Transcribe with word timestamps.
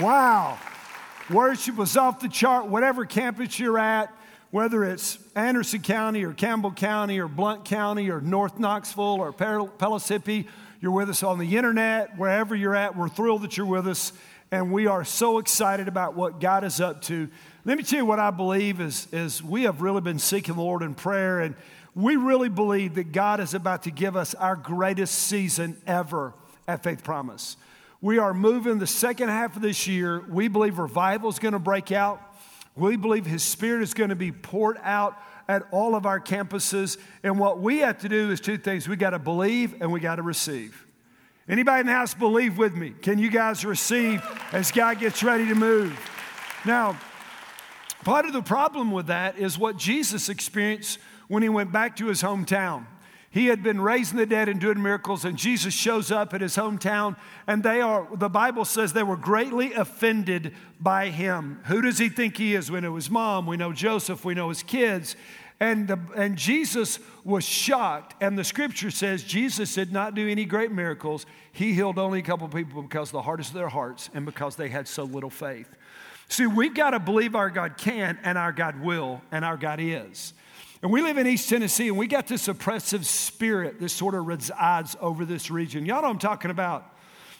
Wow. 0.00 0.58
Worship 1.28 1.74
was 1.74 1.96
off 1.96 2.20
the 2.20 2.28
chart, 2.28 2.66
whatever 2.66 3.04
campus 3.04 3.58
you're 3.58 3.78
at, 3.78 4.14
whether 4.52 4.84
it's 4.84 5.18
Anderson 5.34 5.82
County 5.82 6.24
or 6.24 6.32
Campbell 6.32 6.70
County 6.70 7.18
or 7.18 7.26
Blount 7.26 7.64
County 7.64 8.08
or 8.08 8.20
North 8.20 8.60
Knoxville 8.60 9.20
or 9.20 9.32
Pellissippi, 9.32 10.46
you're 10.80 10.92
with 10.92 11.10
us 11.10 11.24
on 11.24 11.40
the 11.40 11.56
internet, 11.56 12.16
wherever 12.16 12.54
you're 12.54 12.76
at. 12.76 12.96
We're 12.96 13.08
thrilled 13.08 13.42
that 13.42 13.56
you're 13.56 13.66
with 13.66 13.88
us, 13.88 14.12
and 14.52 14.72
we 14.72 14.86
are 14.86 15.04
so 15.04 15.38
excited 15.38 15.88
about 15.88 16.14
what 16.14 16.38
God 16.38 16.62
is 16.62 16.80
up 16.80 17.02
to. 17.02 17.28
Let 17.64 17.76
me 17.76 17.82
tell 17.82 17.98
you 17.98 18.06
what 18.06 18.20
I 18.20 18.30
believe 18.30 18.80
is, 18.80 19.08
is 19.10 19.42
we 19.42 19.64
have 19.64 19.82
really 19.82 20.00
been 20.00 20.20
seeking 20.20 20.54
the 20.54 20.62
Lord 20.62 20.82
in 20.82 20.94
prayer, 20.94 21.40
and 21.40 21.56
we 21.96 22.14
really 22.14 22.48
believe 22.48 22.94
that 22.94 23.10
God 23.10 23.40
is 23.40 23.52
about 23.52 23.82
to 23.82 23.90
give 23.90 24.16
us 24.16 24.32
our 24.34 24.54
greatest 24.54 25.14
season 25.16 25.76
ever 25.88 26.34
at 26.68 26.84
Faith 26.84 27.02
Promise. 27.02 27.56
We 28.00 28.18
are 28.18 28.32
moving 28.32 28.78
the 28.78 28.86
second 28.86 29.28
half 29.28 29.56
of 29.56 29.62
this 29.62 29.86
year. 29.88 30.24
We 30.28 30.48
believe 30.48 30.78
revival 30.78 31.28
is 31.30 31.38
going 31.38 31.52
to 31.52 31.58
break 31.58 31.90
out. 31.90 32.22
We 32.76 32.96
believe 32.96 33.26
His 33.26 33.42
Spirit 33.42 33.82
is 33.82 33.92
going 33.92 34.10
to 34.10 34.16
be 34.16 34.30
poured 34.30 34.78
out 34.82 35.16
at 35.48 35.64
all 35.72 35.96
of 35.96 36.06
our 36.06 36.20
campuses. 36.20 36.96
And 37.24 37.38
what 37.38 37.60
we 37.60 37.78
have 37.78 37.98
to 37.98 38.08
do 38.08 38.30
is 38.30 38.40
two 38.40 38.58
things 38.58 38.88
we 38.88 38.96
got 38.96 39.10
to 39.10 39.18
believe 39.18 39.80
and 39.80 39.90
we 39.90 39.98
got 39.98 40.16
to 40.16 40.22
receive. 40.22 40.84
Anybody 41.48 41.80
in 41.80 41.86
the 41.86 41.92
house 41.92 42.14
believe 42.14 42.58
with 42.58 42.76
me? 42.76 42.90
Can 42.90 43.18
you 43.18 43.30
guys 43.30 43.64
receive 43.64 44.22
as 44.52 44.70
God 44.70 45.00
gets 45.00 45.22
ready 45.22 45.48
to 45.48 45.54
move? 45.54 45.98
Now, 46.64 46.98
part 48.04 48.26
of 48.26 48.32
the 48.32 48.42
problem 48.42 48.92
with 48.92 49.06
that 49.06 49.38
is 49.38 49.58
what 49.58 49.76
Jesus 49.76 50.28
experienced 50.28 50.98
when 51.26 51.42
he 51.42 51.48
went 51.48 51.72
back 51.72 51.96
to 51.96 52.06
his 52.06 52.22
hometown. 52.22 52.84
He 53.30 53.46
had 53.46 53.62
been 53.62 53.80
raising 53.80 54.16
the 54.16 54.26
dead 54.26 54.48
and 54.48 54.58
doing 54.58 54.82
miracles, 54.82 55.24
and 55.24 55.36
Jesus 55.36 55.74
shows 55.74 56.10
up 56.10 56.32
at 56.32 56.40
his 56.40 56.56
hometown, 56.56 57.16
and 57.46 57.62
they 57.62 57.80
are, 57.82 58.08
the 58.14 58.30
Bible 58.30 58.64
says 58.64 58.94
they 58.94 59.02
were 59.02 59.18
greatly 59.18 59.74
offended 59.74 60.54
by 60.80 61.10
him. 61.10 61.60
Who 61.66 61.82
does 61.82 61.98
he 61.98 62.08
think 62.08 62.38
he 62.38 62.54
is? 62.54 62.70
We 62.70 62.80
know 62.80 62.94
his 62.96 63.10
mom, 63.10 63.46
we 63.46 63.58
know 63.58 63.72
Joseph, 63.72 64.24
we 64.24 64.34
know 64.34 64.48
his 64.48 64.62
kids. 64.62 65.14
And, 65.60 65.88
the, 65.88 65.98
and 66.14 66.36
Jesus 66.36 67.00
was 67.24 67.44
shocked, 67.44 68.14
and 68.22 68.38
the 68.38 68.44
scripture 68.44 68.90
says 68.90 69.24
Jesus 69.24 69.74
did 69.74 69.92
not 69.92 70.14
do 70.14 70.26
any 70.28 70.44
great 70.44 70.70
miracles. 70.70 71.26
He 71.52 71.74
healed 71.74 71.98
only 71.98 72.20
a 72.20 72.22
couple 72.22 72.48
people 72.48 72.80
because 72.80 73.10
the 73.10 73.22
hardest 73.22 73.50
of 73.50 73.56
their 73.56 73.68
hearts 73.68 74.08
and 74.14 74.24
because 74.24 74.56
they 74.56 74.68
had 74.68 74.88
so 74.88 75.02
little 75.02 75.30
faith. 75.30 75.68
See, 76.28 76.46
we've 76.46 76.74
got 76.74 76.90
to 76.90 77.00
believe 77.00 77.34
our 77.34 77.50
God 77.50 77.76
can, 77.76 78.18
and 78.22 78.38
our 78.38 78.52
God 78.52 78.80
will, 78.80 79.20
and 79.32 79.44
our 79.44 79.56
God 79.56 79.80
is. 79.80 80.32
And 80.80 80.92
we 80.92 81.02
live 81.02 81.18
in 81.18 81.26
East 81.26 81.48
Tennessee, 81.48 81.88
and 81.88 81.98
we 81.98 82.06
got 82.06 82.28
this 82.28 82.46
oppressive 82.46 83.04
spirit 83.04 83.80
that 83.80 83.88
sort 83.88 84.14
of 84.14 84.26
resides 84.26 84.96
over 85.00 85.24
this 85.24 85.50
region. 85.50 85.84
Y'all 85.84 85.96
know 85.96 86.08
what 86.08 86.10
I'm 86.10 86.18
talking 86.20 86.52
about. 86.52 86.94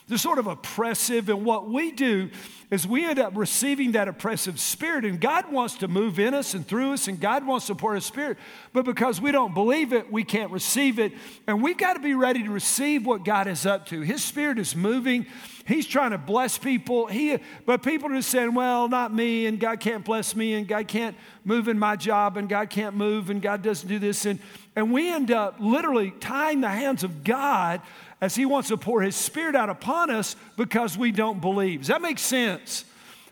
This 0.08 0.22
sort 0.22 0.38
of 0.38 0.46
oppressive, 0.46 1.28
and 1.28 1.44
what 1.44 1.68
we 1.68 1.92
do 1.92 2.30
is 2.70 2.86
we 2.86 3.04
end 3.04 3.18
up 3.18 3.34
receiving 3.34 3.92
that 3.92 4.08
oppressive 4.08 4.60
spirit, 4.60 5.04
and 5.04 5.20
God 5.20 5.50
wants 5.50 5.76
to 5.76 5.88
move 5.88 6.18
in 6.18 6.34
us 6.34 6.52
and 6.54 6.66
through 6.66 6.92
us, 6.92 7.08
and 7.08 7.18
God 7.18 7.46
wants 7.46 7.66
to 7.66 7.74
pour 7.74 7.94
His 7.94 8.04
Spirit. 8.04 8.36
But 8.72 8.84
because 8.84 9.20
we 9.20 9.32
don't 9.32 9.54
believe 9.54 9.92
it, 9.92 10.12
we 10.12 10.24
can't 10.24 10.50
receive 10.50 10.98
it. 10.98 11.12
And 11.46 11.62
we've 11.62 11.78
got 11.78 11.94
to 11.94 12.00
be 12.00 12.14
ready 12.14 12.42
to 12.42 12.50
receive 12.50 13.06
what 13.06 13.24
God 13.24 13.46
is 13.48 13.64
up 13.64 13.86
to. 13.86 14.02
His 14.02 14.22
Spirit 14.22 14.58
is 14.58 14.76
moving. 14.76 15.26
He's 15.66 15.86
trying 15.86 16.10
to 16.10 16.18
bless 16.18 16.56
people. 16.58 17.06
He, 17.06 17.38
but 17.64 17.82
people 17.82 18.10
are 18.10 18.16
just 18.16 18.30
saying, 18.30 18.54
well, 18.54 18.88
not 18.88 19.14
me, 19.14 19.46
and 19.46 19.60
God 19.60 19.80
can't 19.80 20.04
bless 20.04 20.34
me, 20.36 20.54
and 20.54 20.68
God 20.68 20.88
can't 20.88 21.16
move 21.44 21.68
in 21.68 21.78
my 21.78 21.96
job, 21.96 22.36
and 22.36 22.48
God 22.48 22.68
can't 22.70 22.94
move, 22.94 23.30
and 23.30 23.40
God 23.40 23.62
doesn't 23.62 23.88
do 23.88 23.98
this. 23.98 24.26
And, 24.26 24.40
and 24.76 24.92
we 24.92 25.10
end 25.10 25.30
up 25.30 25.56
literally 25.58 26.12
tying 26.20 26.60
the 26.60 26.68
hands 26.68 27.02
of 27.02 27.24
God 27.24 27.80
as 28.20 28.34
He 28.34 28.46
wants 28.46 28.68
to 28.68 28.76
pour 28.76 29.02
His 29.02 29.16
Spirit 29.16 29.54
out 29.56 29.70
upon 29.70 30.10
us 30.10 30.36
because 30.56 30.96
we 30.96 31.12
don't 31.12 31.40
believe. 31.40 31.80
Does 31.80 31.88
that 31.88 32.02
make 32.02 32.18
sense? 32.18 32.84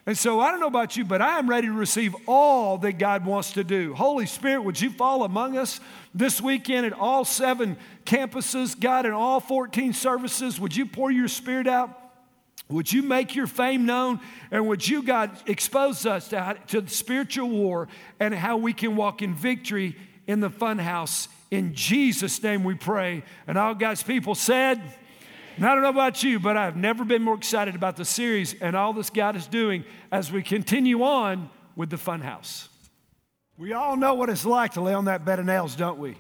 And 0.09 0.17
so 0.17 0.39
I 0.39 0.53
don't 0.53 0.61
know 0.61 0.69
about 0.69 0.97
you, 0.97 1.05
but 1.05 1.21
I 1.21 1.39
am 1.39 1.51
ready 1.51 1.67
to 1.67 1.73
receive 1.73 2.15
all 2.27 2.79
that 2.79 2.93
God 2.93 3.27
wants 3.27 3.55
to 3.55 3.65
do. 3.65 3.93
Holy 3.93 4.27
Spirit, 4.27 4.63
would 4.63 4.81
you 4.81 4.91
fall 4.91 5.25
among 5.25 5.59
us 5.59 5.81
this 6.15 6.41
weekend 6.41 6.87
at 6.87 6.93
all 6.93 7.25
seven 7.25 7.77
campuses, 8.05 8.79
God, 8.79 9.05
in 9.05 9.11
all 9.11 9.41
14 9.41 9.93
services? 9.93 10.61
Would 10.61 10.77
you 10.77 10.87
pour 10.87 11.11
your 11.11 11.27
Spirit 11.27 11.67
out? 11.67 11.91
Would 12.69 12.93
you 12.93 13.03
make 13.03 13.35
your 13.35 13.49
fame 13.49 13.85
known? 13.85 14.21
And 14.53 14.69
would 14.69 14.87
you, 14.87 15.03
God, 15.03 15.37
expose 15.47 16.07
us 16.07 16.29
to, 16.29 16.57
to 16.69 16.81
the 16.81 16.91
spiritual 16.91 17.49
war 17.49 17.89
and 18.19 18.35
how 18.35 18.57
we 18.57 18.73
can 18.73 18.97
walk 18.97 19.23
in 19.23 19.35
victory 19.35 19.97
in 20.27 20.41
the 20.41 20.51
funhouse? 20.51 21.29
In 21.51 21.75
Jesus' 21.75 22.43
name 22.43 22.65
we 22.65 22.75
pray. 22.75 23.23
And 23.47 23.57
all 23.57 23.75
God's 23.75 24.03
people 24.03 24.35
said, 24.35 24.83
and 25.57 25.65
I 25.65 25.73
don't 25.73 25.83
know 25.83 25.89
about 25.89 26.23
you, 26.23 26.39
but 26.39 26.57
I've 26.57 26.77
never 26.77 27.05
been 27.05 27.23
more 27.23 27.35
excited 27.35 27.75
about 27.75 27.97
the 27.97 28.05
series 28.05 28.55
and 28.61 28.77
all 28.77 28.93
this 28.93 29.09
God 29.09 29.37
is 29.37 29.47
doing 29.47 29.85
as 30.13 30.31
we 30.31 30.43
continue 30.43 31.03
on 31.03 31.49
with 31.77 31.89
the 31.89 31.97
funhouse. 31.97 32.69
We 33.57 33.73
all 33.73 33.97
know 33.97 34.15
what 34.15 34.29
it's 34.29 34.45
like 34.45 34.75
to 34.75 34.83
lay 34.83 34.93
on 34.93 35.07
that 35.07 35.25
bed 35.25 35.39
of 35.39 35.47
nails, 35.47 35.75
don't 35.75 35.99
we? 35.99 36.17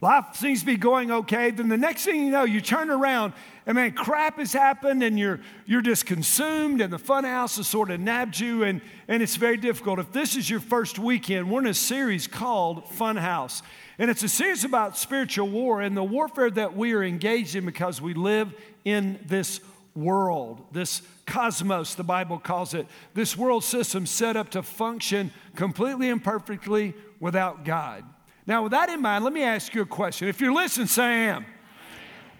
Life 0.00 0.34
seems 0.34 0.60
to 0.60 0.66
be 0.66 0.76
going 0.76 1.12
okay. 1.12 1.52
Then 1.52 1.68
the 1.68 1.76
next 1.76 2.04
thing 2.04 2.24
you 2.24 2.32
know, 2.32 2.42
you 2.42 2.60
turn 2.60 2.90
around 2.90 3.34
and 3.66 3.76
man, 3.76 3.92
crap 3.92 4.38
has 4.38 4.52
happened 4.52 5.02
and 5.02 5.18
you're, 5.18 5.40
you're 5.66 5.82
just 5.82 6.04
consumed 6.04 6.80
and 6.80 6.92
the 6.92 6.98
fun 6.98 7.24
house 7.24 7.56
has 7.58 7.68
sort 7.68 7.90
of 7.90 8.00
nabbed 8.00 8.38
you 8.40 8.64
and, 8.64 8.80
and 9.06 9.22
it's 9.22 9.36
very 9.36 9.56
difficult. 9.56 10.00
If 10.00 10.12
this 10.12 10.36
is 10.36 10.50
your 10.50 10.60
first 10.60 10.98
weekend, 10.98 11.50
we're 11.50 11.60
in 11.60 11.66
a 11.66 11.74
series 11.74 12.26
called 12.26 12.88
Fun 12.90 13.16
House. 13.16 13.62
And 13.98 14.10
it's 14.10 14.24
a 14.24 14.28
series 14.28 14.64
about 14.64 14.98
spiritual 14.98 15.48
war 15.48 15.80
and 15.80 15.96
the 15.96 16.02
warfare 16.02 16.50
that 16.50 16.76
we 16.76 16.92
are 16.92 17.04
engaged 17.04 17.54
in 17.54 17.64
because 17.64 18.00
we 18.00 18.14
live 18.14 18.52
in 18.84 19.20
this 19.26 19.60
world, 19.94 20.64
this 20.72 21.02
cosmos, 21.26 21.94
the 21.94 22.02
Bible 22.02 22.38
calls 22.38 22.74
it, 22.74 22.86
this 23.14 23.36
world 23.36 23.62
system 23.62 24.06
set 24.06 24.36
up 24.36 24.50
to 24.50 24.62
function 24.62 25.30
completely 25.54 26.08
imperfectly 26.08 26.94
without 27.20 27.64
God. 27.64 28.02
Now, 28.46 28.64
with 28.64 28.72
that 28.72 28.88
in 28.88 29.00
mind, 29.00 29.22
let 29.22 29.32
me 29.32 29.44
ask 29.44 29.72
you 29.72 29.82
a 29.82 29.86
question. 29.86 30.26
If 30.26 30.40
you're 30.40 30.52
listening, 30.52 30.88
say 30.88 31.04
I 31.04 31.12
am. 31.28 31.46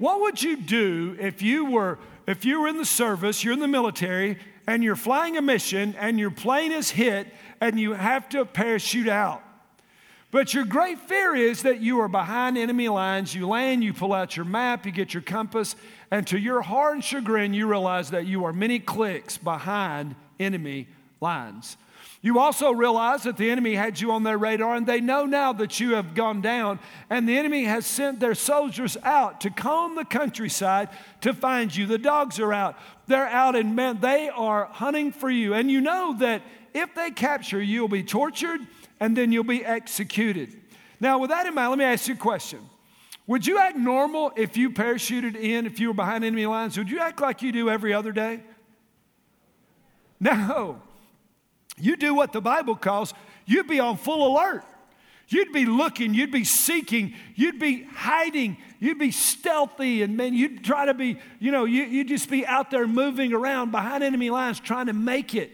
What 0.02 0.20
would 0.22 0.42
you 0.42 0.56
do 0.56 1.16
if 1.20 1.42
you 1.42 1.64
were 1.64 1.96
if 2.26 2.44
you 2.44 2.60
were 2.60 2.66
in 2.66 2.76
the 2.76 2.84
service, 2.84 3.44
you're 3.44 3.52
in 3.52 3.60
the 3.60 3.68
military, 3.68 4.36
and 4.66 4.82
you're 4.82 4.96
flying 4.96 5.36
a 5.36 5.42
mission 5.42 5.94
and 5.96 6.18
your 6.18 6.32
plane 6.32 6.72
is 6.72 6.90
hit 6.90 7.28
and 7.60 7.78
you 7.78 7.92
have 7.92 8.28
to 8.30 8.44
parachute 8.44 9.06
out? 9.06 9.44
But 10.32 10.54
your 10.54 10.64
great 10.64 10.98
fear 10.98 11.36
is 11.36 11.62
that 11.62 11.80
you 11.80 12.00
are 12.00 12.08
behind 12.08 12.58
enemy 12.58 12.88
lines. 12.88 13.32
You 13.32 13.46
land, 13.46 13.84
you 13.84 13.92
pull 13.92 14.12
out 14.12 14.36
your 14.36 14.44
map, 14.44 14.86
you 14.86 14.90
get 14.90 15.14
your 15.14 15.22
compass, 15.22 15.76
and 16.10 16.26
to 16.26 16.36
your 16.36 16.62
heart 16.62 16.94
and 16.94 17.04
chagrin, 17.04 17.54
you 17.54 17.68
realize 17.68 18.10
that 18.10 18.26
you 18.26 18.44
are 18.44 18.52
many 18.52 18.80
clicks 18.80 19.38
behind 19.38 20.16
enemy 20.40 20.88
lines. 21.20 21.76
You 22.24 22.38
also 22.38 22.70
realize 22.70 23.24
that 23.24 23.36
the 23.36 23.50
enemy 23.50 23.74
had 23.74 24.00
you 24.00 24.12
on 24.12 24.22
their 24.22 24.38
radar, 24.38 24.76
and 24.76 24.86
they 24.86 25.00
know 25.00 25.26
now 25.26 25.52
that 25.54 25.80
you 25.80 25.96
have 25.96 26.14
gone 26.14 26.40
down, 26.40 26.78
and 27.10 27.28
the 27.28 27.36
enemy 27.36 27.64
has 27.64 27.84
sent 27.84 28.20
their 28.20 28.36
soldiers 28.36 28.96
out 29.02 29.40
to 29.40 29.50
comb 29.50 29.96
the 29.96 30.04
countryside 30.04 30.88
to 31.22 31.34
find 31.34 31.74
you. 31.74 31.84
The 31.84 31.98
dogs 31.98 32.38
are 32.38 32.52
out. 32.52 32.78
They're 33.08 33.26
out, 33.26 33.56
and 33.56 33.74
man, 33.74 34.00
they 34.00 34.28
are 34.28 34.66
hunting 34.66 35.10
for 35.10 35.28
you. 35.28 35.52
And 35.52 35.68
you 35.68 35.80
know 35.80 36.16
that 36.20 36.42
if 36.72 36.94
they 36.94 37.10
capture 37.10 37.60
you, 37.60 37.74
you'll 37.74 37.88
be 37.88 38.04
tortured 38.04 38.60
and 39.00 39.16
then 39.16 39.32
you'll 39.32 39.42
be 39.42 39.64
executed. 39.64 40.56
Now, 41.00 41.18
with 41.18 41.30
that 41.30 41.46
in 41.46 41.54
mind, 41.54 41.70
let 41.70 41.78
me 41.80 41.84
ask 41.84 42.06
you 42.06 42.14
a 42.14 42.16
question. 42.16 42.60
Would 43.26 43.46
you 43.46 43.58
act 43.58 43.76
normal 43.76 44.32
if 44.36 44.56
you 44.56 44.70
parachuted 44.70 45.34
in, 45.34 45.66
if 45.66 45.80
you 45.80 45.88
were 45.88 45.94
behind 45.94 46.22
enemy 46.22 46.46
lines? 46.46 46.78
Would 46.78 46.88
you 46.88 47.00
act 47.00 47.20
like 47.20 47.42
you 47.42 47.50
do 47.50 47.68
every 47.68 47.92
other 47.92 48.12
day? 48.12 48.40
No. 50.20 50.80
You 51.82 51.96
do 51.96 52.14
what 52.14 52.32
the 52.32 52.40
Bible 52.40 52.76
calls, 52.76 53.12
you'd 53.44 53.66
be 53.66 53.80
on 53.80 53.96
full 53.96 54.32
alert. 54.32 54.64
You'd 55.26 55.52
be 55.52 55.66
looking, 55.66 56.14
you'd 56.14 56.30
be 56.30 56.44
seeking, 56.44 57.14
you'd 57.34 57.58
be 57.58 57.82
hiding, 57.82 58.56
you'd 58.78 59.00
be 59.00 59.10
stealthy, 59.10 60.02
and 60.02 60.16
man, 60.16 60.32
you'd 60.32 60.62
try 60.62 60.86
to 60.86 60.94
be, 60.94 61.18
you 61.40 61.50
know, 61.50 61.64
you, 61.64 61.98
would 61.98 62.08
just 62.08 62.30
be 62.30 62.46
out 62.46 62.70
there 62.70 62.86
moving 62.86 63.32
around 63.32 63.72
behind 63.72 64.04
enemy 64.04 64.30
lines 64.30 64.60
trying 64.60 64.86
to 64.86 64.92
make 64.92 65.34
it 65.34 65.50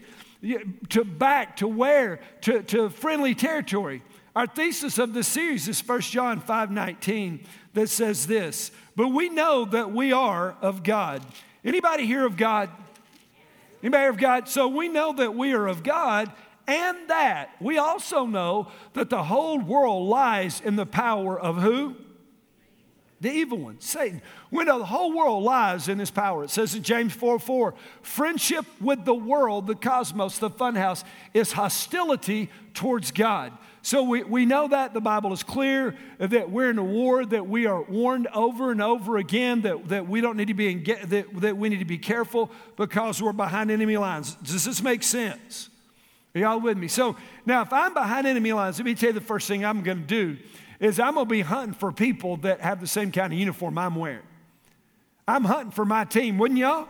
to 0.89 1.03
back, 1.03 1.57
to 1.57 1.67
where, 1.67 2.19
to, 2.41 2.61
to 2.63 2.89
friendly 2.91 3.33
territory. 3.33 4.03
Our 4.35 4.45
thesis 4.45 4.99
of 4.99 5.13
the 5.13 5.23
series 5.23 5.67
is 5.67 5.85
1 5.85 6.01
John 6.01 6.41
5 6.41 6.69
19 6.69 7.43
that 7.73 7.89
says 7.89 8.27
this, 8.27 8.69
but 8.95 9.07
we 9.07 9.29
know 9.29 9.65
that 9.65 9.91
we 9.91 10.13
are 10.13 10.55
of 10.61 10.83
God. 10.83 11.25
Anybody 11.65 12.05
here 12.05 12.25
of 12.25 12.37
God? 12.37 12.69
Anybody 13.81 14.07
of 14.07 14.17
God? 14.17 14.47
So 14.49 14.67
we 14.67 14.87
know 14.87 15.13
that 15.13 15.35
we 15.35 15.53
are 15.53 15.67
of 15.67 15.83
God, 15.83 16.31
and 16.67 16.97
that 17.07 17.51
we 17.59 17.77
also 17.77 18.25
know 18.25 18.71
that 18.93 19.09
the 19.09 19.23
whole 19.23 19.59
world 19.59 20.07
lies 20.07 20.61
in 20.61 20.75
the 20.75 20.85
power 20.85 21.39
of 21.39 21.57
who? 21.57 21.95
the 23.21 23.31
evil 23.31 23.57
one, 23.57 23.81
Satan. 23.81 24.21
We 24.49 24.63
know 24.63 24.79
the 24.79 24.85
whole 24.85 25.11
world 25.15 25.43
lies 25.43 25.89
in 25.89 25.99
his 25.99 26.11
power. 26.11 26.45
It 26.45 26.49
says 26.49 26.73
in 26.73 26.83
James 26.83 27.13
4 27.13 27.39
4, 27.39 27.73
friendship 28.01 28.65
with 28.79 29.03
the 29.03 29.13
world, 29.13 29.67
the 29.67 29.75
cosmos, 29.75 30.37
the 30.37 30.49
funhouse, 30.49 31.03
is 31.33 31.51
hostility 31.51 32.49
towards 32.73 33.11
God. 33.11 33.51
So 33.81 34.03
we, 34.03 34.23
we 34.23 34.45
know 34.45 34.67
that 34.67 34.93
the 34.93 34.99
Bible 34.99 35.31
is 35.31 35.41
clear 35.41 35.95
that 36.17 36.51
we're 36.51 36.69
in 36.69 36.77
a 36.77 36.83
war, 36.83 37.25
that 37.25 37.47
we 37.47 37.65
are 37.65 37.81
warned 37.81 38.27
over 38.27 38.71
and 38.71 38.81
over 38.81 39.17
again 39.17 39.61
that, 39.61 39.87
that 39.87 40.07
we 40.07 40.19
don't 40.21 40.35
need 40.35 40.49
to 40.49 40.53
be 40.53 40.75
that, 40.75 41.27
that 41.39 41.57
we 41.57 41.69
need 41.69 41.79
to 41.79 41.85
be 41.85 41.97
careful 41.97 42.51
because 42.75 43.21
we're 43.21 43.31
behind 43.31 43.71
enemy 43.71 43.97
lines. 43.97 44.35
Does 44.35 44.65
this 44.65 44.83
make 44.83 45.01
sense? 45.01 45.69
Are 46.35 46.41
y'all 46.41 46.59
with 46.59 46.77
me? 46.77 46.87
So 46.87 47.15
now 47.45 47.61
if 47.61 47.71
I'm 47.71 47.93
behind 47.93 48.27
enemy 48.27 48.51
lines, 48.53 48.77
let 48.77 48.85
me 48.85 48.95
tell 48.95 49.09
you 49.09 49.13
the 49.13 49.21
first 49.21 49.47
thing 49.47 49.63
I'm 49.63 49.81
gonna 49.81 50.01
do 50.01 50.37
is 50.79 50.99
I'm 50.99 51.15
gonna 51.15 51.25
be 51.25 51.41
hunting 51.41 51.73
for 51.73 51.91
people 51.91 52.37
that 52.37 52.59
have 52.61 52.81
the 52.81 52.87
same 52.87 53.11
kind 53.11 53.31
of 53.31 53.39
uniform 53.39 53.77
I'm 53.77 53.95
wearing. 53.95 54.19
I'm 55.27 55.45
hunting 55.45 55.71
for 55.71 55.85
my 55.85 56.03
team, 56.03 56.37
wouldn't 56.37 56.59
y'all? 56.59 56.87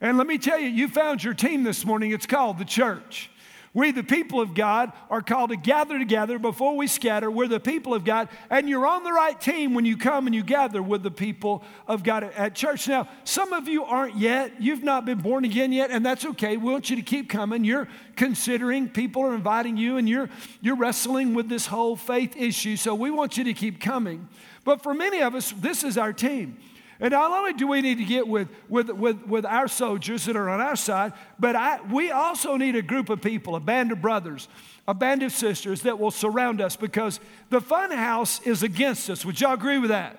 And 0.00 0.18
let 0.18 0.26
me 0.26 0.36
tell 0.36 0.58
you, 0.58 0.68
you 0.68 0.88
found 0.88 1.24
your 1.24 1.34
team 1.34 1.62
this 1.62 1.84
morning. 1.84 2.10
It's 2.10 2.26
called 2.26 2.58
the 2.58 2.64
church. 2.64 3.30
We, 3.76 3.90
the 3.90 4.02
people 4.02 4.40
of 4.40 4.54
God, 4.54 4.90
are 5.10 5.20
called 5.20 5.50
to 5.50 5.56
gather 5.56 5.98
together 5.98 6.38
before 6.38 6.78
we 6.78 6.86
scatter. 6.86 7.30
We're 7.30 7.46
the 7.46 7.60
people 7.60 7.92
of 7.92 8.06
God, 8.06 8.30
and 8.48 8.70
you're 8.70 8.86
on 8.86 9.04
the 9.04 9.12
right 9.12 9.38
team 9.38 9.74
when 9.74 9.84
you 9.84 9.98
come 9.98 10.26
and 10.26 10.34
you 10.34 10.42
gather 10.42 10.82
with 10.82 11.02
the 11.02 11.10
people 11.10 11.62
of 11.86 12.02
God 12.02 12.24
at 12.24 12.54
church. 12.54 12.88
Now, 12.88 13.06
some 13.24 13.52
of 13.52 13.68
you 13.68 13.84
aren't 13.84 14.16
yet. 14.16 14.62
You've 14.62 14.82
not 14.82 15.04
been 15.04 15.18
born 15.18 15.44
again 15.44 15.74
yet, 15.74 15.90
and 15.90 16.06
that's 16.06 16.24
okay. 16.24 16.56
We 16.56 16.72
want 16.72 16.88
you 16.88 16.96
to 16.96 17.02
keep 17.02 17.28
coming. 17.28 17.64
You're 17.64 17.86
considering, 18.16 18.88
people 18.88 19.20
are 19.24 19.34
inviting 19.34 19.76
you, 19.76 19.98
and 19.98 20.08
you're, 20.08 20.30
you're 20.62 20.76
wrestling 20.76 21.34
with 21.34 21.50
this 21.50 21.66
whole 21.66 21.96
faith 21.96 22.34
issue. 22.34 22.76
So 22.76 22.94
we 22.94 23.10
want 23.10 23.36
you 23.36 23.44
to 23.44 23.52
keep 23.52 23.78
coming. 23.78 24.26
But 24.64 24.82
for 24.82 24.94
many 24.94 25.20
of 25.20 25.34
us, 25.34 25.52
this 25.52 25.84
is 25.84 25.98
our 25.98 26.14
team. 26.14 26.56
And 26.98 27.12
not 27.12 27.30
only 27.30 27.52
do 27.52 27.66
we 27.66 27.82
need 27.82 27.98
to 27.98 28.04
get 28.04 28.26
with, 28.26 28.48
with, 28.68 28.88
with, 28.90 29.26
with 29.26 29.44
our 29.44 29.68
soldiers 29.68 30.24
that 30.24 30.36
are 30.36 30.48
on 30.48 30.60
our 30.60 30.76
side, 30.76 31.12
but 31.38 31.54
I, 31.54 31.80
we 31.82 32.10
also 32.10 32.56
need 32.56 32.74
a 32.74 32.82
group 32.82 33.10
of 33.10 33.20
people, 33.20 33.54
a 33.54 33.60
band 33.60 33.92
of 33.92 34.00
brothers, 34.00 34.48
a 34.88 34.94
band 34.94 35.22
of 35.22 35.32
sisters 35.32 35.82
that 35.82 35.98
will 35.98 36.10
surround 36.10 36.60
us 36.60 36.74
because 36.76 37.20
the 37.50 37.60
fun 37.60 37.90
house 37.90 38.40
is 38.42 38.62
against 38.62 39.10
us. 39.10 39.24
Would 39.24 39.40
y'all 39.40 39.52
agree 39.54 39.78
with 39.78 39.90
that? 39.90 40.18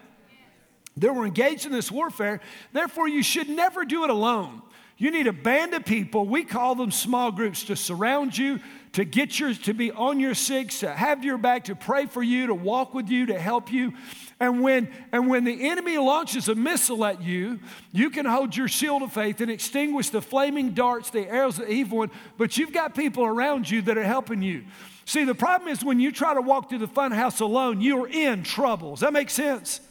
That 0.97 1.15
we're 1.15 1.25
engaged 1.25 1.65
in 1.65 1.71
this 1.71 1.91
warfare, 1.91 2.41
therefore, 2.73 3.07
you 3.07 3.23
should 3.23 3.49
never 3.49 3.85
do 3.85 4.03
it 4.03 4.09
alone. 4.09 4.61
You 4.97 5.11
need 5.11 5.27
a 5.27 5.33
band 5.33 5.75
of 5.75 5.85
people, 5.85 6.25
we 6.25 6.43
call 6.43 6.73
them 6.73 6.89
small 6.89 7.31
groups, 7.31 7.63
to 7.65 7.75
surround 7.75 8.35
you, 8.35 8.59
to 8.93 9.05
get 9.05 9.39
yours, 9.39 9.59
to 9.59 9.73
be 9.73 9.91
on 9.91 10.19
your 10.19 10.33
six, 10.33 10.79
to 10.79 10.91
have 10.91 11.23
your 11.23 11.37
back, 11.37 11.65
to 11.65 11.75
pray 11.75 12.07
for 12.07 12.23
you, 12.23 12.47
to 12.47 12.55
walk 12.55 12.95
with 12.95 13.09
you, 13.09 13.27
to 13.27 13.37
help 13.37 13.71
you. 13.71 13.93
And 14.39 14.61
when, 14.61 14.89
and 15.11 15.27
when 15.27 15.45
the 15.45 15.67
enemy 15.67 15.97
launches 15.97 16.47
a 16.47 16.53
missile 16.53 17.03
at 17.05 17.23
you, 17.23 17.59
you 17.91 18.11
can 18.11 18.25
hold 18.25 18.55
your 18.55 18.67
shield 18.67 19.01
of 19.01 19.11
faith 19.11 19.41
and 19.41 19.49
extinguish 19.49 20.09
the 20.09 20.21
flaming 20.21 20.71
darts, 20.71 21.09
the 21.09 21.27
arrows 21.27 21.57
of 21.57 21.65
the 21.65 21.71
evil 21.71 21.99
one, 21.99 22.11
but 22.37 22.55
you've 22.55 22.71
got 22.71 22.93
people 22.93 23.25
around 23.25 23.69
you 23.69 23.81
that 23.83 23.97
are 23.97 24.03
helping 24.03 24.43
you. 24.43 24.65
See, 25.05 25.23
the 25.23 25.33
problem 25.33 25.69
is 25.69 25.83
when 25.83 25.99
you 25.99 26.11
try 26.11 26.35
to 26.35 26.41
walk 26.41 26.69
through 26.69 26.79
the 26.79 26.87
fun 26.87 27.11
house 27.11 27.39
alone, 27.39 27.81
you're 27.81 28.07
in 28.07 28.43
trouble. 28.43 28.91
Does 28.91 28.99
that 28.99 29.13
make 29.13 29.31
sense? 29.31 29.81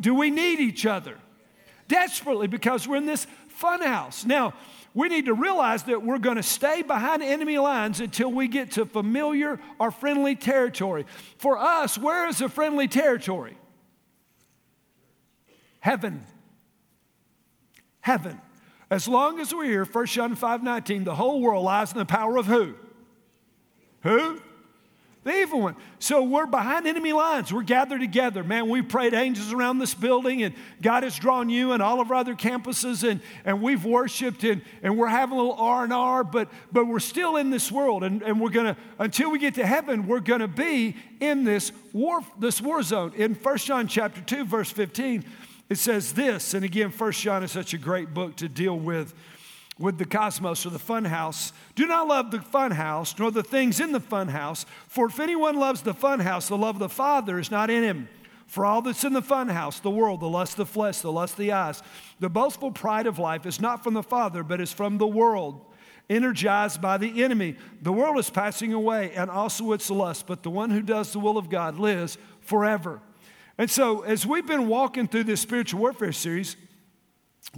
Do 0.00 0.14
we 0.14 0.30
need 0.30 0.60
each 0.60 0.84
other? 0.84 1.16
Desperately, 1.88 2.48
because 2.48 2.86
we're 2.86 2.96
in 2.96 3.06
this 3.06 3.26
fun 3.48 3.80
house. 3.80 4.26
Now, 4.26 4.52
we 4.92 5.08
need 5.08 5.26
to 5.26 5.34
realize 5.34 5.84
that 5.84 6.02
we're 6.02 6.18
going 6.18 6.36
to 6.36 6.42
stay 6.42 6.82
behind 6.82 7.22
enemy 7.22 7.58
lines 7.58 8.00
until 8.00 8.30
we 8.30 8.48
get 8.48 8.72
to 8.72 8.84
familiar 8.84 9.60
or 9.78 9.90
friendly 9.90 10.34
territory. 10.34 11.06
For 11.38 11.56
us, 11.56 11.96
where 11.96 12.28
is 12.28 12.38
the 12.38 12.48
friendly 12.48 12.88
territory? 12.88 13.56
Heaven. 15.86 16.24
Heaven. 18.00 18.40
As 18.90 19.06
long 19.06 19.38
as 19.38 19.54
we're 19.54 19.66
here, 19.66 19.84
1 19.84 20.06
John 20.06 20.34
5 20.34 20.64
19, 20.64 21.04
the 21.04 21.14
whole 21.14 21.40
world 21.40 21.64
lies 21.64 21.92
in 21.92 21.98
the 21.98 22.04
power 22.04 22.36
of 22.38 22.46
who? 22.46 22.74
Who? 24.00 24.40
The 25.22 25.32
evil 25.32 25.60
one. 25.60 25.76
So 26.00 26.24
we're 26.24 26.46
behind 26.46 26.88
enemy 26.88 27.12
lines. 27.12 27.52
We're 27.52 27.62
gathered 27.62 28.00
together. 28.00 28.42
Man, 28.42 28.68
we 28.68 28.82
prayed 28.82 29.14
angels 29.14 29.52
around 29.52 29.78
this 29.78 29.94
building, 29.94 30.42
and 30.42 30.56
God 30.82 31.04
has 31.04 31.16
drawn 31.16 31.48
you 31.48 31.70
and 31.70 31.80
all 31.80 32.00
of 32.00 32.10
our 32.10 32.16
other 32.16 32.34
campuses, 32.34 33.08
and, 33.08 33.20
and 33.44 33.62
we've 33.62 33.84
worshiped, 33.84 34.42
and, 34.42 34.62
and 34.82 34.98
we're 34.98 35.06
having 35.06 35.38
a 35.38 35.40
little 35.40 35.54
R&R, 35.54 36.24
but, 36.24 36.48
but 36.72 36.88
we're 36.88 36.98
still 36.98 37.36
in 37.36 37.50
this 37.50 37.70
world, 37.70 38.02
and, 38.02 38.22
and 38.22 38.40
we're 38.40 38.50
going 38.50 38.74
to, 38.74 38.80
until 38.98 39.30
we 39.30 39.38
get 39.38 39.54
to 39.54 39.64
heaven, 39.64 40.08
we're 40.08 40.18
going 40.18 40.40
to 40.40 40.48
be 40.48 40.96
in 41.20 41.44
this 41.44 41.70
war, 41.92 42.22
this 42.40 42.60
war 42.60 42.82
zone. 42.82 43.12
In 43.14 43.34
1 43.34 43.58
John 43.58 43.86
chapter 43.86 44.20
2, 44.20 44.44
verse 44.44 44.72
15, 44.72 45.24
it 45.68 45.76
says 45.76 46.12
this, 46.12 46.54
and 46.54 46.64
again, 46.64 46.90
First 46.90 47.20
John 47.20 47.42
is 47.42 47.52
such 47.52 47.74
a 47.74 47.78
great 47.78 48.14
book 48.14 48.36
to 48.36 48.48
deal 48.48 48.78
with 48.78 49.14
with 49.78 49.98
the 49.98 50.04
cosmos 50.04 50.64
or 50.64 50.70
the 50.70 50.78
fun 50.78 51.04
house. 51.04 51.52
Do 51.74 51.86
not 51.86 52.08
love 52.08 52.30
the 52.30 52.40
fun 52.40 52.70
house, 52.70 53.14
nor 53.18 53.30
the 53.30 53.42
things 53.42 53.78
in 53.80 53.92
the 53.92 54.00
fun 54.00 54.28
house, 54.28 54.64
for 54.88 55.06
if 55.06 55.20
anyone 55.20 55.56
loves 55.56 55.82
the 55.82 55.94
fun 55.94 56.20
house, 56.20 56.48
the 56.48 56.56
love 56.56 56.76
of 56.76 56.80
the 56.80 56.88
Father 56.88 57.38
is 57.38 57.50
not 57.50 57.68
in 57.68 57.82
him. 57.82 58.08
For 58.46 58.64
all 58.64 58.80
that's 58.80 59.04
in 59.04 59.12
the 59.12 59.22
fun 59.22 59.48
house, 59.48 59.80
the 59.80 59.90
world, 59.90 60.20
the 60.20 60.28
lust 60.28 60.52
of 60.52 60.58
the 60.58 60.72
flesh, 60.72 61.00
the 61.00 61.12
lust 61.12 61.34
of 61.34 61.38
the 61.38 61.52
eyes, 61.52 61.82
the 62.20 62.30
boastful 62.30 62.70
pride 62.70 63.06
of 63.06 63.18
life 63.18 63.44
is 63.44 63.60
not 63.60 63.82
from 63.82 63.94
the 63.94 64.02
Father, 64.02 64.42
but 64.44 64.60
is 64.60 64.72
from 64.72 64.98
the 64.98 65.06
world, 65.06 65.60
energized 66.08 66.80
by 66.80 66.96
the 66.96 67.24
enemy. 67.24 67.56
The 67.82 67.92
world 67.92 68.18
is 68.18 68.30
passing 68.30 68.72
away, 68.72 69.12
and 69.12 69.28
also 69.30 69.72
its 69.72 69.90
lust, 69.90 70.26
but 70.26 70.42
the 70.42 70.50
one 70.50 70.70
who 70.70 70.80
does 70.80 71.12
the 71.12 71.18
will 71.18 71.36
of 71.36 71.50
God 71.50 71.78
lives 71.78 72.18
forever. 72.40 73.00
And 73.58 73.70
so, 73.70 74.02
as 74.02 74.26
we've 74.26 74.46
been 74.46 74.68
walking 74.68 75.08
through 75.08 75.24
this 75.24 75.40
spiritual 75.40 75.80
warfare 75.80 76.12
series, 76.12 76.56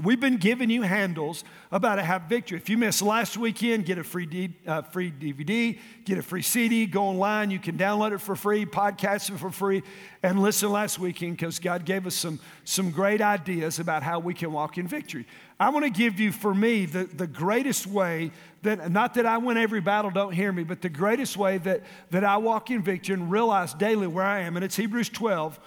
We've 0.02 0.20
been 0.20 0.36
giving 0.36 0.70
you 0.70 0.82
handles 0.82 1.42
about 1.72 1.90
how 1.90 1.96
to 1.96 2.02
have 2.02 2.22
victory. 2.22 2.58
If 2.58 2.68
you 2.68 2.78
missed 2.78 3.02
last 3.02 3.36
weekend, 3.36 3.84
get 3.84 3.98
a 3.98 4.04
free, 4.04 4.26
D, 4.26 4.54
uh, 4.66 4.82
free 4.82 5.10
DVD, 5.10 5.78
get 6.04 6.18
a 6.18 6.22
free 6.22 6.42
CD, 6.42 6.86
go 6.86 7.04
online. 7.04 7.50
You 7.50 7.58
can 7.58 7.76
download 7.76 8.12
it 8.12 8.20
for 8.20 8.36
free, 8.36 8.64
podcast 8.64 9.30
it 9.30 9.38
for 9.38 9.50
free, 9.50 9.82
and 10.22 10.40
listen 10.40 10.70
last 10.70 11.00
weekend 11.00 11.38
because 11.38 11.58
God 11.58 11.84
gave 11.84 12.06
us 12.06 12.14
some, 12.14 12.38
some 12.64 12.92
great 12.92 13.20
ideas 13.20 13.80
about 13.80 14.04
how 14.04 14.20
we 14.20 14.34
can 14.34 14.52
walk 14.52 14.78
in 14.78 14.86
victory. 14.86 15.26
I 15.58 15.70
want 15.70 15.84
to 15.84 15.90
give 15.90 16.20
you, 16.20 16.30
for 16.30 16.54
me, 16.54 16.86
the, 16.86 17.04
the 17.04 17.26
greatest 17.26 17.86
way 17.86 18.30
that, 18.62 18.92
not 18.92 19.14
that 19.14 19.26
I 19.26 19.38
win 19.38 19.56
every 19.56 19.80
battle, 19.80 20.12
don't 20.12 20.32
hear 20.32 20.52
me, 20.52 20.62
but 20.62 20.80
the 20.80 20.90
greatest 20.90 21.36
way 21.36 21.58
that, 21.58 21.82
that 22.10 22.22
I 22.22 22.36
walk 22.36 22.70
in 22.70 22.82
victory 22.82 23.14
and 23.14 23.32
realize 23.32 23.74
daily 23.74 24.06
where 24.06 24.24
I 24.24 24.40
am. 24.40 24.54
And 24.54 24.64
it's 24.64 24.76
Hebrews 24.76 25.08
12, 25.08 25.58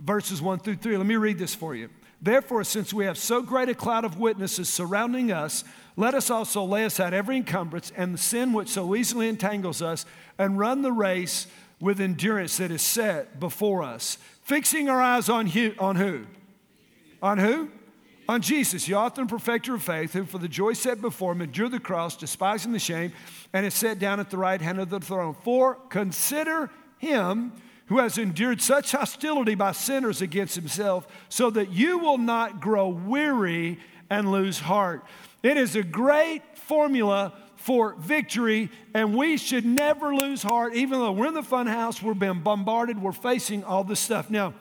verses 0.00 0.40
1 0.42 0.60
through 0.60 0.76
3. 0.76 0.96
Let 0.96 1.06
me 1.06 1.16
read 1.16 1.38
this 1.38 1.54
for 1.54 1.74
you. 1.74 1.88
Therefore, 2.22 2.64
since 2.64 2.92
we 2.92 3.06
have 3.06 3.16
so 3.16 3.40
great 3.40 3.68
a 3.68 3.74
cloud 3.74 4.04
of 4.04 4.18
witnesses 4.18 4.68
surrounding 4.68 5.32
us, 5.32 5.64
let 5.96 6.14
us 6.14 6.30
also 6.30 6.64
lay 6.64 6.84
aside 6.84 7.14
every 7.14 7.36
encumbrance 7.36 7.92
and 7.96 8.14
the 8.14 8.18
sin 8.18 8.52
which 8.52 8.68
so 8.68 8.94
easily 8.94 9.28
entangles 9.28 9.80
us, 9.80 10.04
and 10.38 10.58
run 10.58 10.82
the 10.82 10.92
race 10.92 11.46
with 11.80 12.00
endurance 12.00 12.58
that 12.58 12.70
is 12.70 12.82
set 12.82 13.40
before 13.40 13.82
us. 13.82 14.18
Fixing 14.42 14.88
our 14.88 15.00
eyes 15.00 15.28
on, 15.28 15.46
who? 15.46 15.72
on 15.78 15.96
who? 15.96 16.26
On 17.22 17.38
who? 17.38 17.70
On 18.28 18.40
Jesus, 18.40 18.86
the 18.86 18.94
author 18.94 19.22
and 19.22 19.30
perfecter 19.30 19.74
of 19.74 19.82
faith, 19.82 20.12
who 20.12 20.24
for 20.24 20.38
the 20.38 20.48
joy 20.48 20.74
set 20.74 21.00
before 21.00 21.32
him 21.32 21.42
endured 21.42 21.72
the 21.72 21.80
cross, 21.80 22.16
despising 22.16 22.72
the 22.72 22.78
shame, 22.78 23.12
and 23.52 23.66
is 23.66 23.74
set 23.74 23.98
down 23.98 24.20
at 24.20 24.30
the 24.30 24.38
right 24.38 24.60
hand 24.60 24.78
of 24.78 24.88
the 24.88 25.00
throne. 25.00 25.34
For 25.42 25.74
consider 25.88 26.70
him 26.98 27.52
who 27.90 27.98
has 27.98 28.18
endured 28.18 28.62
such 28.62 28.92
hostility 28.92 29.56
by 29.56 29.72
sinners 29.72 30.22
against 30.22 30.54
himself, 30.54 31.08
so 31.28 31.50
that 31.50 31.72
you 31.72 31.98
will 31.98 32.18
not 32.18 32.60
grow 32.60 32.88
weary 32.88 33.80
and 34.08 34.30
lose 34.30 34.60
heart. 34.60 35.04
It 35.42 35.56
is 35.56 35.74
a 35.74 35.82
great 35.82 36.40
formula 36.56 37.34
for 37.56 37.96
victory, 37.96 38.70
and 38.94 39.16
we 39.16 39.36
should 39.36 39.64
never 39.64 40.14
lose 40.14 40.40
heart, 40.40 40.72
even 40.76 41.00
though 41.00 41.10
we're 41.10 41.26
in 41.26 41.34
the 41.34 41.42
fun 41.42 41.66
house, 41.66 42.00
we're 42.00 42.14
being 42.14 42.42
bombarded, 42.42 43.02
we're 43.02 43.10
facing 43.10 43.64
all 43.64 43.82
this 43.82 43.98
stuff. 43.98 44.30
Now, 44.30 44.54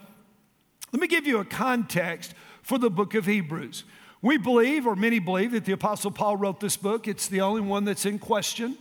let 0.91 0.99
me 0.99 1.07
give 1.07 1.27
you 1.27 1.37
a 1.37 1.45
context 1.45 2.33
for 2.63 2.79
the 2.79 2.89
book 2.89 3.13
of 3.13 3.27
Hebrews. 3.27 3.83
We 4.23 4.37
believe, 4.37 4.87
or 4.87 4.95
many 4.95 5.19
believe, 5.19 5.51
that 5.51 5.65
the 5.65 5.73
Apostle 5.73 6.09
Paul 6.09 6.35
wrote 6.35 6.59
this 6.59 6.77
book. 6.77 7.07
It's 7.07 7.27
the 7.27 7.41
only 7.41 7.61
one 7.61 7.85
that's 7.85 8.07
in 8.07 8.17
question. 8.17 8.75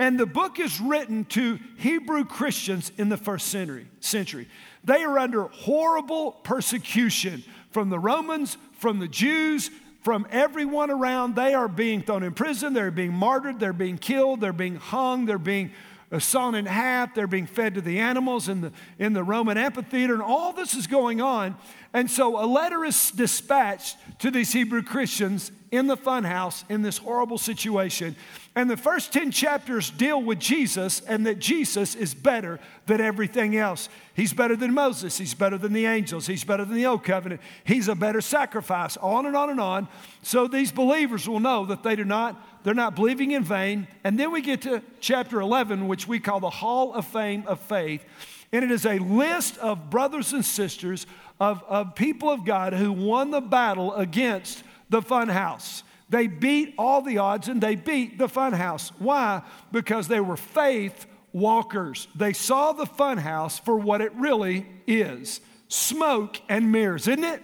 And 0.00 0.18
the 0.18 0.24
book 0.24 0.58
is 0.58 0.80
written 0.80 1.26
to 1.26 1.58
Hebrew 1.76 2.24
Christians 2.24 2.90
in 2.96 3.10
the 3.10 3.18
first 3.18 3.48
century. 3.48 3.86
century. 4.00 4.48
They 4.82 5.02
are 5.02 5.18
under 5.18 5.42
horrible 5.48 6.32
persecution 6.32 7.44
from 7.70 7.90
the 7.90 7.98
Romans, 7.98 8.56
from 8.72 8.98
the 8.98 9.06
Jews, 9.06 9.70
from 10.00 10.26
everyone 10.30 10.90
around. 10.90 11.36
They 11.36 11.52
are 11.52 11.68
being 11.68 12.00
thrown 12.00 12.22
in 12.22 12.32
prison, 12.32 12.72
they're 12.72 12.90
being 12.90 13.12
martyred, 13.12 13.60
they're 13.60 13.74
being 13.74 13.98
killed, 13.98 14.40
they're 14.40 14.54
being 14.54 14.76
hung, 14.76 15.26
they're 15.26 15.36
being 15.36 15.70
uh, 16.10 16.18
sawn 16.18 16.54
in 16.54 16.64
half, 16.64 17.14
they're 17.14 17.26
being 17.26 17.46
fed 17.46 17.74
to 17.74 17.82
the 17.82 17.98
animals 17.98 18.48
in 18.48 18.62
the, 18.62 18.72
in 18.98 19.12
the 19.12 19.22
Roman 19.22 19.58
amphitheater, 19.58 20.14
and 20.14 20.22
all 20.22 20.54
this 20.54 20.72
is 20.72 20.86
going 20.86 21.20
on. 21.20 21.56
And 21.92 22.10
so 22.10 22.42
a 22.42 22.46
letter 22.46 22.86
is 22.86 23.10
dispatched 23.10 23.98
to 24.20 24.30
these 24.30 24.50
Hebrew 24.50 24.82
Christians 24.82 25.52
in 25.70 25.86
the 25.86 25.96
funhouse 25.96 26.64
in 26.68 26.82
this 26.82 26.98
horrible 26.98 27.38
situation. 27.38 28.16
And 28.56 28.68
the 28.68 28.76
first 28.76 29.12
10 29.12 29.30
chapters 29.30 29.90
deal 29.90 30.20
with 30.20 30.40
Jesus 30.40 31.00
and 31.00 31.24
that 31.26 31.38
Jesus 31.38 31.94
is 31.94 32.14
better 32.14 32.58
than 32.86 33.00
everything 33.00 33.56
else. 33.56 33.88
He's 34.14 34.32
better 34.32 34.56
than 34.56 34.74
Moses. 34.74 35.16
He's 35.16 35.34
better 35.34 35.56
than 35.56 35.72
the 35.72 35.86
angels. 35.86 36.26
He's 36.26 36.42
better 36.42 36.64
than 36.64 36.74
the 36.74 36.86
old 36.86 37.04
covenant. 37.04 37.40
He's 37.62 37.86
a 37.86 37.94
better 37.94 38.20
sacrifice, 38.20 38.96
on 38.96 39.26
and 39.26 39.36
on 39.36 39.50
and 39.50 39.60
on. 39.60 39.88
So 40.22 40.48
these 40.48 40.72
believers 40.72 41.28
will 41.28 41.40
know 41.40 41.64
that 41.66 41.84
they 41.84 41.94
do 41.94 42.04
not, 42.04 42.64
they're 42.64 42.74
not 42.74 42.96
believing 42.96 43.30
in 43.30 43.44
vain. 43.44 43.86
And 44.02 44.18
then 44.18 44.32
we 44.32 44.40
get 44.42 44.62
to 44.62 44.82
chapter 44.98 45.40
11, 45.40 45.86
which 45.86 46.08
we 46.08 46.18
call 46.18 46.40
the 46.40 46.50
Hall 46.50 46.92
of 46.92 47.06
Fame 47.06 47.44
of 47.46 47.60
Faith. 47.60 48.04
And 48.52 48.64
it 48.64 48.72
is 48.72 48.84
a 48.84 48.98
list 48.98 49.58
of 49.58 49.90
brothers 49.90 50.32
and 50.32 50.44
sisters 50.44 51.06
of, 51.38 51.62
of 51.68 51.94
people 51.94 52.28
of 52.28 52.44
God 52.44 52.72
who 52.72 52.92
won 52.92 53.30
the 53.30 53.40
battle 53.40 53.94
against 53.94 54.64
the 54.90 55.00
funhouse. 55.00 55.82
They 56.08 56.26
beat 56.26 56.74
all 56.76 57.02
the 57.02 57.18
odds 57.18 57.48
and 57.48 57.60
they 57.60 57.76
beat 57.76 58.18
the 58.18 58.26
funhouse. 58.26 58.90
Why? 58.98 59.42
Because 59.72 60.08
they 60.08 60.20
were 60.20 60.36
faith 60.36 61.06
walkers. 61.32 62.08
They 62.14 62.32
saw 62.32 62.72
the 62.72 62.84
funhouse 62.84 63.60
for 63.60 63.76
what 63.76 64.00
it 64.00 64.12
really 64.14 64.66
is 64.86 65.40
smoke 65.68 66.40
and 66.48 66.72
mirrors, 66.72 67.06
isn't 67.06 67.22
it? 67.22 67.42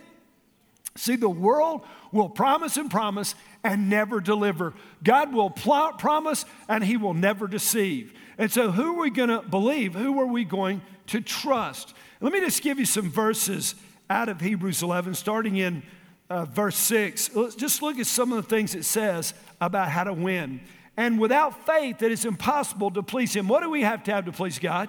See, 0.97 1.15
the 1.15 1.29
world 1.29 1.83
will 2.11 2.29
promise 2.29 2.77
and 2.77 2.91
promise 2.91 3.35
and 3.63 3.89
never 3.89 4.21
deliver. 4.21 4.75
God 5.05 5.33
will 5.33 5.51
pl- 5.51 5.93
promise 5.99 6.45
and 6.69 6.83
he 6.83 6.97
will 6.97 7.15
never 7.15 7.47
deceive. 7.47 8.15
And 8.39 8.51
so, 8.51 8.71
who 8.71 8.97
are 8.97 9.01
we 9.03 9.11
going 9.11 9.29
to 9.29 9.43
believe? 9.43 9.95
Who 9.95 10.19
are 10.21 10.27
we 10.27 10.45
going 10.45 10.83
to 11.09 11.21
trust? 11.21 11.95
Let 12.21 12.33
me 12.33 12.41
just 12.41 12.63
give 12.63 12.79
you 12.79 12.85
some 12.85 13.11
verses 13.11 13.75
out 14.09 14.29
of 14.29 14.41
Hebrews 14.41 14.83
11, 14.83 15.15
starting 15.15 15.57
in 15.57 15.83
uh, 16.31 16.45
verse 16.45 16.77
6. 16.77 17.35
Let's 17.35 17.55
just 17.55 17.83
look 17.83 17.99
at 17.99 18.07
some 18.07 18.33
of 18.33 18.43
the 18.43 18.49
things 18.49 18.75
it 18.75 18.85
says 18.85 19.35
about 19.61 19.89
how 19.89 20.05
to 20.05 20.13
win. 20.13 20.61
And 20.97 21.21
without 21.21 21.67
faith, 21.67 22.03
it 22.03 22.11
is 22.11 22.25
impossible 22.25 22.91
to 22.93 23.03
please 23.03 23.35
Him. 23.35 23.49
What 23.49 23.63
do 23.63 23.71
we 23.71 23.83
have 23.83 24.05
to 24.05 24.13
have 24.13 24.25
to 24.25 24.33
please 24.33 24.59
God? 24.59 24.89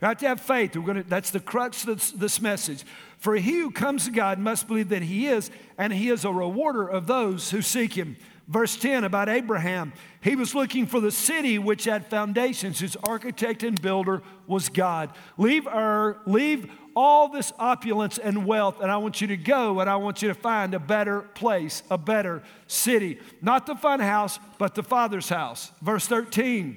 We 0.00 0.08
have 0.08 0.18
to 0.18 0.28
have 0.28 0.40
faith. 0.40 0.76
We're 0.76 0.86
gonna, 0.86 1.02
that's 1.02 1.30
the 1.30 1.40
crux 1.40 1.86
of 1.86 1.98
this, 1.98 2.10
this 2.12 2.40
message. 2.40 2.84
For 3.18 3.36
he 3.36 3.58
who 3.58 3.70
comes 3.70 4.06
to 4.06 4.10
God 4.10 4.38
must 4.38 4.66
believe 4.66 4.88
that 4.88 5.02
He 5.02 5.26
is, 5.26 5.50
and 5.76 5.92
He 5.92 6.08
is 6.08 6.24
a 6.24 6.32
rewarder 6.32 6.88
of 6.88 7.06
those 7.06 7.50
who 7.50 7.60
seek 7.60 7.94
Him. 7.94 8.16
Verse 8.50 8.74
10 8.74 9.04
about 9.04 9.28
Abraham. 9.28 9.92
He 10.20 10.34
was 10.34 10.56
looking 10.56 10.84
for 10.84 10.98
the 10.98 11.12
city 11.12 11.56
which 11.56 11.84
had 11.84 12.08
foundations, 12.08 12.80
whose 12.80 12.96
architect 12.96 13.62
and 13.62 13.80
builder 13.80 14.22
was 14.48 14.68
God. 14.68 15.12
Leave 15.38 15.68
Ur, 15.68 16.18
leave 16.26 16.68
all 16.96 17.28
this 17.28 17.52
opulence 17.60 18.18
and 18.18 18.44
wealth, 18.44 18.80
and 18.80 18.90
I 18.90 18.96
want 18.96 19.20
you 19.20 19.28
to 19.28 19.36
go 19.36 19.78
and 19.78 19.88
I 19.88 19.94
want 19.94 20.20
you 20.20 20.26
to 20.28 20.34
find 20.34 20.74
a 20.74 20.80
better 20.80 21.20
place, 21.20 21.84
a 21.92 21.96
better 21.96 22.42
city. 22.66 23.20
Not 23.40 23.66
the 23.66 23.76
fun 23.76 24.00
house, 24.00 24.40
but 24.58 24.74
the 24.74 24.82
Father's 24.82 25.28
house. 25.28 25.70
Verse 25.80 26.08
13, 26.08 26.76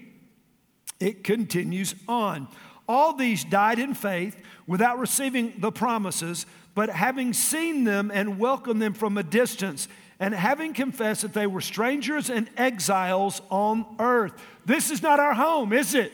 it 1.00 1.24
continues 1.24 1.96
on. 2.08 2.50
All 2.88 3.14
these 3.14 3.44
died 3.44 3.80
in 3.80 3.96
faith 3.96 4.38
without 4.68 5.00
receiving 5.00 5.54
the 5.58 5.72
promises, 5.72 6.46
but 6.76 6.92
having 6.92 7.34
seen 7.34 7.84
them 7.84 8.12
and 8.14 8.38
welcomed 8.38 8.80
them 8.80 8.94
from 8.94 9.18
a 9.18 9.24
distance 9.24 9.88
and 10.24 10.34
having 10.34 10.74
confessed 10.74 11.24
that 11.24 11.34
they 11.34 11.46
were 11.46 11.60
strangers 11.60 12.30
and 12.30 12.50
exiles 12.56 13.42
on 13.50 13.86
earth. 14.00 14.32
This 14.66 14.90
is 14.90 15.02
not 15.02 15.20
our 15.20 15.34
home, 15.34 15.74
is 15.74 15.96
it? 15.96 16.14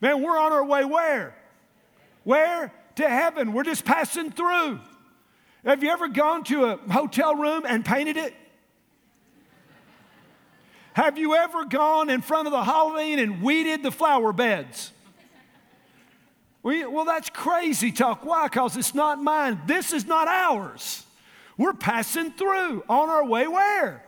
Man, 0.00 0.22
we're 0.22 0.38
on 0.38 0.52
our 0.52 0.64
way 0.64 0.86
where? 0.86 1.36
Where? 2.24 2.72
To 2.96 3.06
heaven. 3.06 3.52
We're 3.52 3.64
just 3.64 3.84
passing 3.84 4.30
through. 4.30 4.80
Have 5.66 5.82
you 5.82 5.90
ever 5.90 6.08
gone 6.08 6.44
to 6.44 6.64
a 6.64 6.76
hotel 6.78 7.34
room 7.34 7.64
and 7.68 7.84
painted 7.84 8.16
it? 8.16 8.32
Have 10.94 11.18
you 11.18 11.34
ever 11.34 11.66
gone 11.66 12.08
in 12.08 12.22
front 12.22 12.48
of 12.48 12.52
the 12.52 12.64
Holiday 12.64 13.12
Inn 13.12 13.18
and 13.18 13.42
weeded 13.42 13.82
the 13.82 13.92
flower 13.92 14.32
beds? 14.32 14.92
Well, 16.62 17.04
that's 17.04 17.28
crazy 17.28 17.92
talk. 17.92 18.24
Why? 18.24 18.46
Because 18.46 18.78
it's 18.78 18.94
not 18.94 19.22
mine. 19.22 19.60
This 19.66 19.92
is 19.92 20.06
not 20.06 20.26
ours. 20.26 21.04
We're 21.60 21.74
passing 21.74 22.30
through 22.30 22.84
on 22.88 23.10
our 23.10 23.22
way 23.22 23.46
where? 23.46 24.02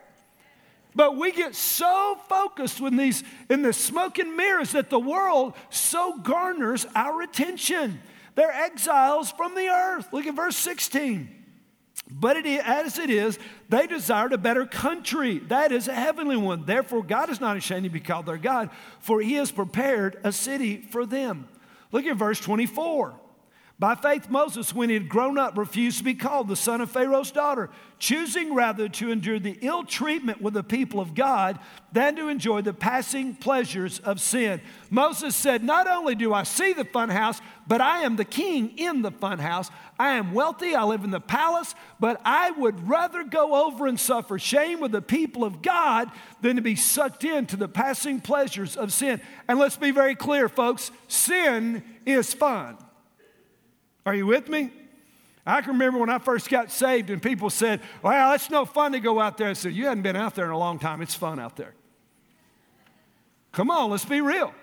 But 0.95 1.19
we 1.19 1.33
get 1.33 1.55
so 1.55 2.19
focused 2.27 2.81
in 2.81 2.97
these 2.97 3.23
in 3.51 3.61
the 3.61 3.75
smoke 3.75 4.19
and 4.19 4.39
mirrors 4.39 4.73
that 4.73 4.89
the 4.89 4.99
world 4.99 5.53
so 5.69 6.17
garners 6.17 6.87
our 6.95 7.21
attention. 7.21 8.01
They're 8.37 8.51
exiles 8.51 9.33
from 9.33 9.55
the 9.55 9.69
earth. 9.69 10.09
Look 10.15 10.27
at 10.27 10.35
verse 10.35 10.57
16. 10.57 11.29
But 12.11 12.39
it, 12.39 12.47
as 12.47 12.99
it 12.99 13.11
is, 13.11 13.39
they 13.69 13.87
desired 13.87 14.33
a 14.33 14.39
better 14.39 14.65
country. 14.65 15.39
That 15.41 15.73
is 15.73 15.89
a 15.89 15.95
heavenly 15.95 16.39
one. 16.39 16.65
Therefore, 16.65 17.03
God 17.03 17.29
is 17.29 17.39
not 17.39 17.59
ashamed 17.59 17.85
to 17.85 17.91
be 17.91 18.01
called 18.01 18.25
their 18.25 18.39
God, 18.39 18.71
for 18.99 19.21
he 19.21 19.35
has 19.35 19.53
prepared 19.53 20.19
a 20.25 20.33
city 20.33 20.81
for 20.91 21.05
them. 21.05 21.49
Look 21.91 22.07
at 22.07 22.17
verse 22.17 22.41
24. 22.41 23.15
By 23.79 23.97
faith, 23.97 24.31
Moses, 24.31 24.73
when 24.73 24.91
he 24.91 24.95
had 24.95 25.09
grown 25.09 25.39
up, 25.39 25.59
refused 25.59 25.99
to 25.99 26.05
be 26.05 26.15
called 26.15 26.47
the 26.47 26.55
son 26.55 26.81
of 26.81 26.91
Pharaoh's 26.91 27.33
daughter, 27.33 27.69
choosing 27.99 28.55
rather 28.55 28.89
to 28.89 29.11
endure 29.11 29.41
the 29.41 29.59
ill 29.61 29.83
treatment 29.83 30.41
with 30.41 30.55
the 30.55 30.63
people 30.63 31.01
of 31.01 31.15
God 31.15 31.59
than 31.91 32.15
to 32.17 32.29
enjoy 32.29 32.63
the 32.63 32.75
passing 32.75 33.35
pleasures 33.35 33.99
of 33.99 34.21
sin. 34.21 34.61
Moses 34.89 35.35
said, 35.35 35.65
Not 35.65 35.89
only 35.89 36.15
do 36.15 36.33
I 36.33 36.45
see 36.45 36.73
the 36.73 36.85
fun 36.85 37.09
house, 37.09 37.41
but 37.67 37.81
I 37.81 38.03
am 38.03 38.15
the 38.15 38.25
king 38.25 38.79
in 38.79 39.03
the 39.03 39.11
fun 39.11 39.41
house. 39.41 39.69
I 39.99 40.13
am 40.13 40.33
wealthy, 40.33 40.77
I 40.77 40.85
live 40.85 41.03
in 41.03 41.11
the 41.11 41.21
palace, 41.21 41.75
but 41.99 42.21
I 42.25 42.53
would 42.53 42.89
rather 42.89 43.25
go 43.25 43.67
over 43.67 43.89
and 43.89 43.99
suffer 43.99 44.39
shame 44.39 44.81
with 44.81 44.93
the 44.93 45.03
people 45.03 45.43
of 45.43 45.61
God 45.61 46.11
than 46.41 46.55
to 46.57 46.63
be 46.63 46.77
sucked 46.77 47.25
into 47.25 47.57
the 47.57 47.69
passing 47.69 48.21
pleasures 48.21 48.77
of 48.77 48.93
sin. 48.93 49.21
And 49.49 49.59
let's 49.59 49.77
be 49.77 49.91
very 49.91 50.15
clear, 50.15 50.49
folks 50.49 50.93
sin 51.09 51.83
is 52.07 52.33
fun. 52.33 52.77
Are 54.05 54.15
you 54.15 54.27
with 54.27 54.49
me? 54.49 54.71
I 55.45 55.61
can 55.61 55.73
remember 55.73 55.99
when 55.99 56.11
I 56.11 56.19
first 56.19 56.49
got 56.49 56.71
saved 56.71 57.11
and 57.11 57.21
people 57.21 57.51
said, 57.51 57.81
Well, 58.03 58.33
it's 58.33 58.51
no 58.51 58.65
fun 58.65 58.93
to 58.93 59.01
go 59.01 59.19
out 59.21 59.39
there. 59.39 59.49
I 59.49 59.53
said, 59.55 59.73
You 59.73 59.87
hadn't 59.87 60.03
been 60.03 60.17
out 60.17 60.35
there 60.35 60.45
in 60.45 60.51
a 60.53 60.59
long 60.59 60.79
time. 60.79 61.03
It's 61.03 61.15
fun 61.15 61.41
out 61.41 61.57
there. 61.57 61.75
Come 63.51 63.71
on, 63.71 63.91
let's 63.91 64.05
be 64.05 64.21
real. 64.21 64.55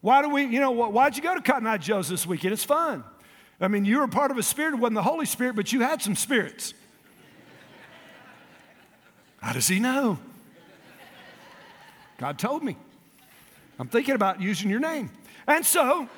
Why 0.00 0.22
do 0.22 0.28
we, 0.28 0.44
you 0.44 0.60
know, 0.60 0.70
why'd 0.70 1.16
you 1.16 1.22
go 1.22 1.34
to 1.34 1.40
Cotton 1.40 1.66
Eye 1.66 1.78
Joe's 1.78 2.08
this 2.08 2.26
weekend? 2.26 2.52
It's 2.52 2.64
fun. 2.64 3.02
I 3.60 3.68
mean, 3.68 3.84
you 3.84 3.98
were 3.98 4.08
part 4.08 4.30
of 4.30 4.38
a 4.38 4.42
spirit. 4.42 4.74
It 4.74 4.76
wasn't 4.76 4.96
the 4.96 5.02
Holy 5.02 5.26
Spirit, 5.26 5.56
but 5.56 5.72
you 5.72 5.80
had 5.80 6.02
some 6.02 6.14
spirits. 6.14 6.74
How 9.40 9.52
does 9.52 9.66
he 9.68 9.80
know? 9.80 10.18
God 12.18 12.38
told 12.38 12.62
me. 12.62 12.76
I'm 13.78 13.88
thinking 13.88 14.14
about 14.14 14.40
using 14.40 14.70
your 14.70 14.80
name. 14.80 15.10
And 15.46 15.64
so, 15.64 16.08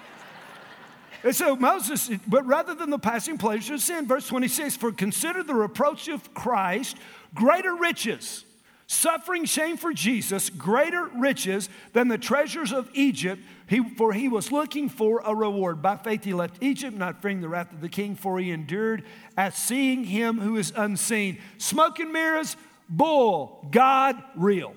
and 1.22 1.34
so 1.34 1.56
Moses, 1.56 2.10
but 2.26 2.46
rather 2.46 2.74
than 2.74 2.90
the 2.90 2.98
passing 2.98 3.38
pleasure 3.38 3.74
of 3.74 3.80
sin, 3.80 4.06
verse 4.06 4.28
26, 4.28 4.76
for 4.76 4.92
consider 4.92 5.42
the 5.42 5.54
reproach 5.54 6.08
of 6.08 6.32
Christ 6.34 6.96
greater 7.34 7.74
riches, 7.74 8.44
suffering 8.86 9.44
shame 9.44 9.76
for 9.76 9.92
Jesus, 9.92 10.48
greater 10.48 11.06
riches 11.16 11.68
than 11.92 12.08
the 12.08 12.18
treasures 12.18 12.72
of 12.72 12.88
Egypt, 12.94 13.42
he, 13.66 13.80
for 13.96 14.12
he 14.12 14.28
was 14.28 14.52
looking 14.52 14.88
for 14.88 15.20
a 15.24 15.34
reward. 15.34 15.82
By 15.82 15.96
faith 15.96 16.24
he 16.24 16.32
left 16.32 16.62
Egypt, 16.62 16.96
not 16.96 17.20
fearing 17.20 17.40
the 17.40 17.48
wrath 17.48 17.72
of 17.72 17.80
the 17.80 17.88
king, 17.88 18.14
for 18.14 18.38
he 18.38 18.50
endured 18.50 19.04
as 19.36 19.54
seeing 19.56 20.04
him 20.04 20.38
who 20.38 20.56
is 20.56 20.72
unseen. 20.74 21.38
Smoke 21.58 21.98
and 21.98 22.12
mirrors, 22.12 22.56
bull, 22.88 23.66
God 23.70 24.22
real. 24.36 24.74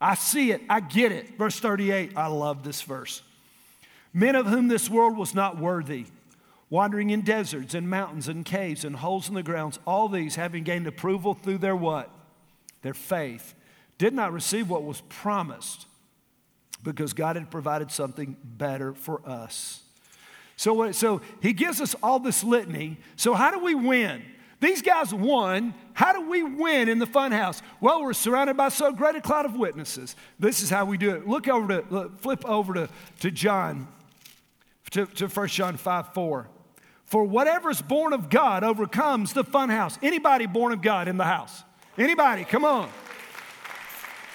I 0.00 0.14
see 0.14 0.50
it, 0.50 0.62
I 0.68 0.80
get 0.80 1.12
it. 1.12 1.36
Verse 1.36 1.60
38, 1.60 2.12
I 2.16 2.28
love 2.28 2.64
this 2.64 2.82
verse 2.82 3.22
men 4.12 4.34
of 4.34 4.46
whom 4.46 4.68
this 4.68 4.88
world 4.88 5.16
was 5.16 5.34
not 5.34 5.58
worthy, 5.58 6.06
wandering 6.70 7.10
in 7.10 7.22
deserts 7.22 7.74
and 7.74 7.88
mountains 7.88 8.28
and 8.28 8.44
caves 8.44 8.84
and 8.84 8.96
holes 8.96 9.28
in 9.28 9.34
the 9.34 9.42
grounds, 9.42 9.78
all 9.86 10.08
these 10.08 10.36
having 10.36 10.64
gained 10.64 10.86
approval 10.86 11.34
through 11.34 11.58
their 11.58 11.76
what? 11.76 12.10
Their 12.82 12.94
faith, 12.94 13.54
did 13.96 14.14
not 14.14 14.32
receive 14.32 14.70
what 14.70 14.84
was 14.84 15.00
promised 15.08 15.86
because 16.82 17.12
God 17.12 17.36
had 17.36 17.50
provided 17.50 17.90
something 17.90 18.36
better 18.44 18.94
for 18.94 19.20
us. 19.28 19.82
So, 20.56 20.90
so 20.92 21.20
he 21.40 21.52
gives 21.52 21.80
us 21.80 21.94
all 22.02 22.18
this 22.18 22.42
litany. 22.42 22.98
So, 23.16 23.34
how 23.34 23.50
do 23.50 23.58
we 23.58 23.74
win? 23.74 24.22
These 24.60 24.82
guys 24.82 25.14
won. 25.14 25.74
How 25.92 26.12
do 26.12 26.28
we 26.28 26.42
win 26.42 26.88
in 26.88 26.98
the 26.98 27.06
funhouse? 27.06 27.62
Well, 27.80 28.02
we're 28.02 28.12
surrounded 28.12 28.56
by 28.56 28.70
so 28.70 28.92
great 28.92 29.14
a 29.14 29.20
cloud 29.20 29.44
of 29.44 29.54
witnesses. 29.54 30.16
This 30.38 30.62
is 30.62 30.70
how 30.70 30.84
we 30.84 30.98
do 30.98 31.14
it. 31.14 31.28
Look 31.28 31.46
over 31.46 31.80
to, 31.80 32.10
flip 32.18 32.44
over 32.44 32.74
to, 32.74 32.88
to 33.20 33.30
John 33.30 33.86
to, 34.90 35.06
to 35.06 35.28
1 35.28 35.48
John 35.48 35.76
5 35.76 36.14
4. 36.14 36.48
For 37.04 37.24
whatever 37.24 37.70
is 37.70 37.80
born 37.80 38.12
of 38.12 38.28
God 38.28 38.62
overcomes 38.62 39.32
the 39.32 39.44
fun 39.44 39.70
house. 39.70 39.98
Anybody 40.02 40.46
born 40.46 40.72
of 40.72 40.82
God 40.82 41.08
in 41.08 41.16
the 41.16 41.24
house? 41.24 41.64
Anybody? 41.96 42.44
Come 42.44 42.64
on. 42.64 42.90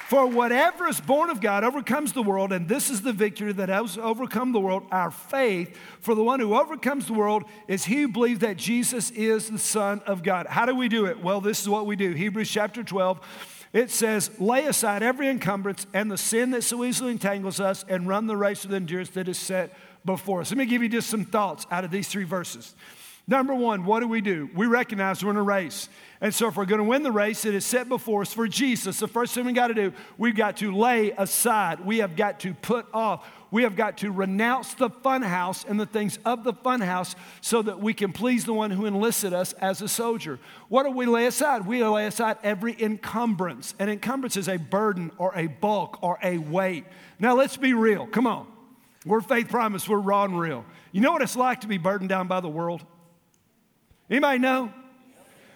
For 0.10 0.28
whatever 0.28 0.88
is 0.88 1.00
born 1.00 1.30
of 1.30 1.40
God 1.40 1.64
overcomes 1.64 2.14
the 2.14 2.22
world, 2.22 2.52
and 2.52 2.68
this 2.68 2.90
is 2.90 3.02
the 3.02 3.14
victory 3.14 3.54
that 3.54 3.70
has 3.70 3.98
overcome 3.98 4.52
the 4.52 4.60
world, 4.60 4.84
our 4.92 5.10
faith. 5.10 5.76
For 6.02 6.14
the 6.14 6.24
one 6.24 6.40
who 6.40 6.56
overcomes 6.56 7.08
the 7.08 7.14
world 7.14 7.46
is 7.68 7.86
he 7.86 8.02
who 8.02 8.10
believes 8.10 8.40
that 8.42 8.58
Jesus 8.58 9.12
is 9.12 9.50
the 9.50 9.58
Son 9.58 10.02
of 10.06 10.22
God. 10.22 10.46
How 10.48 10.66
do 10.66 10.76
we 10.76 10.88
do 10.88 11.06
it? 11.06 11.24
Well, 11.24 11.42
this 11.42 11.62
is 11.62 11.70
what 11.70 11.86
we 11.86 11.96
do. 11.96 12.12
Hebrews 12.12 12.50
chapter 12.50 12.84
12. 12.84 13.22
It 13.72 13.90
says, 13.90 14.30
lay 14.40 14.68
aside 14.68 15.02
every 15.02 15.30
encumbrance 15.30 15.88
and 15.96 16.12
the 16.12 16.18
sin 16.18 16.52
that 16.52 16.64
so 16.64 16.84
easily 16.84 17.12
entangles 17.12 17.60
us 17.60 17.84
and 17.90 18.08
run 18.08 18.28
the 18.28 18.38
race 18.38 18.64
with 18.64 18.76
endurance 18.76 19.10
that 19.12 19.28
is 19.28 19.40
set 19.40 19.76
before 20.06 20.42
us. 20.42 20.52
Let 20.52 20.58
me 20.58 20.66
give 20.66 20.84
you 20.84 20.90
just 20.90 21.10
some 21.10 21.26
thoughts 21.26 21.66
out 21.72 21.84
of 21.84 21.92
these 21.92 22.08
three 22.08 22.24
verses. 22.24 22.76
Number 23.26 23.56
one, 23.56 23.86
what 23.86 24.02
do 24.02 24.08
we 24.10 24.20
do? 24.20 24.50
We 24.54 24.66
recognize 24.66 25.24
we're 25.24 25.32
in 25.32 25.38
a 25.38 25.44
race. 25.44 25.88
And 26.20 26.36
so, 26.36 26.50
if 26.50 26.58
we're 26.58 26.66
going 26.66 26.80
to 26.80 26.84
win 26.84 27.04
the 27.04 27.12
race, 27.12 27.46
it 27.46 27.56
is 27.56 27.66
set 27.66 27.88
before 27.88 28.22
us 28.22 28.34
for 28.34 28.50
Jesus. 28.50 29.00
The 29.00 29.08
first 29.08 29.34
thing 29.34 29.46
we 29.46 29.54
got 29.54 29.68
to 29.68 29.74
do, 29.74 29.94
we've 30.18 30.36
got 30.36 30.58
to 30.58 30.76
lay 30.76 31.12
aside. 31.12 31.86
We 31.86 32.00
have 32.00 32.18
got 32.18 32.42
to 32.42 32.54
put 32.54 32.86
off. 32.94 33.26
We 33.50 33.64
have 33.64 33.78
got 33.78 34.00
to 34.00 34.12
renounce 34.12 34.74
the 34.74 34.90
funhouse 34.90 35.66
and 35.66 35.80
the 35.80 35.86
things 35.86 36.20
of 36.26 36.44
the 36.44 36.54
funhouse 36.54 37.16
so 37.40 37.62
that 37.62 37.80
we 37.80 37.94
can 37.94 38.12
please 38.12 38.44
the 38.44 38.54
one 38.54 38.72
who 38.72 38.86
enlisted 38.88 39.32
us 39.32 39.54
as 39.54 39.82
a 39.82 39.88
soldier. 39.88 40.38
What 40.68 40.84
do 40.84 40.92
we 40.92 41.06
lay 41.06 41.26
aside? 41.28 41.66
We 41.66 41.84
lay 41.84 42.08
aside 42.08 42.38
every 42.44 42.76
encumbrance. 42.82 43.74
An 43.80 43.88
encumbrance 43.88 44.36
is 44.36 44.50
a 44.50 44.58
burden 44.58 45.12
or 45.18 45.32
a 45.36 45.48
bulk 45.48 46.00
or 46.02 46.20
a 46.22 46.40
weight. 46.40 46.86
Now, 47.20 47.36
let's 47.36 47.56
be 47.56 47.74
real. 47.74 48.06
Come 48.08 48.28
on. 48.28 48.53
We're 49.06 49.22
faith 49.22 49.50
promise, 49.50 49.88
we're 49.88 50.00
raw 50.00 50.24
and 50.24 50.40
real. 50.40 50.66
You 50.92 51.02
know 51.02 51.12
what 51.12 51.22
it's 51.22 51.36
like 51.36 51.62
to 51.62 51.68
be 51.68 51.78
burdened 51.78 52.10
down 52.10 52.28
by 52.28 52.40
the 52.40 52.50
world? 52.50 52.86
Anybody 54.10 54.40
know? 54.40 54.72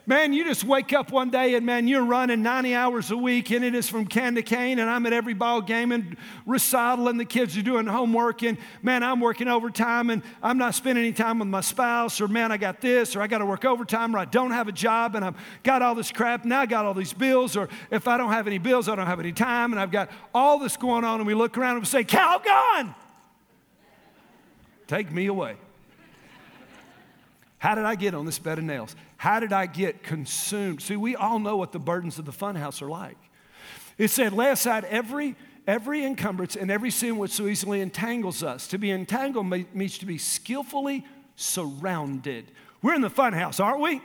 Man, 0.10 0.32
you 0.32 0.46
just 0.46 0.64
wake 0.64 0.94
up 0.94 1.12
one 1.12 1.32
day 1.32 1.56
and 1.56 1.66
man, 1.66 1.86
you're 1.86 2.06
running 2.06 2.42
90 2.42 2.74
hours 2.74 3.12
a 3.12 3.18
week 3.18 3.52
and 3.52 3.66
it 3.66 3.76
is 3.76 3.90
from 3.90 4.08
can 4.08 4.36
to 4.36 4.42
cane 4.42 4.80
and 4.80 4.90
I'm 4.90 5.06
at 5.06 5.12
every 5.12 5.34
ball 5.34 5.62
game 5.62 5.92
and 5.92 6.16
recital 6.46 7.10
and 7.10 7.20
the 7.20 7.26
kids 7.26 7.58
are 7.58 7.62
doing 7.62 7.86
homework 7.86 8.42
and 8.42 8.58
man, 8.82 9.04
I'm 9.04 9.20
working 9.20 9.50
overtime 9.50 10.10
and 10.10 10.24
I'm 10.42 10.58
not 10.58 10.76
spending 10.76 11.04
any 11.04 11.12
time 11.12 11.40
with 11.40 11.50
my 11.50 11.60
spouse 11.60 12.22
or 12.22 12.30
man, 12.30 12.54
I 12.54 12.58
got 12.58 12.80
this 12.80 13.18
or 13.18 13.22
I 13.22 13.28
got 13.28 13.40
to 13.40 13.46
work 13.46 13.66
overtime 13.66 14.16
or 14.16 14.20
I 14.20 14.26
don't 14.26 14.52
have 14.52 14.70
a 14.70 14.72
job 14.72 15.16
and 15.16 15.26
I've 15.26 15.36
got 15.64 15.82
all 15.82 15.94
this 15.94 16.10
crap. 16.10 16.46
Now 16.46 16.62
I 16.62 16.68
got 16.68 16.86
all 16.86 16.94
these 16.94 17.12
bills 17.12 17.58
or 17.58 17.68
if 17.92 18.08
I 18.08 18.18
don't 18.18 18.32
have 18.32 18.48
any 18.48 18.60
bills, 18.60 18.88
I 18.88 18.96
don't 18.96 19.08
have 19.08 19.20
any 19.20 19.34
time 19.34 19.74
and 19.74 19.80
I've 19.80 19.92
got 19.92 20.10
all 20.34 20.58
this 20.58 20.78
going 20.78 21.04
on 21.04 21.20
and 21.20 21.28
we 21.28 21.34
look 21.34 21.58
around 21.58 21.76
and 21.76 21.82
we 21.82 21.86
say, 21.86 22.06
Calgon, 22.06 22.96
take 24.88 25.12
me 25.12 25.28
away. 25.28 25.56
How 27.60 27.76
did 27.76 27.86
I 27.86 27.96
get 27.96 28.14
on 28.14 28.26
this 28.26 28.40
bed 28.40 28.60
of 28.60 28.64
nails? 28.64 28.96
How 29.18 29.40
did 29.40 29.52
I 29.52 29.66
get 29.66 30.04
consumed? 30.04 30.82
See, 30.82 30.96
we 30.96 31.16
all 31.16 31.40
know 31.40 31.58
what 31.58 31.72
the 31.72 31.80
burdens 31.80 32.20
of 32.20 32.26
the 32.26 32.32
funhouse 32.32 32.82
are 32.82 32.90
like. 32.90 33.18
It 33.98 34.10
said, 34.10 34.34
lay 34.34 34.52
aside 34.52 34.86
every, 34.86 35.36
every 35.66 36.06
encumbrance 36.06 36.56
and 36.56 36.70
every 36.70 36.92
sin 36.92 37.18
which 37.18 37.32
so 37.32 37.48
easily 37.48 37.82
entangles 37.82 38.44
us. 38.44 38.68
To 38.68 38.78
be 38.78 38.92
entangled 38.92 39.48
means 39.74 39.98
to 39.98 40.06
be 40.06 40.20
skillfully 40.20 41.04
surrounded. 41.36 42.52
We're 42.84 42.94
in 42.94 43.02
the 43.02 43.10
funhouse, 43.10 43.64
aren't 43.64 43.82
we? 43.82 44.02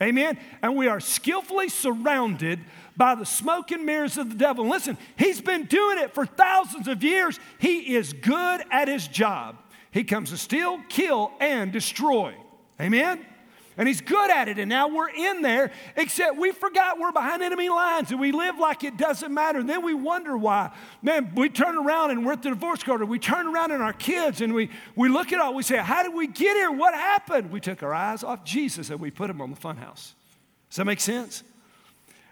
Amen. 0.00 0.38
And 0.62 0.76
we 0.76 0.88
are 0.88 1.00
skillfully 1.00 1.68
surrounded 1.70 2.60
by 2.96 3.14
the 3.14 3.26
smoke 3.26 3.72
and 3.72 3.84
mirrors 3.84 4.16
of 4.16 4.28
the 4.28 4.36
devil. 4.36 4.68
Listen, 4.68 4.96
he's 5.18 5.40
been 5.40 5.64
doing 5.64 5.98
it 5.98 6.14
for 6.14 6.24
thousands 6.24 6.86
of 6.86 7.02
years. 7.02 7.40
He 7.58 7.96
is 7.96 8.12
good 8.12 8.62
at 8.70 8.88
his 8.88 9.08
job. 9.08 9.56
He 9.96 10.04
comes 10.04 10.28
to 10.28 10.36
steal, 10.36 10.78
kill, 10.90 11.32
and 11.40 11.72
destroy. 11.72 12.34
Amen? 12.78 13.24
And 13.78 13.88
he's 13.88 14.02
good 14.02 14.30
at 14.30 14.46
it. 14.46 14.58
And 14.58 14.68
now 14.68 14.88
we're 14.88 15.08
in 15.08 15.40
there, 15.40 15.72
except 15.96 16.36
we 16.36 16.52
forgot 16.52 16.98
we're 16.98 17.12
behind 17.12 17.42
enemy 17.42 17.70
lines 17.70 18.10
and 18.10 18.20
we 18.20 18.30
live 18.30 18.58
like 18.58 18.84
it 18.84 18.98
doesn't 18.98 19.32
matter. 19.32 19.58
And 19.58 19.66
then 19.66 19.82
we 19.82 19.94
wonder 19.94 20.36
why. 20.36 20.70
Man, 21.00 21.32
we 21.34 21.48
turn 21.48 21.78
around 21.78 22.10
and 22.10 22.26
we're 22.26 22.32
at 22.32 22.42
the 22.42 22.50
divorce 22.50 22.82
court, 22.82 23.00
or 23.00 23.06
we 23.06 23.18
turn 23.18 23.46
around 23.46 23.70
and 23.70 23.82
our 23.82 23.94
kids 23.94 24.42
and 24.42 24.52
we, 24.52 24.68
we 24.96 25.08
look 25.08 25.32
at 25.32 25.40
all, 25.40 25.54
we 25.54 25.62
say, 25.62 25.78
How 25.78 26.02
did 26.02 26.12
we 26.12 26.26
get 26.26 26.56
here? 26.56 26.70
What 26.70 26.92
happened? 26.92 27.50
We 27.50 27.60
took 27.60 27.82
our 27.82 27.94
eyes 27.94 28.22
off 28.22 28.44
Jesus 28.44 28.90
and 28.90 29.00
we 29.00 29.10
put 29.10 29.30
him 29.30 29.40
on 29.40 29.48
the 29.48 29.56
funhouse. 29.56 30.12
Does 30.68 30.76
that 30.76 30.84
make 30.84 31.00
sense? 31.00 31.42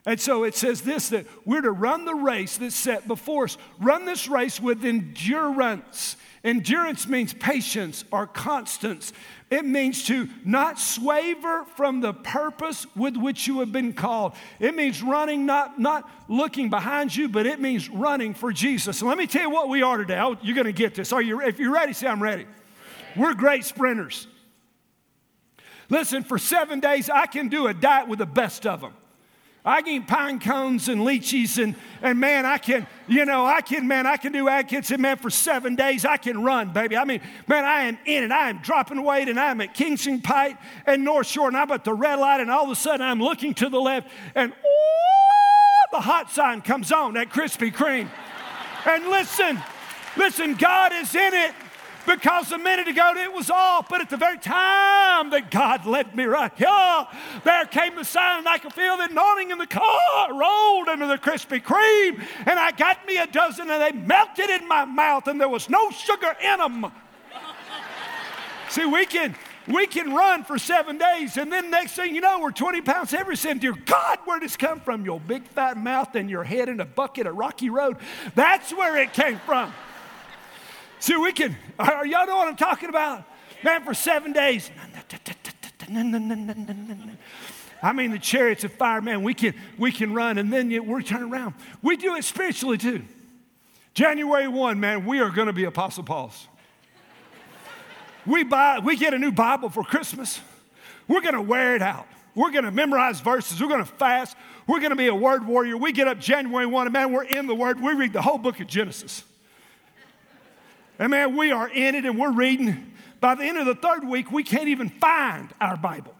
And 0.06 0.20
so 0.20 0.44
it 0.44 0.54
says 0.54 0.82
this 0.82 1.08
that 1.10 1.26
we're 1.44 1.62
to 1.62 1.70
run 1.70 2.04
the 2.04 2.14
race 2.14 2.58
that's 2.58 2.74
set 2.74 3.08
before 3.08 3.44
us. 3.44 3.56
Run 3.80 4.04
this 4.04 4.28
race 4.28 4.60
with 4.60 4.84
endurance. 4.84 6.16
Endurance 6.42 7.08
means 7.08 7.32
patience 7.32 8.04
or 8.12 8.26
constance. 8.26 9.14
It 9.50 9.64
means 9.64 10.04
to 10.06 10.28
not 10.44 10.78
swaver 10.78 11.64
from 11.76 12.02
the 12.02 12.12
purpose 12.12 12.86
with 12.94 13.16
which 13.16 13.46
you 13.46 13.60
have 13.60 13.72
been 13.72 13.94
called. 13.94 14.34
It 14.60 14.74
means 14.74 15.02
running, 15.02 15.46
not, 15.46 15.78
not 15.78 16.10
looking 16.28 16.68
behind 16.68 17.16
you, 17.16 17.30
but 17.30 17.46
it 17.46 17.60
means 17.60 17.88
running 17.88 18.34
for 18.34 18.52
Jesus. 18.52 19.00
And 19.00 19.08
let 19.08 19.16
me 19.16 19.26
tell 19.26 19.42
you 19.42 19.50
what 19.50 19.70
we 19.70 19.82
are 19.82 19.96
today. 19.96 20.18
Oh, 20.18 20.36
you're 20.42 20.54
going 20.54 20.66
to 20.66 20.72
get 20.72 20.94
this. 20.94 21.12
Are 21.12 21.22
you, 21.22 21.40
if 21.40 21.58
you're 21.58 21.72
ready, 21.72 21.94
say, 21.94 22.08
I'm 22.08 22.22
ready. 22.22 22.46
We're 23.16 23.34
great 23.34 23.64
sprinters. 23.64 24.26
Listen, 25.88 26.24
for 26.24 26.38
seven 26.38 26.80
days, 26.80 27.08
I 27.08 27.24
can 27.24 27.48
do 27.48 27.68
a 27.68 27.74
diet 27.74 28.08
with 28.08 28.18
the 28.18 28.26
best 28.26 28.66
of 28.66 28.82
them. 28.82 28.92
I 29.66 29.80
can 29.80 29.94
eat 29.94 30.06
pine 30.06 30.40
cones 30.40 30.90
and 30.90 31.00
lychees 31.00 31.62
and, 31.62 31.74
and 32.02 32.20
man, 32.20 32.44
I 32.44 32.58
can, 32.58 32.86
you 33.08 33.24
know, 33.24 33.46
I 33.46 33.62
can, 33.62 33.88
man, 33.88 34.06
I 34.06 34.18
can 34.18 34.30
do 34.30 34.46
Atkins 34.46 34.90
and 34.90 35.00
man, 35.00 35.16
for 35.16 35.30
seven 35.30 35.74
days 35.74 36.04
I 36.04 36.18
can 36.18 36.42
run, 36.42 36.74
baby. 36.74 36.98
I 36.98 37.04
mean, 37.04 37.22
man, 37.48 37.64
I 37.64 37.84
am 37.84 37.98
in 38.04 38.24
it. 38.24 38.30
I 38.30 38.50
am 38.50 38.58
dropping 38.58 39.02
weight 39.02 39.30
and 39.30 39.40
I'm 39.40 39.62
at 39.62 39.72
Kingston 39.72 40.20
Pike 40.20 40.58
and 40.84 41.02
North 41.02 41.26
Shore 41.26 41.48
and 41.48 41.56
I'm 41.56 41.70
at 41.70 41.82
the 41.82 41.94
red 41.94 42.16
light 42.16 42.40
and 42.40 42.50
all 42.50 42.64
of 42.64 42.70
a 42.70 42.76
sudden 42.76 43.00
I'm 43.00 43.20
looking 43.20 43.54
to 43.54 43.70
the 43.70 43.80
left 43.80 44.08
and 44.34 44.52
ooh, 44.52 45.90
the 45.92 46.00
hot 46.00 46.30
sign 46.30 46.60
comes 46.60 46.92
on, 46.92 47.14
that 47.14 47.30
Krispy 47.30 47.72
Kreme. 47.72 48.10
and 48.84 49.06
listen, 49.06 49.62
listen, 50.18 50.56
God 50.56 50.92
is 50.92 51.14
in 51.14 51.32
it 51.32 51.54
because 52.06 52.52
a 52.52 52.58
minute 52.58 52.88
ago 52.88 53.12
it 53.16 53.32
was 53.32 53.50
off, 53.50 53.88
but 53.88 54.00
at 54.00 54.10
the 54.10 54.16
very 54.16 54.38
time 54.38 55.30
that 55.30 55.50
God 55.50 55.86
led 55.86 56.14
me 56.14 56.24
right, 56.24 56.52
yeah, 56.58 57.06
there 57.44 57.64
came 57.66 57.96
the 57.96 58.04
sign, 58.04 58.38
and 58.40 58.48
I 58.48 58.58
could 58.58 58.72
feel 58.72 58.96
the 58.96 59.04
anointing 59.04 59.50
in 59.50 59.58
the 59.58 59.66
car 59.66 60.32
rolled 60.32 60.88
into 60.88 61.06
the 61.06 61.18
Krispy 61.18 61.62
Kreme, 61.62 62.22
and 62.46 62.58
I 62.58 62.72
got 62.72 63.06
me 63.06 63.16
a 63.18 63.26
dozen, 63.26 63.70
and 63.70 63.82
they 63.82 63.92
melted 63.92 64.50
in 64.50 64.68
my 64.68 64.84
mouth, 64.84 65.28
and 65.28 65.40
there 65.40 65.48
was 65.48 65.68
no 65.68 65.90
sugar 65.90 66.34
in 66.42 66.58
them. 66.58 66.92
See, 68.70 68.84
we 68.84 69.06
can 69.06 69.36
we 69.66 69.86
can 69.86 70.12
run 70.12 70.44
for 70.44 70.58
seven 70.58 70.98
days, 70.98 71.36
and 71.36 71.50
then 71.50 71.70
next 71.70 71.92
thing 71.92 72.14
you 72.14 72.20
know, 72.20 72.40
we're 72.40 72.50
20 72.50 72.82
pounds 72.82 73.10
heavier. 73.10 73.34
Saying, 73.34 73.58
Dear 73.58 73.72
God, 73.72 74.18
where 74.24 74.38
did 74.38 74.48
this 74.48 74.56
come 74.56 74.80
from? 74.80 75.04
Your 75.04 75.20
big 75.20 75.46
fat 75.48 75.76
mouth 75.76 76.14
and 76.14 76.28
your 76.28 76.44
head 76.44 76.68
in 76.68 76.80
a 76.80 76.84
bucket 76.84 77.26
of 77.26 77.36
rocky 77.36 77.70
road. 77.70 77.96
That's 78.34 78.74
where 78.74 78.96
it 78.96 79.12
came 79.14 79.38
from. 79.46 79.72
See, 81.04 81.16
we 81.16 81.32
can, 81.32 81.54
are 81.78 82.06
y'all 82.06 82.26
know 82.26 82.36
what 82.36 82.48
I'm 82.48 82.56
talking 82.56 82.88
about? 82.88 83.24
Man, 83.62 83.84
for 83.84 83.92
seven 83.92 84.32
days. 84.32 84.70
I 87.82 87.92
mean, 87.92 88.10
the 88.10 88.18
chariots 88.18 88.64
of 88.64 88.72
fire, 88.72 89.02
man, 89.02 89.22
we 89.22 89.34
can, 89.34 89.52
we 89.76 89.92
can 89.92 90.14
run 90.14 90.38
and 90.38 90.50
then 90.50 90.86
we're 90.86 91.02
turning 91.02 91.30
around. 91.30 91.56
We 91.82 91.98
do 91.98 92.16
it 92.16 92.24
spiritually 92.24 92.78
too. 92.78 93.04
January 93.92 94.48
1, 94.48 94.80
man, 94.80 95.04
we 95.04 95.20
are 95.20 95.28
going 95.28 95.48
to 95.48 95.52
be 95.52 95.64
Apostle 95.64 96.04
Paul's. 96.04 96.48
We, 98.24 98.42
buy, 98.42 98.78
we 98.78 98.96
get 98.96 99.12
a 99.12 99.18
new 99.18 99.30
Bible 99.30 99.68
for 99.68 99.84
Christmas. 99.84 100.40
We're 101.06 101.20
going 101.20 101.34
to 101.34 101.42
wear 101.42 101.76
it 101.76 101.82
out. 101.82 102.06
We're 102.34 102.50
going 102.50 102.64
to 102.64 102.70
memorize 102.70 103.20
verses. 103.20 103.60
We're 103.60 103.68
going 103.68 103.84
to 103.84 103.92
fast. 103.92 104.38
We're 104.66 104.80
going 104.80 104.88
to 104.88 104.96
be 104.96 105.08
a 105.08 105.14
word 105.14 105.46
warrior. 105.46 105.76
We 105.76 105.92
get 105.92 106.08
up 106.08 106.18
January 106.18 106.64
1, 106.64 106.86
and 106.86 106.94
man, 106.94 107.12
we're 107.12 107.24
in 107.24 107.46
the 107.46 107.54
word. 107.54 107.78
We 107.78 107.92
read 107.92 108.14
the 108.14 108.22
whole 108.22 108.38
book 108.38 108.58
of 108.60 108.68
Genesis. 108.68 109.22
And 110.98 111.10
man, 111.10 111.36
we 111.36 111.50
are 111.50 111.68
in 111.68 111.94
it 111.94 112.04
and 112.04 112.18
we're 112.18 112.32
reading. 112.32 112.92
By 113.20 113.34
the 113.34 113.44
end 113.44 113.58
of 113.58 113.66
the 113.66 113.74
third 113.74 114.06
week, 114.06 114.30
we 114.30 114.42
can't 114.42 114.68
even 114.68 114.88
find 114.88 115.52
our 115.60 115.76
Bible. 115.76 116.14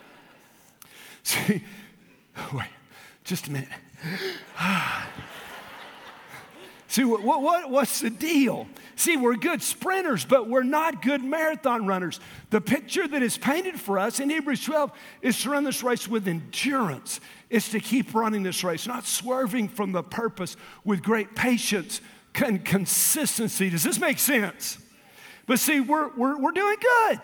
See, 1.22 1.62
wait, 2.52 2.68
just 3.24 3.48
a 3.48 3.52
minute. 3.52 3.68
See, 6.88 7.04
what, 7.04 7.22
what, 7.22 7.70
what's 7.70 8.00
the 8.00 8.10
deal? 8.10 8.66
See, 8.96 9.16
we're 9.16 9.36
good 9.36 9.62
sprinters, 9.62 10.24
but 10.24 10.48
we're 10.48 10.62
not 10.62 11.02
good 11.02 11.22
marathon 11.22 11.86
runners. 11.86 12.18
The 12.50 12.60
picture 12.60 13.06
that 13.06 13.22
is 13.22 13.38
painted 13.38 13.78
for 13.78 13.98
us 13.98 14.20
in 14.20 14.30
Hebrews 14.30 14.64
12 14.64 14.90
is 15.22 15.40
to 15.42 15.50
run 15.50 15.64
this 15.64 15.82
race 15.82 16.08
with 16.08 16.26
endurance. 16.26 17.20
It's 17.50 17.68
to 17.70 17.80
keep 17.80 18.14
running 18.14 18.42
this 18.42 18.64
race, 18.64 18.86
not 18.86 19.06
swerving 19.06 19.68
from 19.68 19.92
the 19.92 20.02
purpose 20.02 20.56
with 20.84 21.02
great 21.02 21.34
patience 21.36 22.00
and 22.34 22.64
consistency. 22.64 23.70
Does 23.70 23.82
this 23.82 23.98
make 23.98 24.18
sense? 24.18 24.78
But 25.46 25.58
see, 25.58 25.80
we're, 25.80 26.08
we're, 26.16 26.38
we're 26.38 26.52
doing 26.52 26.76
good. 26.80 27.20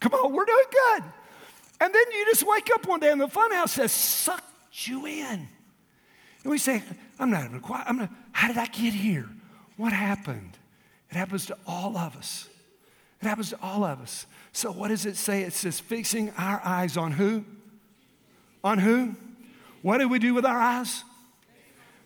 Come 0.00 0.14
on, 0.14 0.32
we're 0.32 0.44
doing 0.44 0.64
good. 0.70 1.02
And 1.80 1.94
then 1.94 2.04
you 2.12 2.24
just 2.26 2.46
wake 2.46 2.70
up 2.74 2.86
one 2.86 3.00
day 3.00 3.10
and 3.10 3.20
the 3.20 3.26
funhouse 3.26 3.76
has 3.76 3.92
sucked 3.92 4.88
you 4.88 5.06
in. 5.06 5.48
And 6.42 6.50
we 6.50 6.58
say, 6.58 6.82
I'm 7.18 7.30
not 7.30 7.44
even 7.44 7.60
quiet. 7.60 7.86
I'm 7.88 7.98
not, 7.98 8.10
how 8.32 8.48
did 8.48 8.56
I 8.56 8.66
get 8.66 8.94
here? 8.94 9.28
What 9.76 9.92
happened? 9.92 10.56
It 11.10 11.16
happens 11.16 11.46
to 11.46 11.58
all 11.66 11.96
of 11.96 12.16
us. 12.16 12.48
It 13.20 13.26
happens 13.26 13.50
to 13.50 13.58
all 13.62 13.84
of 13.84 14.00
us. 14.00 14.26
So 14.52 14.70
what 14.70 14.88
does 14.88 15.06
it 15.06 15.16
say? 15.16 15.42
It 15.42 15.52
says 15.52 15.80
fixing 15.80 16.30
our 16.38 16.60
eyes 16.64 16.96
on 16.96 17.12
who? 17.12 17.44
On 18.64 18.78
who? 18.78 19.14
What 19.82 19.98
do 19.98 20.08
we 20.08 20.18
do 20.18 20.34
with 20.34 20.46
our 20.46 20.58
eyes? 20.58 21.04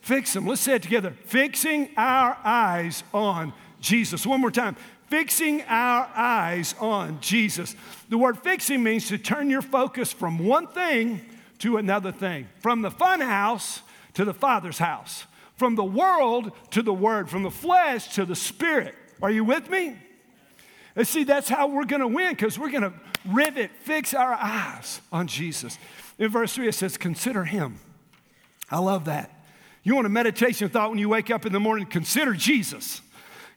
Fix 0.00 0.32
them. 0.32 0.46
Let's 0.46 0.60
say 0.60 0.74
it 0.74 0.82
together. 0.82 1.10
Fixing 1.24 1.90
our 1.96 2.36
eyes 2.44 3.04
on 3.12 3.52
Jesus. 3.80 4.26
One 4.26 4.40
more 4.40 4.50
time. 4.50 4.76
Fixing 5.08 5.62
our 5.62 6.08
eyes 6.14 6.74
on 6.80 7.20
Jesus. 7.20 7.74
The 8.08 8.18
word 8.18 8.38
fixing 8.38 8.82
means 8.82 9.08
to 9.08 9.18
turn 9.18 9.50
your 9.50 9.62
focus 9.62 10.12
from 10.12 10.38
one 10.38 10.68
thing 10.68 11.20
to 11.58 11.76
another 11.76 12.12
thing, 12.12 12.48
from 12.60 12.82
the 12.82 12.90
fun 12.90 13.20
house 13.20 13.82
to 14.14 14.24
the 14.24 14.34
Father's 14.34 14.78
house, 14.78 15.24
from 15.56 15.74
the 15.74 15.84
world 15.84 16.52
to 16.70 16.82
the 16.82 16.92
Word, 16.92 17.28
from 17.28 17.42
the 17.42 17.50
flesh 17.50 18.14
to 18.14 18.24
the 18.24 18.34
Spirit. 18.34 18.94
Are 19.22 19.30
you 19.30 19.44
with 19.44 19.68
me? 19.68 19.96
And 20.96 21.06
see, 21.06 21.24
that's 21.24 21.48
how 21.48 21.68
we're 21.68 21.84
going 21.84 22.00
to 22.00 22.08
win 22.08 22.30
because 22.30 22.58
we're 22.58 22.70
going 22.70 22.82
to 22.82 22.92
rivet, 23.26 23.70
fix 23.82 24.14
our 24.14 24.32
eyes 24.34 25.00
on 25.12 25.26
Jesus. 25.26 25.78
In 26.18 26.30
verse 26.30 26.54
3, 26.54 26.68
it 26.68 26.74
says, 26.74 26.96
Consider 26.96 27.44
Him. 27.44 27.78
I 28.70 28.78
love 28.78 29.04
that. 29.04 29.39
You 29.82 29.94
want 29.94 30.06
a 30.06 30.10
meditation 30.10 30.68
thought 30.68 30.90
when 30.90 30.98
you 30.98 31.08
wake 31.08 31.30
up 31.30 31.46
in 31.46 31.52
the 31.52 31.60
morning? 31.60 31.86
Consider 31.86 32.34
Jesus. 32.34 33.00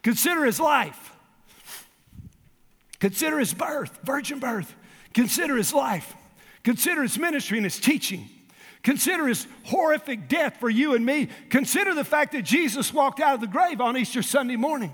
Consider 0.02 0.46
His 0.46 0.60
life. 0.60 1.14
Consider 3.00 3.40
His 3.40 3.54
birth, 3.54 4.00
virgin 4.04 4.40
birth. 4.40 4.74
Consider 5.14 5.58
His 5.58 5.74
life. 5.74 6.16
Consider 6.64 7.04
His 7.04 7.20
ministry 7.20 7.58
and 7.58 7.66
His 7.66 7.80
teaching. 7.80 8.30
Consider 8.84 9.28
his 9.28 9.48
horrific 9.64 10.28
death 10.28 10.58
for 10.60 10.70
you 10.70 10.94
and 10.94 11.06
me. 11.06 11.30
Consider 11.50 11.96
the 11.96 12.04
fact 12.04 12.34
that 12.34 12.44
Jesus 12.44 12.94
walked 12.94 13.22
out 13.22 13.36
of 13.36 13.42
the 13.42 13.48
grave 13.48 13.80
on 13.80 13.96
Easter 13.98 14.22
Sunday 14.22 14.58
morning. 14.58 14.92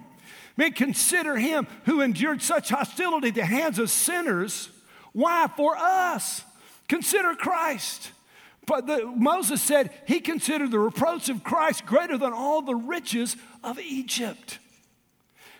Man, 0.57 0.73
consider 0.73 1.37
him 1.37 1.67
who 1.85 2.01
endured 2.01 2.41
such 2.41 2.69
hostility 2.69 3.29
at 3.29 3.35
the 3.35 3.45
hands 3.45 3.79
of 3.79 3.89
sinners. 3.89 4.69
Why? 5.11 5.47
For 5.57 5.75
us. 5.75 6.43
Consider 6.87 7.33
Christ. 7.33 8.11
But 8.69 8.85
the, 8.85 9.03
Moses 9.03 9.63
said 9.63 9.89
he 10.05 10.19
considered 10.19 10.69
the 10.69 10.77
reproach 10.77 11.27
of 11.27 11.43
Christ 11.43 11.87
greater 11.87 12.19
than 12.19 12.33
all 12.33 12.61
the 12.61 12.75
riches 12.75 13.35
of 13.63 13.79
Egypt. 13.79 14.59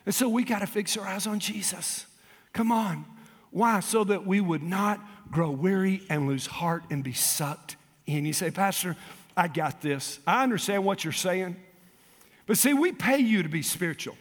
And 0.05 0.13
so 0.13 0.29
we 0.29 0.43
got 0.43 0.59
to 0.59 0.67
fix 0.67 0.95
our 0.95 1.07
eyes 1.07 1.25
on 1.25 1.39
Jesus. 1.39 2.05
Come 2.53 2.71
on. 2.71 3.05
Why? 3.49 3.79
So 3.79 4.03
that 4.03 4.27
we 4.27 4.41
would 4.41 4.61
not 4.61 4.99
grow 5.31 5.49
weary 5.49 6.03
and 6.07 6.27
lose 6.27 6.45
heart 6.45 6.83
and 6.91 7.03
be 7.03 7.13
sucked 7.13 7.77
in. 8.05 8.27
You 8.27 8.33
say, 8.33 8.51
Pastor, 8.51 8.95
I 9.35 9.47
got 9.47 9.81
this. 9.81 10.19
I 10.27 10.43
understand 10.43 10.85
what 10.85 11.03
you're 11.03 11.11
saying. 11.11 11.55
But 12.45 12.59
see, 12.59 12.75
we 12.75 12.91
pay 12.91 13.17
you 13.17 13.41
to 13.41 13.49
be 13.49 13.63
spiritual. 13.63 14.17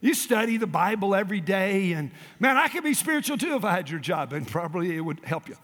You 0.00 0.14
study 0.14 0.56
the 0.56 0.68
Bible 0.68 1.16
every 1.16 1.40
day, 1.40 1.94
and 1.94 2.12
man, 2.38 2.56
I 2.56 2.68
could 2.68 2.84
be 2.84 2.94
spiritual 2.94 3.38
too 3.38 3.56
if 3.56 3.64
I 3.64 3.72
had 3.72 3.90
your 3.90 3.98
job, 3.98 4.32
and 4.32 4.46
probably 4.46 4.96
it 4.96 5.00
would 5.00 5.18
help 5.24 5.48
you. 5.48 5.56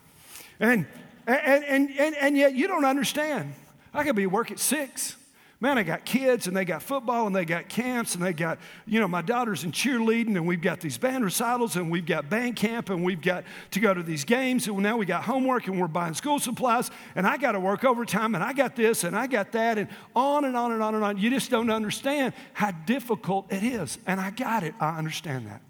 And, 0.63 0.87
and, 1.27 1.65
and, 1.65 1.91
and, 1.99 2.17
and 2.17 2.37
yet 2.39 2.55
you 2.55 2.67
don't 2.69 2.87
understand. 2.87 3.53
I 3.93 4.03
could 4.05 4.17
be 4.17 4.27
work 4.27 4.51
at 4.51 4.59
six, 4.59 5.17
Man, 5.63 5.79
I 5.79 5.85
got 5.85 6.05
kids 6.05 6.49
and 6.49 6.57
they 6.57 6.65
got 6.65 6.83
football 6.83 7.29
and 7.29 7.37
they 7.37 7.45
got 7.45 7.69
camps 7.69 8.17
and 8.17 8.25
they 8.25 8.33
got, 8.33 8.59
you 8.85 8.99
know, 8.99 9.07
my 9.07 9.23
daughter's 9.23 9.63
in 9.63 9.71
cheerleading 9.71 10.35
and 10.35 10.45
we've 10.45 10.61
got 10.61 10.81
these 10.81 10.99
band 10.99 11.25
recitals 11.25 11.77
and 11.77 11.89
we've 11.89 12.05
got 12.05 12.29
band 12.29 12.57
camp 12.57 12.91
and 12.91 13.05
we've 13.05 13.23
got 13.23 13.45
to 13.71 13.79
go 13.79 13.95
to 13.95 14.03
these 14.03 14.25
games 14.25 14.67
and 14.67 14.77
now 14.79 14.97
we 14.97 15.07
got 15.07 15.23
homework 15.23 15.69
and 15.69 15.81
we're 15.81 15.87
buying 15.87 16.15
school 16.15 16.41
supplies 16.41 16.91
and 17.15 17.29
I 17.29 17.37
got 17.37 17.53
to 17.53 17.61
work 17.61 17.85
overtime 17.85 18.35
and 18.35 18.43
I 18.43 18.53
got 18.55 18.75
this 18.75 19.05
and 19.05 19.17
I 19.17 19.29
got 19.29 19.53
that 19.53 19.79
and 19.79 19.89
on 20.17 20.47
and 20.47 20.57
on 20.57 20.73
and 20.73 20.83
on 20.83 20.97
and 20.97 21.05
on. 21.05 21.17
You 21.17 21.31
just 21.31 21.49
don't 21.49 21.71
understand 21.71 22.35
how 22.55 22.73
difficult 22.73 23.53
it 23.53 23.63
is. 23.63 23.99
And 24.05 24.21
I 24.21 24.33
got 24.33 24.65
it. 24.65 24.75
I 24.81 24.99
understand 24.99 25.47
that. 25.47 25.63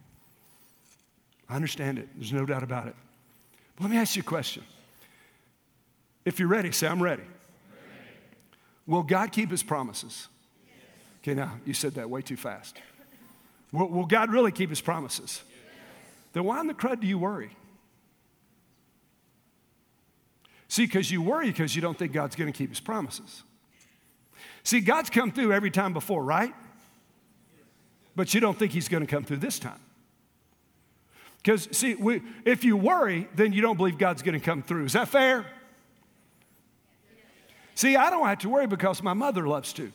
I 1.51 1.57
understand 1.57 1.99
it. 1.99 2.09
There's 2.17 2.33
no 2.33 2.47
doubt 2.47 2.63
about 2.63 2.87
it. 2.87 2.97
But 3.77 3.83
let 3.83 3.91
me 3.91 3.99
ask 3.99 4.17
you 4.17 4.23
a 4.23 4.25
question. 4.25 4.63
If 6.25 6.39
you're 6.39 6.49
ready, 6.49 6.73
say, 6.73 6.87
I'm 6.87 7.03
ready. 7.03 7.25
Will 8.87 9.03
God 9.03 9.33
keep 9.33 9.51
his 9.51 9.63
promises? 9.63 10.29
Okay, 11.23 11.35
now 11.35 11.59
you 11.65 11.75
said 11.75 11.95
that 11.95 12.11
way 12.11 12.23
too 12.23 12.37
fast. 12.37 12.77
Will, 13.73 13.89
will 13.89 14.07
God 14.07 14.31
really 14.31 14.53
keep 14.53 14.71
his 14.71 14.81
promises? 14.81 15.43
Then 16.33 16.45
why 16.45 16.61
in 16.61 16.67
the 16.67 16.75
crud 16.75 17.01
do 17.01 17.07
you 17.07 17.19
worry? 17.19 17.57
See, 20.69 20.87
because 20.87 21.11
you 21.11 21.23
worry 21.23 21.49
because 21.49 21.77
you 21.77 21.83
don't 21.83 21.99
think 21.99 22.13
God's 22.13 22.35
going 22.35 22.51
to 22.51 22.57
keep 22.57 22.71
his 22.71 22.81
promises. 22.81 23.43
See, 24.65 24.81
God's 24.81 25.11
come 25.11 25.31
through 25.31 25.53
every 25.53 25.71
time 25.71 25.93
before, 25.93 26.25
right? 26.25 26.55
But 28.17 28.33
you 28.33 28.41
don't 28.41 28.59
think 28.59 28.73
he's 28.73 28.89
going 28.89 29.03
to 29.03 29.07
come 29.07 29.25
through 29.25 29.39
this 29.39 29.59
time. 29.59 29.81
Because, 31.43 31.69
see, 31.73 31.95
we, 31.95 32.23
if 32.45 32.65
you 32.65 32.77
worry, 32.77 33.29
then 33.35 33.53
you 33.53 33.61
don't 33.61 33.77
believe 33.77 33.99
God's 33.99 34.23
going 34.23 34.39
to 34.39 34.45
come 34.45 34.63
through. 34.63 34.85
Is 34.85 34.93
that 34.93 35.09
fair? 35.09 35.45
See, 37.75 37.97
I 37.97 38.11
don't 38.11 38.27
have 38.27 38.39
to 38.39 38.49
worry 38.49 38.67
because 38.67 39.03
my 39.03 39.15
mother 39.15 39.47
loves 39.47 39.73
to. 39.75 39.93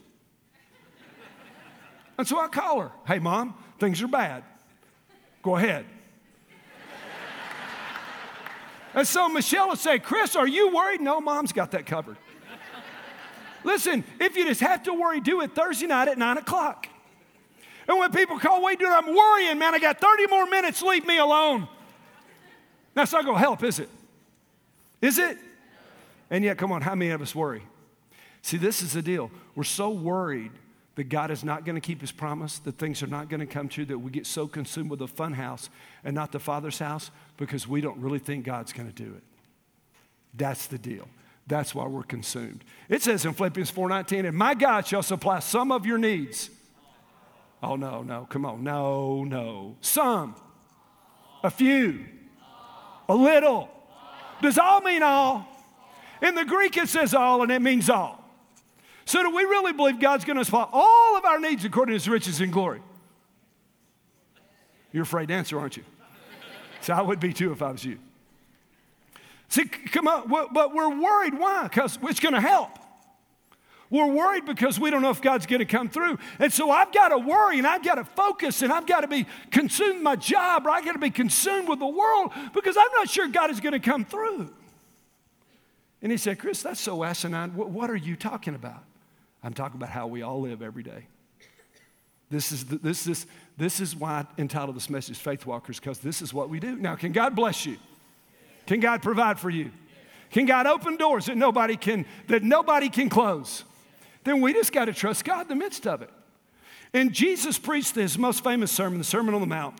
And 2.18 2.28
so 2.28 2.40
I 2.40 2.48
call 2.48 2.82
her, 2.82 2.92
hey, 3.06 3.20
mom, 3.20 3.54
things 3.80 4.02
are 4.02 4.08
bad. 4.08 4.44
Go 5.44 5.56
ahead. 5.56 5.86
and 8.94 9.08
so 9.08 9.30
Michelle 9.30 9.70
would 9.70 9.78
say, 9.78 10.00
Chris, 10.00 10.36
are 10.36 10.48
you 10.48 10.74
worried? 10.74 11.00
No, 11.00 11.22
mom's 11.22 11.54
got 11.54 11.72
that 11.72 11.86
covered. 11.86 12.18
Listen, 13.64 14.04
if 14.20 14.36
you 14.36 14.46
just 14.46 14.62
have 14.62 14.84
to 14.84 14.94
worry, 14.94 15.20
do 15.20 15.42
it 15.42 15.54
Thursday 15.54 15.88
night 15.88 16.08
at 16.08 16.18
9 16.18 16.38
o'clock. 16.38 16.88
And 17.88 18.00
when 18.00 18.12
people 18.12 18.40
call, 18.40 18.64
wait, 18.64 18.80
dude, 18.80 18.90
I'm 18.90 19.14
worrying, 19.14 19.60
man, 19.60 19.76
I 19.76 19.80
got 19.80 20.00
30 20.00 20.28
more 20.28 20.46
minutes, 20.48 20.82
leave 20.82 21.06
me 21.06 21.18
alone. 21.18 21.68
That's 22.94 23.12
not 23.12 23.24
going 23.24 23.36
to 23.36 23.40
help, 23.40 23.64
is 23.64 23.80
it? 23.80 23.90
Is 25.02 25.20
it? 25.20 25.38
And 26.30 26.44
yet, 26.44 26.58
come 26.58 26.72
on, 26.72 26.82
how 26.82 26.96
many 26.96 27.12
of 27.12 27.22
us 27.22 27.34
worry? 27.34 27.64
See, 28.42 28.58
this 28.58 28.82
is 28.82 28.94
the 28.94 29.02
deal. 29.02 29.32
We're 29.56 29.64
so 29.64 29.90
worried 29.90 30.52
that 30.96 31.10
God 31.10 31.32
is 31.32 31.44
not 31.44 31.64
going 31.64 31.76
to 31.76 31.82
keep 31.82 32.02
his 32.02 32.12
promise, 32.12 32.60
that 32.60 32.78
things 32.78 33.04
are 33.04 33.08
not 33.08 33.30
going 33.30 33.40
to 33.40 33.46
come 33.46 33.70
true, 33.70 33.86
that 33.86 34.00
we 34.00 34.10
get 34.10 34.26
so 34.26 34.48
consumed 34.48 34.90
with 34.90 35.00
the 35.00 35.08
fun 35.08 35.34
house 35.34 35.70
and 36.04 36.16
not 36.16 36.32
the 36.32 36.40
Father's 36.40 36.80
house 36.80 37.12
because 37.38 37.68
we 37.68 37.82
don't 37.82 38.00
really 38.00 38.20
think 38.20 38.46
God's 38.46 38.74
going 38.74 38.92
to 38.92 39.04
do 39.04 39.14
it. 39.16 39.24
That's 40.34 40.68
the 40.68 40.78
deal. 40.78 41.08
That's 41.46 41.74
why 41.74 41.86
we're 41.88 42.04
consumed. 42.04 42.64
It 42.90 43.02
says 43.02 43.26
in 43.26 43.34
Philippians 43.34 43.72
4:19, 43.72 44.28
and 44.28 44.38
my 44.38 44.54
God 44.54 44.86
shall 44.86 45.04
supply 45.04 45.40
some 45.40 45.72
of 45.72 45.86
your 45.86 45.98
needs. 45.98 46.50
Oh 47.64 47.76
no, 47.76 48.04
no, 48.04 48.26
come 48.30 48.46
on. 48.46 48.64
No, 48.64 49.24
no. 49.24 49.78
Some. 49.82 50.36
A 51.44 51.50
few. 51.50 52.06
A 53.08 53.16
little. 53.16 53.70
Does 54.42 54.58
all 54.58 54.82
mean 54.82 55.02
all? 55.02 55.48
In 56.22 56.36
the 56.36 56.46
Greek, 56.46 56.78
it 56.78 56.90
says 56.90 57.14
all, 57.14 57.44
and 57.44 57.52
it 57.52 57.62
means 57.62 57.90
all. 57.90 58.24
So, 59.06 59.24
do 59.24 59.34
we 59.34 59.44
really 59.44 59.74
believe 59.74 60.00
God's 60.00 60.26
going 60.26 60.38
to 60.38 60.46
supply 60.46 60.68
all 60.72 61.18
of 61.18 61.24
our 61.24 61.40
needs 61.40 61.64
according 61.64 61.92
to 61.92 61.96
his 61.96 62.10
riches 62.10 62.42
and 62.42 62.52
glory? 62.52 62.82
You're 64.92 65.04
afraid 65.04 65.30
to 65.30 65.34
answer, 65.34 65.60
aren't 65.60 65.78
you? 65.78 65.84
So, 66.82 66.94
I 66.94 67.02
would 67.02 67.20
be 67.20 67.34
too 67.34 67.52
if 67.52 67.62
I 67.62 67.72
was 67.72 67.86
you. 67.86 68.00
See, 69.50 69.66
come 69.66 70.08
on, 70.08 70.28
but 70.30 70.74
we're 70.74 70.90
worried. 70.90 71.38
Why? 71.38 71.64
Because 71.64 71.98
it's 72.04 72.20
going 72.20 72.34
to 72.34 72.42
help. 72.42 72.78
We're 73.90 74.08
worried 74.08 74.46
because 74.46 74.80
we 74.80 74.90
don't 74.90 75.02
know 75.02 75.12
if 75.12 75.22
God's 75.22 75.46
going 75.46 75.60
to 75.60 75.66
come 75.66 75.90
through. 75.90 76.18
And 76.40 76.52
so 76.52 76.70
I've 76.70 76.92
got 76.92 77.10
to 77.10 77.18
worry 77.18 77.58
and 77.58 77.66
I've 77.66 77.84
got 77.84 77.96
to 77.96 78.04
focus 78.04 78.62
and 78.62 78.74
I've 78.74 78.86
got 78.86 79.02
to 79.02 79.08
be 79.08 79.26
consumed 79.50 80.04
my 80.04 80.18
job 80.18 80.68
or 80.68 80.72
I've 80.72 80.84
got 80.84 80.94
to 80.94 81.00
be 81.00 81.10
consumed 81.10 81.70
with 81.70 81.80
the 81.80 81.88
world 81.88 82.34
because 82.54 82.76
I'm 82.76 82.92
not 82.96 83.10
sure 83.10 83.30
God 83.30 83.50
is 83.50 83.62
going 83.62 83.74
to 83.74 83.80
come 83.80 84.04
through. 84.04 84.54
And 86.02 86.12
he 86.12 86.18
said, 86.18 86.40
Chris, 86.40 86.62
that's 86.62 86.80
so 86.80 87.04
asinine. 87.04 87.52
What 87.56 87.90
are 87.90 87.96
you 87.96 88.16
talking 88.16 88.56
about? 88.56 88.84
I'm 89.44 89.54
talking 89.54 89.78
about 89.78 89.90
how 89.90 90.08
we 90.08 90.22
all 90.22 90.42
live 90.42 90.62
every 90.62 90.84
day. 90.84 91.08
This 92.30 92.52
is, 92.52 92.66
the, 92.66 92.78
this, 92.78 93.04
this, 93.04 93.26
this 93.58 93.80
is 93.80 93.96
why 93.96 94.20
I 94.20 94.42
entitled 94.42 94.76
this 94.76 94.90
message 94.90 95.18
Faith 95.18 95.46
Walkers, 95.46 95.80
because 95.80 96.00
this 96.00 96.22
is 96.22 96.34
what 96.34 96.50
we 96.50 96.60
do. 96.60 96.76
Now, 96.76 96.96
can 96.96 97.12
God 97.12 97.36
bless 97.36 97.66
you? 97.66 97.78
Can 98.66 98.80
God 98.80 99.02
provide 99.02 99.40
for 99.40 99.50
you? 99.50 99.72
Can 100.30 100.46
God 100.46 100.68
open 100.68 100.98
doors 100.98 101.28
that 101.28 101.38
nobody 101.38 101.78
can, 101.78 102.06
that 102.28 102.44
nobody 102.44 102.90
can 102.90 103.10
close? 103.10 103.64
Then 104.26 104.42
we 104.42 104.52
just 104.54 104.74
got 104.74 104.86
to 104.86 104.94
trust 104.94 105.24
God 105.24 105.44
in 105.44 105.48
the 105.48 105.56
midst 105.56 105.88
of 105.88 106.02
it. 106.02 106.10
And 106.94 107.14
Jesus 107.14 107.58
preached 107.58 107.96
his 107.96 108.18
most 108.18 108.44
famous 108.44 108.72
sermon, 108.72 108.98
the 108.98 109.06
Sermon 109.06 109.34
on 109.34 109.42
the 109.42 109.48
Mount, 109.48 109.76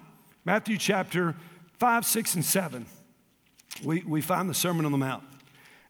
Matthew 0.46 0.78
chapter 0.78 1.36
5, 1.80 2.06
6, 2.06 2.36
and 2.36 2.46
7. 2.46 2.86
We, 3.84 4.04
we 4.08 4.22
find 4.22 4.50
the 4.50 4.54
Sermon 4.54 4.86
on 4.86 4.94
the 4.94 4.98
Mount. 4.98 5.24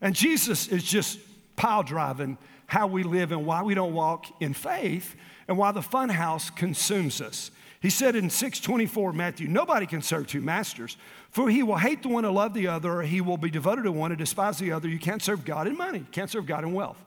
And 0.02 0.16
Jesus 0.16 0.68
is 0.68 0.84
just 0.84 1.20
pile 1.56 1.84
driving 1.84 2.38
how 2.68 2.88
we 2.88 3.04
live 3.04 3.32
and 3.32 3.46
why 3.46 3.64
we 3.64 3.74
don't 3.74 3.94
walk 3.94 4.26
in 4.42 4.54
faith 4.54 5.16
and 5.48 5.58
why 5.58 5.72
the 5.72 5.82
fun 5.82 6.10
house 6.10 6.50
consumes 6.50 7.22
us. 7.22 7.52
He 7.80 7.90
said 7.90 8.16
in 8.16 8.30
624 8.30 9.14
Matthew, 9.14 9.48
nobody 9.48 9.86
can 9.86 10.02
serve 10.02 10.28
two 10.28 10.42
masters, 10.42 10.98
for 11.30 11.50
he 11.50 11.64
will 11.64 11.78
hate 11.78 12.02
the 12.02 12.10
one 12.10 12.26
and 12.26 12.34
love 12.34 12.54
the 12.54 12.68
other, 12.68 12.92
or 12.92 13.04
he 13.04 13.22
will 13.22 13.38
be 13.38 13.50
devoted 13.50 13.84
to 13.84 13.92
one 13.92 14.12
and 14.12 14.18
despise 14.18 14.58
the 14.58 14.72
other. 14.72 14.88
You 14.88 15.00
can't 15.00 15.22
serve 15.22 15.46
God 15.46 15.68
and 15.68 15.78
money, 15.78 16.00
you 16.00 16.08
can't 16.12 16.30
serve 16.30 16.46
God 16.46 16.64
and 16.64 16.74
wealth. 16.74 16.98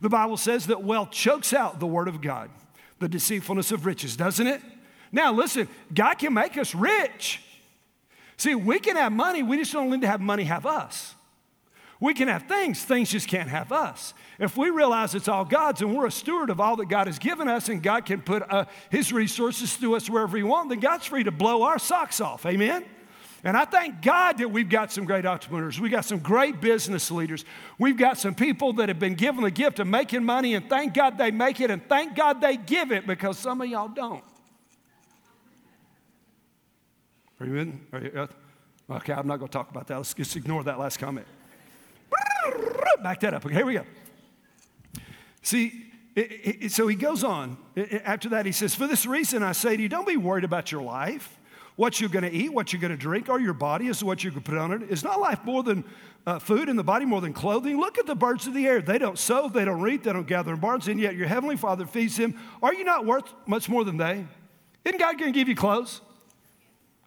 The 0.00 0.10
Bible 0.10 0.36
says 0.36 0.66
that 0.66 0.82
wealth 0.82 1.10
chokes 1.10 1.52
out 1.52 1.80
the 1.80 1.86
word 1.86 2.08
of 2.08 2.20
God, 2.20 2.50
the 2.98 3.08
deceitfulness 3.08 3.72
of 3.72 3.86
riches, 3.86 4.16
doesn't 4.16 4.46
it? 4.46 4.60
Now, 5.10 5.32
listen, 5.32 5.68
God 5.92 6.14
can 6.14 6.34
make 6.34 6.58
us 6.58 6.74
rich. 6.74 7.40
See, 8.36 8.54
we 8.54 8.80
can 8.80 8.96
have 8.96 9.12
money, 9.12 9.42
we 9.42 9.56
just 9.56 9.72
don't 9.72 9.90
need 9.90 10.02
to 10.02 10.06
have 10.06 10.20
money 10.20 10.44
have 10.44 10.66
us. 10.66 11.14
We 12.04 12.12
can 12.12 12.28
have 12.28 12.42
things, 12.42 12.84
things 12.84 13.10
just 13.10 13.28
can't 13.28 13.48
have 13.48 13.72
us. 13.72 14.12
If 14.38 14.58
we 14.58 14.68
realize 14.68 15.14
it's 15.14 15.26
all 15.26 15.46
God's 15.46 15.80
and 15.80 15.96
we're 15.96 16.04
a 16.04 16.10
steward 16.10 16.50
of 16.50 16.60
all 16.60 16.76
that 16.76 16.90
God 16.90 17.06
has 17.06 17.18
given 17.18 17.48
us 17.48 17.70
and 17.70 17.82
God 17.82 18.04
can 18.04 18.20
put 18.20 18.42
uh, 18.42 18.66
His 18.90 19.10
resources 19.10 19.74
through 19.74 19.94
us 19.94 20.10
wherever 20.10 20.36
He 20.36 20.42
wants, 20.42 20.68
then 20.68 20.80
God's 20.80 21.06
free 21.06 21.24
to 21.24 21.30
blow 21.30 21.62
our 21.62 21.78
socks 21.78 22.20
off. 22.20 22.44
Amen? 22.44 22.84
And 23.42 23.56
I 23.56 23.64
thank 23.64 24.02
God 24.02 24.36
that 24.36 24.50
we've 24.50 24.68
got 24.68 24.92
some 24.92 25.06
great 25.06 25.24
entrepreneurs. 25.24 25.80
We've 25.80 25.90
got 25.90 26.04
some 26.04 26.18
great 26.18 26.60
business 26.60 27.10
leaders. 27.10 27.46
We've 27.78 27.96
got 27.96 28.18
some 28.18 28.34
people 28.34 28.74
that 28.74 28.90
have 28.90 28.98
been 28.98 29.14
given 29.14 29.42
the 29.42 29.50
gift 29.50 29.78
of 29.78 29.86
making 29.86 30.26
money, 30.26 30.54
and 30.54 30.68
thank 30.68 30.92
God 30.92 31.16
they 31.16 31.30
make 31.30 31.58
it, 31.58 31.70
and 31.70 31.88
thank 31.88 32.14
God 32.14 32.42
they 32.42 32.58
give 32.58 32.92
it 32.92 33.06
because 33.06 33.38
some 33.38 33.62
of 33.62 33.68
y'all 33.70 33.88
don't. 33.88 34.22
Are 37.40 37.46
you 37.46 37.56
in? 37.56 37.80
Are 37.94 38.00
you, 38.00 38.12
uh, 38.14 38.26
okay, 38.96 39.14
I'm 39.14 39.26
not 39.26 39.38
going 39.38 39.48
to 39.48 39.52
talk 39.52 39.70
about 39.70 39.86
that. 39.86 39.96
Let's 39.96 40.12
just 40.12 40.36
ignore 40.36 40.64
that 40.64 40.78
last 40.78 40.98
comment. 40.98 41.26
Back 43.02 43.20
that 43.20 43.34
up. 43.34 43.44
Okay, 43.44 43.54
here 43.54 43.66
we 43.66 43.74
go. 43.74 43.84
See, 45.42 45.92
it, 46.14 46.62
it, 46.62 46.72
so 46.72 46.86
he 46.86 46.96
goes 46.96 47.22
on. 47.22 47.58
After 48.04 48.30
that, 48.30 48.46
he 48.46 48.52
says, 48.52 48.74
For 48.74 48.86
this 48.86 49.04
reason, 49.04 49.42
I 49.42 49.52
say 49.52 49.76
to 49.76 49.82
you, 49.82 49.88
don't 49.88 50.06
be 50.06 50.16
worried 50.16 50.44
about 50.44 50.72
your 50.72 50.82
life 50.82 51.38
what 51.76 52.00
you're 52.00 52.10
going 52.10 52.24
to 52.24 52.32
eat, 52.32 52.52
what 52.52 52.72
you're 52.72 52.80
going 52.80 52.92
to 52.92 52.96
drink, 52.96 53.28
or 53.28 53.40
your 53.40 53.54
body 53.54 53.88
is 53.88 54.02
what 54.02 54.22
you 54.22 54.30
can 54.30 54.42
put 54.42 54.56
on 54.56 54.72
it. 54.72 54.82
Is 54.90 55.02
not 55.02 55.20
life 55.20 55.44
more 55.44 55.62
than 55.62 55.84
uh, 56.26 56.38
food 56.38 56.68
and 56.68 56.78
the 56.78 56.84
body 56.84 57.04
more 57.04 57.20
than 57.20 57.32
clothing? 57.32 57.78
Look 57.78 57.98
at 57.98 58.06
the 58.06 58.14
birds 58.14 58.46
of 58.46 58.54
the 58.54 58.66
air. 58.66 58.80
They 58.80 58.98
don't 58.98 59.18
sow, 59.18 59.48
they 59.48 59.64
don't 59.64 59.80
reap, 59.80 60.04
they 60.04 60.12
don't 60.12 60.26
gather 60.26 60.54
in 60.54 60.60
barns, 60.60 60.88
and 60.88 61.00
yet 61.00 61.16
your 61.16 61.26
heavenly 61.26 61.56
Father 61.56 61.86
feeds 61.86 62.16
them. 62.16 62.38
Are 62.62 62.72
you 62.72 62.84
not 62.84 63.04
worth 63.04 63.32
much 63.46 63.68
more 63.68 63.84
than 63.84 63.96
they? 63.96 64.26
Isn't 64.84 64.98
God 64.98 65.18
going 65.18 65.32
to 65.32 65.38
give 65.38 65.48
you 65.48 65.56
clothes? 65.56 66.00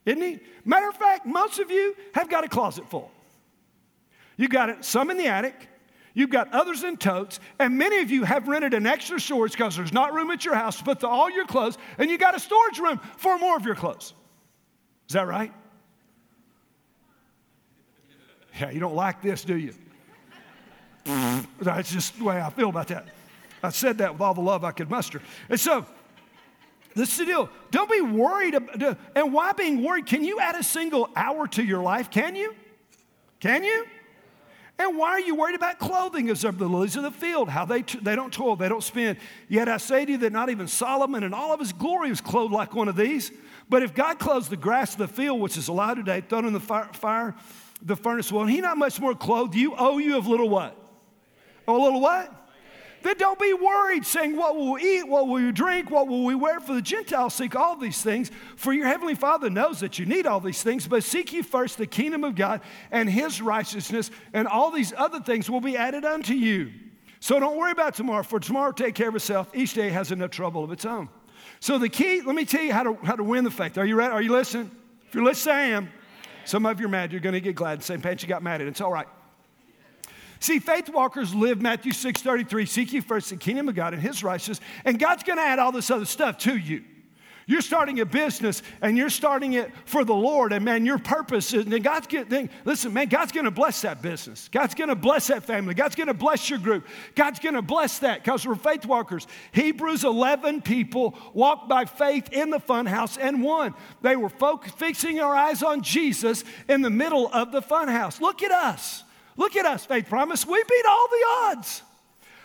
Isn't 0.06 0.22
He? 0.22 0.40
Matter 0.66 0.90
of 0.90 0.96
fact, 0.96 1.26
most 1.26 1.60
of 1.60 1.72
you 1.72 1.96
have 2.14 2.30
got 2.30 2.44
a 2.44 2.50
closet 2.50 2.90
full. 2.90 3.12
You 4.38 4.48
got 4.48 4.70
it, 4.70 4.86
some 4.86 5.10
in 5.10 5.18
the 5.18 5.28
attic. 5.28 5.68
You've 6.14 6.30
got 6.30 6.52
others 6.52 6.84
in 6.84 6.98
totes, 6.98 7.40
and 7.60 7.78
many 7.78 8.00
of 8.00 8.10
you 8.10 8.24
have 8.24 8.48
rented 8.48 8.74
an 8.74 8.88
extra 8.88 9.20
storage 9.20 9.52
because 9.52 9.76
there's 9.76 9.94
not 9.94 10.14
room 10.14 10.32
at 10.32 10.46
your 10.46 10.56
house 10.56 10.78
to 10.78 10.84
put 10.84 11.00
the, 11.00 11.08
all 11.08 11.30
your 11.30 11.46
clothes, 11.46 11.78
and 12.00 12.10
you 12.10 12.18
got 12.18 12.36
a 12.36 12.40
storage 12.40 12.80
room 12.80 13.00
for 13.18 13.38
more 13.38 13.56
of 13.56 13.66
your 13.66 13.76
clothes. 13.76 14.14
Is 15.08 15.14
that 15.14 15.28
right? 15.28 15.54
Yeah, 18.60 18.72
you 18.72 18.80
don't 18.80 18.96
like 18.96 19.22
this, 19.22 19.44
do 19.44 19.56
you? 19.56 19.74
That's 21.62 21.92
just 21.92 22.18
the 22.18 22.24
way 22.24 22.42
I 22.42 22.50
feel 22.50 22.70
about 22.70 22.88
that. 22.88 23.08
I 23.62 23.70
said 23.70 24.00
that 24.00 24.14
with 24.14 24.22
all 24.22 24.34
the 24.34 24.42
love 24.42 24.64
I 24.64 24.72
could 24.72 24.90
muster. 24.90 25.22
And 25.50 25.60
so, 25.60 25.86
this 26.96 27.12
is 27.12 27.18
the 27.20 27.26
deal. 27.26 27.50
Don't 27.70 27.92
be 27.92 28.02
worried. 28.02 28.56
About, 28.56 28.98
and 29.16 29.32
why 29.32 29.54
being 29.54 29.84
worried? 29.84 30.08
Can 30.08 30.24
you 30.24 30.40
add 30.40 30.56
a 30.56 30.64
single 30.64 31.10
hour 31.16 31.48
to 31.50 31.64
your 31.64 31.84
life? 31.84 32.10
Can 32.10 32.36
you? 32.36 32.56
Can 33.40 33.64
you? 33.64 33.86
And 34.80 34.96
why 34.96 35.10
are 35.10 35.20
you 35.20 35.36
worried 35.36 35.56
about 35.56 35.80
clothing? 35.80 36.30
As 36.30 36.44
of 36.44 36.60
the 36.60 36.68
lilies 36.68 36.96
of 36.96 37.04
the 37.04 37.12
field, 37.12 37.50
how 37.50 37.66
they, 37.66 37.82
they 37.82 38.16
don't 38.16 38.32
toil, 38.32 38.56
they 38.56 38.70
don't 38.70 38.84
spin. 38.84 39.18
Yet 39.48 39.68
I 39.68 39.78
say 39.78 40.06
to 40.06 40.12
you 40.12 40.18
that 40.20 40.32
not 40.32 40.50
even 40.50 40.68
Solomon 40.68 41.24
in 41.24 41.34
all 41.34 41.52
of 41.52 41.60
his 41.60 41.74
glory 41.74 42.10
was 42.10 42.22
clothed 42.22 42.54
like 42.54 42.76
one 42.76 42.88
of 42.88 42.96
these. 42.96 43.32
But 43.70 43.82
if 43.82 43.96
God 43.96 44.20
clothes 44.20 44.50
the 44.50 44.58
grass 44.58 44.94
of 44.94 45.00
the 45.00 45.08
field, 45.08 45.40
which 45.40 45.58
is 45.58 45.68
alive 45.68 45.98
today, 45.98 46.22
thrown 46.22 46.46
in 46.46 46.54
the 46.54 46.60
fire, 46.60 46.90
fire 46.94 47.36
the 47.82 47.96
furnace, 47.96 48.32
will 48.32 48.46
he 48.46 48.62
not 48.62 48.78
much 48.78 49.00
more 49.00 49.16
clothe 49.16 49.56
you? 49.56 49.74
Oh, 49.76 49.98
you 49.98 50.16
of 50.16 50.28
little 50.28 50.50
what? 50.50 50.78
Oh, 51.68 51.82
a 51.82 51.84
little 51.84 52.00
what? 52.00 52.37
Then 53.08 53.16
don't 53.20 53.40
be 53.40 53.54
worried, 53.54 54.06
saying, 54.06 54.36
What 54.36 54.58
will 54.58 54.74
we 54.74 54.82
eat? 54.82 55.08
What 55.08 55.28
will 55.28 55.36
we 55.36 55.52
drink? 55.54 55.90
What 55.90 56.10
will 56.10 56.26
we 56.26 56.36
wear? 56.36 56.60
For 56.60 56.74
the 56.74 56.82
Gentiles 56.82 57.36
seek 57.36 57.56
all 57.56 57.78
these 57.78 58.02
things. 58.02 58.32
For 58.58 58.74
your 58.74 58.86
heavenly 58.86 59.16
Father 59.16 59.50
knows 59.50 59.80
that 59.80 59.98
you 59.98 60.06
need 60.06 60.28
all 60.28 60.42
these 60.42 60.62
things. 60.62 60.86
But 60.90 61.06
seek 61.06 61.32
ye 61.32 61.42
first 61.42 61.78
the 61.78 61.88
kingdom 61.88 62.26
of 62.26 62.36
God 62.36 62.60
and 62.92 63.10
his 63.10 63.42
righteousness, 63.42 64.12
and 64.34 64.46
all 64.46 64.72
these 64.72 64.92
other 64.92 65.22
things 65.22 65.50
will 65.50 65.62
be 65.62 65.78
added 65.78 66.04
unto 66.04 66.34
you. 66.34 66.74
So 67.22 67.40
don't 67.40 67.56
worry 67.56 67.72
about 67.72 67.96
tomorrow, 67.96 68.24
for 68.24 68.42
tomorrow 68.42 68.74
take 68.74 68.94
care 68.94 69.08
of 69.08 69.16
itself. 69.16 69.52
Each 69.54 69.74
day 69.74 69.88
has 69.88 70.12
enough 70.12 70.32
trouble 70.32 70.66
of 70.66 70.74
its 70.74 70.84
own. 70.84 71.08
So 71.62 71.78
the 71.78 71.88
key, 71.88 72.20
let 72.20 72.36
me 72.36 72.44
tell 72.44 72.62
you 72.62 72.74
how 72.74 72.84
to, 72.84 72.96
how 73.06 73.16
to 73.16 73.24
win 73.24 73.46
the 73.46 73.52
faith. 73.52 73.78
Are 73.78 73.86
you 73.86 73.96
ready? 73.96 74.12
Are 74.12 74.22
you 74.22 74.34
listening? 74.34 74.70
If 75.08 75.16
you're 75.16 75.24
listening, 75.24 75.56
I 75.56 75.62
am. 75.62 75.90
Some 76.44 76.66
of 76.66 76.78
you 76.82 76.88
are 76.88 76.90
mad. 76.90 77.14
You're 77.14 77.22
going 77.22 77.36
to 77.36 77.40
get 77.40 77.56
glad. 77.56 77.82
Same 77.84 78.02
pants 78.02 78.22
you 78.22 78.28
got 78.28 78.44
mad 78.44 78.60
at. 78.60 78.68
It's 78.68 78.82
all 78.82 78.92
right. 78.92 79.08
See, 80.40 80.60
faith 80.60 80.90
walkers 80.90 81.34
live 81.34 81.62
Matthew 81.62 81.92
6 81.92 82.22
33. 82.22 82.66
Seek 82.66 82.94
ye 82.94 83.00
first 83.00 83.30
the 83.30 83.38
kingdom 83.38 83.70
of 83.70 83.76
God 83.76 83.94
and 83.94 84.02
his 84.02 84.24
righteousness, 84.24 84.60
and 84.86 85.00
God's 85.00 85.24
going 85.24 85.38
to 85.38 85.44
add 85.44 85.60
all 85.60 85.72
this 85.72 85.90
other 85.90 86.06
stuff 86.06 86.38
to 86.40 86.56
you. 86.56 86.84
You're 87.50 87.62
starting 87.62 88.02
a 88.02 88.06
business 88.06 88.62
and 88.82 88.98
you're 88.98 89.10
starting 89.10 89.54
it 89.54 89.72
for 89.86 90.04
the 90.04 90.14
Lord, 90.14 90.52
and 90.52 90.66
man, 90.66 90.86
your 90.86 90.98
purpose 90.98 91.54
is, 91.54 91.66
and 91.66 91.82
God's 91.82 92.06
getting, 92.08 92.50
listen, 92.66 92.92
man, 92.92 93.08
God's 93.08 93.32
gonna 93.32 93.52
bless 93.52 93.82
that 93.84 94.02
business. 94.02 94.50
God's 94.52 94.76
gonna 94.76 94.96
bless 94.96 95.28
that 95.28 95.46
family. 95.46 95.74
God's 95.74 95.96
gonna 95.96 96.14
bless 96.14 96.50
your 96.50 96.60
group. 96.60 96.86
God's 97.16 97.40
gonna 97.40 97.62
bless 97.62 98.00
that 98.00 98.22
because 98.22 98.46
we're 98.46 98.56
faith 98.56 98.86
walkers. 98.86 99.28
Hebrews 99.54 100.04
11 100.04 100.62
people 100.62 101.18
walked 101.34 101.70
by 101.70 101.86
faith 101.86 102.34
in 102.34 102.50
the 102.50 102.60
funhouse 102.60 103.18
and 103.20 103.42
won. 103.42 103.74
They 104.02 104.18
were 104.18 104.30
focus, 104.30 104.74
fixing 104.74 105.22
our 105.22 105.34
eyes 105.34 105.64
on 105.64 105.84
Jesus 105.84 106.44
in 106.68 106.82
the 106.82 106.90
middle 106.90 107.32
of 107.32 107.54
the 107.54 107.62
funhouse. 107.62 108.20
Look 108.20 108.44
at 108.44 108.52
us. 108.52 109.06
Look 109.38 109.56
at 109.56 109.66
us, 109.66 109.86
Faith 109.86 110.10
Promise. 110.10 110.46
We 110.46 110.62
beat 110.68 110.86
all 110.86 111.08
the 111.10 111.26
odds 111.46 111.84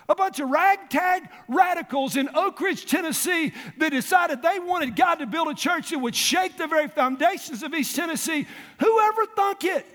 a 0.09 0.15
bunch 0.15 0.41
of 0.41 0.51
ragtag 0.51 1.29
radicals 1.49 2.17
in 2.17 2.29
Oak 2.35 2.61
Ridge, 2.61 2.87
Tennessee, 2.87 3.53
that 3.79 3.91
decided 3.91 4.43
they 4.43 4.59
wanted 4.59 4.97
God 4.97 5.17
to 5.17 5.27
build 5.27 5.49
a 5.49 5.55
church 5.55 5.91
that 5.91 5.99
would 5.99 6.15
shake 6.15 6.57
the 6.57 6.67
very 6.67 6.89
foundations 6.89 7.63
of 7.63 7.75
East 7.75 7.97
Tennessee. 7.97 8.47
Whoever 8.79 9.27
thunk 9.27 9.65
it? 9.65 9.87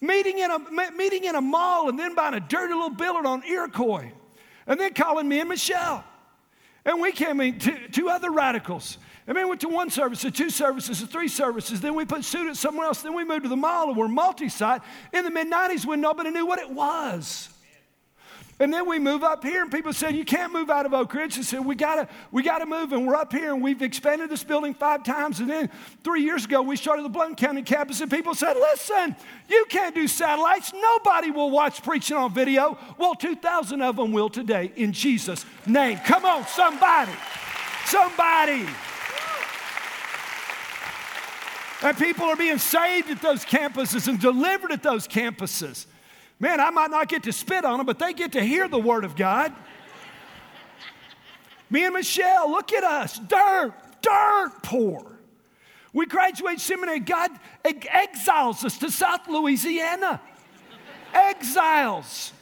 Meeting 0.00 0.38
in 0.38 0.50
a, 0.50 0.90
meeting 0.92 1.24
in 1.24 1.36
a 1.36 1.40
mall 1.40 1.88
and 1.88 1.98
then 1.98 2.14
buying 2.14 2.34
a 2.34 2.40
dirty 2.40 2.74
little 2.74 2.90
billet 2.90 3.24
on 3.24 3.44
Iroquois. 3.44 4.10
And 4.66 4.80
then 4.80 4.94
calling 4.94 5.28
me 5.28 5.40
and 5.40 5.48
Michelle. 5.48 6.04
And 6.84 7.00
we 7.00 7.12
came 7.12 7.40
in, 7.40 7.58
two, 7.60 7.88
two 7.92 8.08
other 8.08 8.32
radicals. 8.32 8.98
And 9.26 9.36
then 9.36 9.44
we 9.44 9.50
went 9.50 9.60
to 9.60 9.68
one 9.68 9.88
service, 9.88 10.22
to 10.22 10.30
two 10.30 10.50
services, 10.50 11.00
to 11.00 11.06
three 11.06 11.28
services. 11.28 11.80
Then 11.80 11.94
we 11.94 12.04
put 12.04 12.24
students 12.24 12.58
somewhere 12.58 12.86
else. 12.86 13.02
Then 13.02 13.14
we 13.14 13.24
moved 13.24 13.44
to 13.44 13.48
the 13.48 13.56
mall 13.56 13.88
and 13.88 13.96
we're 13.96 14.08
multi 14.08 14.48
site 14.48 14.82
in 15.12 15.24
the 15.24 15.30
mid 15.30 15.48
90s 15.48 15.86
when 15.86 16.00
nobody 16.00 16.30
knew 16.30 16.46
what 16.46 16.58
it 16.58 16.70
was. 16.70 17.48
And 18.62 18.72
then 18.72 18.88
we 18.88 19.00
move 19.00 19.24
up 19.24 19.42
here, 19.42 19.62
and 19.62 19.72
people 19.72 19.92
said, 19.92 20.14
You 20.14 20.24
can't 20.24 20.52
move 20.52 20.70
out 20.70 20.86
of 20.86 20.94
Oak 20.94 21.12
Ridge. 21.14 21.34
They 21.34 21.42
said, 21.42 21.64
We 21.64 21.74
gotta, 21.74 22.06
we 22.30 22.44
gotta 22.44 22.64
move, 22.64 22.92
and 22.92 23.06
we're 23.06 23.16
up 23.16 23.32
here, 23.32 23.52
and 23.52 23.60
we've 23.60 23.82
expanded 23.82 24.30
this 24.30 24.44
building 24.44 24.72
five 24.72 25.02
times. 25.02 25.40
And 25.40 25.50
then 25.50 25.68
three 26.04 26.22
years 26.22 26.44
ago, 26.44 26.62
we 26.62 26.76
started 26.76 27.04
the 27.04 27.08
Blount 27.08 27.38
County 27.38 27.62
campus, 27.62 28.00
and 28.02 28.10
people 28.10 28.36
said, 28.36 28.54
Listen, 28.54 29.16
you 29.48 29.66
can't 29.68 29.96
do 29.96 30.06
satellites. 30.06 30.72
Nobody 30.72 31.32
will 31.32 31.50
watch 31.50 31.82
preaching 31.82 32.16
on 32.16 32.32
video. 32.32 32.78
Well, 32.98 33.16
2,000 33.16 33.82
of 33.82 33.96
them 33.96 34.12
will 34.12 34.28
today 34.28 34.70
in 34.76 34.92
Jesus' 34.92 35.44
name. 35.66 35.98
Come 35.98 36.24
on, 36.24 36.46
somebody. 36.46 37.12
Somebody. 37.86 38.66
And 41.82 41.98
people 41.98 42.26
are 42.26 42.36
being 42.36 42.58
saved 42.58 43.10
at 43.10 43.20
those 43.20 43.44
campuses 43.44 44.06
and 44.06 44.20
delivered 44.20 44.70
at 44.70 44.82
those 44.82 45.08
campuses. 45.08 45.86
Man, 46.38 46.60
I 46.60 46.70
might 46.70 46.90
not 46.90 47.08
get 47.08 47.24
to 47.24 47.32
spit 47.32 47.64
on 47.64 47.78
them, 47.78 47.86
but 47.86 47.98
they 47.98 48.12
get 48.12 48.32
to 48.32 48.42
hear 48.42 48.68
the 48.68 48.78
Word 48.78 49.04
of 49.04 49.16
God. 49.16 49.52
Me 51.70 51.84
and 51.84 51.94
Michelle, 51.94 52.50
look 52.50 52.72
at 52.72 52.84
us, 52.84 53.18
dirt, 53.18 53.72
dirt 54.02 54.52
poor. 54.62 55.06
We 55.92 56.06
graduate 56.06 56.60
seminary, 56.60 57.00
God 57.00 57.30
exiles 57.64 58.64
us 58.64 58.78
to 58.78 58.90
South 58.90 59.28
Louisiana. 59.28 60.20
exiles. 61.12 62.32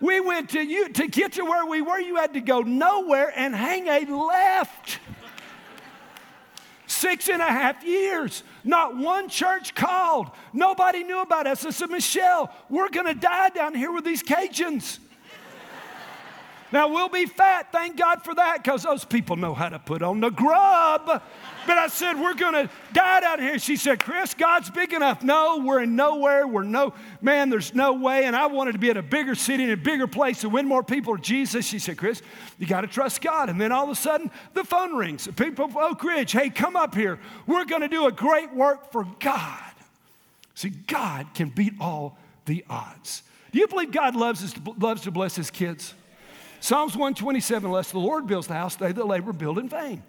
We 0.00 0.20
went 0.20 0.50
to 0.50 0.60
you 0.60 0.88
to 0.90 1.06
get 1.06 1.32
to 1.32 1.44
where 1.44 1.66
we 1.66 1.82
were, 1.82 1.98
you 1.98 2.16
had 2.16 2.34
to 2.34 2.40
go 2.40 2.60
nowhere 2.60 3.32
and 3.34 3.54
hang 3.54 3.88
a 3.88 4.04
left. 4.12 5.00
Six 6.98 7.28
and 7.28 7.40
a 7.40 7.46
half 7.46 7.84
years. 7.84 8.42
Not 8.64 8.96
one 8.96 9.28
church 9.28 9.72
called. 9.76 10.32
Nobody 10.52 11.04
knew 11.04 11.20
about 11.20 11.46
us. 11.46 11.64
I 11.64 11.70
said, 11.70 11.90
Michelle, 11.90 12.52
we're 12.68 12.88
going 12.88 13.06
to 13.06 13.14
die 13.14 13.50
down 13.50 13.72
here 13.72 13.92
with 13.92 14.04
these 14.04 14.20
Cajuns. 14.20 14.98
now, 16.72 16.88
we'll 16.88 17.08
be 17.08 17.26
fat. 17.26 17.70
Thank 17.70 17.96
God 17.96 18.24
for 18.24 18.34
that 18.34 18.64
because 18.64 18.82
those 18.82 19.04
people 19.04 19.36
know 19.36 19.54
how 19.54 19.68
to 19.68 19.78
put 19.78 20.02
on 20.02 20.18
the 20.18 20.30
grub. 20.30 21.22
But 21.68 21.76
I 21.76 21.88
said, 21.88 22.18
We're 22.18 22.32
going 22.32 22.54
to 22.54 22.70
die 22.94 23.20
down 23.20 23.40
here. 23.40 23.58
She 23.58 23.76
said, 23.76 24.02
Chris, 24.02 24.32
God's 24.32 24.70
big 24.70 24.94
enough. 24.94 25.22
No, 25.22 25.62
we're 25.62 25.82
in 25.82 25.96
nowhere. 25.96 26.46
We're 26.46 26.62
no, 26.62 26.94
man, 27.20 27.50
there's 27.50 27.74
no 27.74 27.92
way. 27.92 28.24
And 28.24 28.34
I 28.34 28.46
wanted 28.46 28.72
to 28.72 28.78
be 28.78 28.88
in 28.88 28.96
a 28.96 29.02
bigger 29.02 29.34
city, 29.34 29.64
in 29.64 29.70
a 29.70 29.76
bigger 29.76 30.06
place, 30.06 30.40
to 30.40 30.48
win 30.48 30.66
more 30.66 30.82
people 30.82 31.14
to 31.14 31.22
Jesus. 31.22 31.66
She 31.66 31.78
said, 31.78 31.98
Chris, 31.98 32.22
you 32.58 32.66
got 32.66 32.80
to 32.80 32.86
trust 32.86 33.20
God. 33.20 33.50
And 33.50 33.60
then 33.60 33.70
all 33.70 33.84
of 33.84 33.90
a 33.90 33.94
sudden, 33.94 34.30
the 34.54 34.64
phone 34.64 34.96
rings. 34.96 35.28
People 35.36 35.66
of 35.66 35.76
Oak 35.76 36.02
Ridge, 36.04 36.32
hey, 36.32 36.48
come 36.48 36.74
up 36.74 36.94
here. 36.94 37.18
We're 37.46 37.66
going 37.66 37.82
to 37.82 37.88
do 37.88 38.06
a 38.06 38.12
great 38.12 38.54
work 38.54 38.90
for 38.90 39.06
God. 39.20 39.72
See, 40.54 40.70
God 40.70 41.34
can 41.34 41.50
beat 41.50 41.74
all 41.78 42.16
the 42.46 42.64
odds. 42.70 43.22
Do 43.52 43.58
you 43.58 43.68
believe 43.68 43.92
God 43.92 44.16
loves, 44.16 44.42
us, 44.42 44.54
loves 44.78 45.02
to 45.02 45.10
bless 45.10 45.36
his 45.36 45.50
kids? 45.50 45.92
Psalms 46.60 46.94
127, 46.94 47.66
unless 47.66 47.90
the 47.90 47.98
Lord 47.98 48.26
builds 48.26 48.46
the 48.46 48.54
house, 48.54 48.74
they 48.74 48.90
that 48.90 49.06
labor 49.06 49.34
build 49.34 49.58
in 49.58 49.68
vain. 49.68 50.02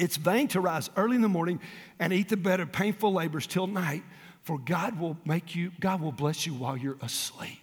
It's 0.00 0.16
vain 0.16 0.48
to 0.48 0.60
rise 0.60 0.90
early 0.96 1.16
in 1.16 1.22
the 1.22 1.28
morning 1.28 1.60
and 1.98 2.12
eat 2.12 2.28
the 2.28 2.36
bed 2.36 2.60
of 2.60 2.72
painful 2.72 3.12
labors 3.12 3.46
till 3.46 3.66
night, 3.66 4.02
for 4.42 4.58
God 4.58 4.98
will 4.98 5.16
make 5.24 5.54
you, 5.54 5.72
God 5.80 6.00
will 6.00 6.12
bless 6.12 6.46
you 6.46 6.54
while 6.54 6.76
you're 6.76 6.98
asleep. 7.02 7.60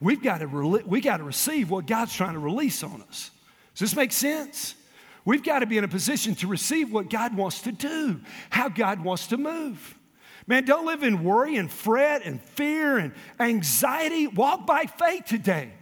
we've 0.00 0.22
got 0.22 0.38
to, 0.38 0.46
re- 0.46 0.82
we 0.84 1.00
got 1.00 1.18
to 1.18 1.24
receive 1.24 1.70
what 1.70 1.86
God's 1.86 2.14
trying 2.14 2.34
to 2.34 2.38
release 2.38 2.82
on 2.82 3.02
us. 3.02 3.30
Does 3.74 3.90
this 3.90 3.96
make 3.96 4.12
sense? 4.12 4.74
We've 5.24 5.42
got 5.42 5.60
to 5.60 5.66
be 5.66 5.78
in 5.78 5.84
a 5.84 5.88
position 5.88 6.34
to 6.36 6.46
receive 6.46 6.92
what 6.92 7.08
God 7.08 7.36
wants 7.36 7.62
to 7.62 7.72
do, 7.72 8.20
how 8.50 8.68
God 8.68 9.02
wants 9.04 9.28
to 9.28 9.36
move. 9.36 9.96
Man, 10.46 10.64
don't 10.64 10.86
live 10.86 11.04
in 11.04 11.22
worry 11.22 11.56
and 11.56 11.70
fret 11.70 12.22
and 12.24 12.42
fear 12.42 12.98
and 12.98 13.12
anxiety. 13.38 14.26
Walk 14.26 14.66
by 14.66 14.86
faith 14.86 15.26
today. 15.26 15.72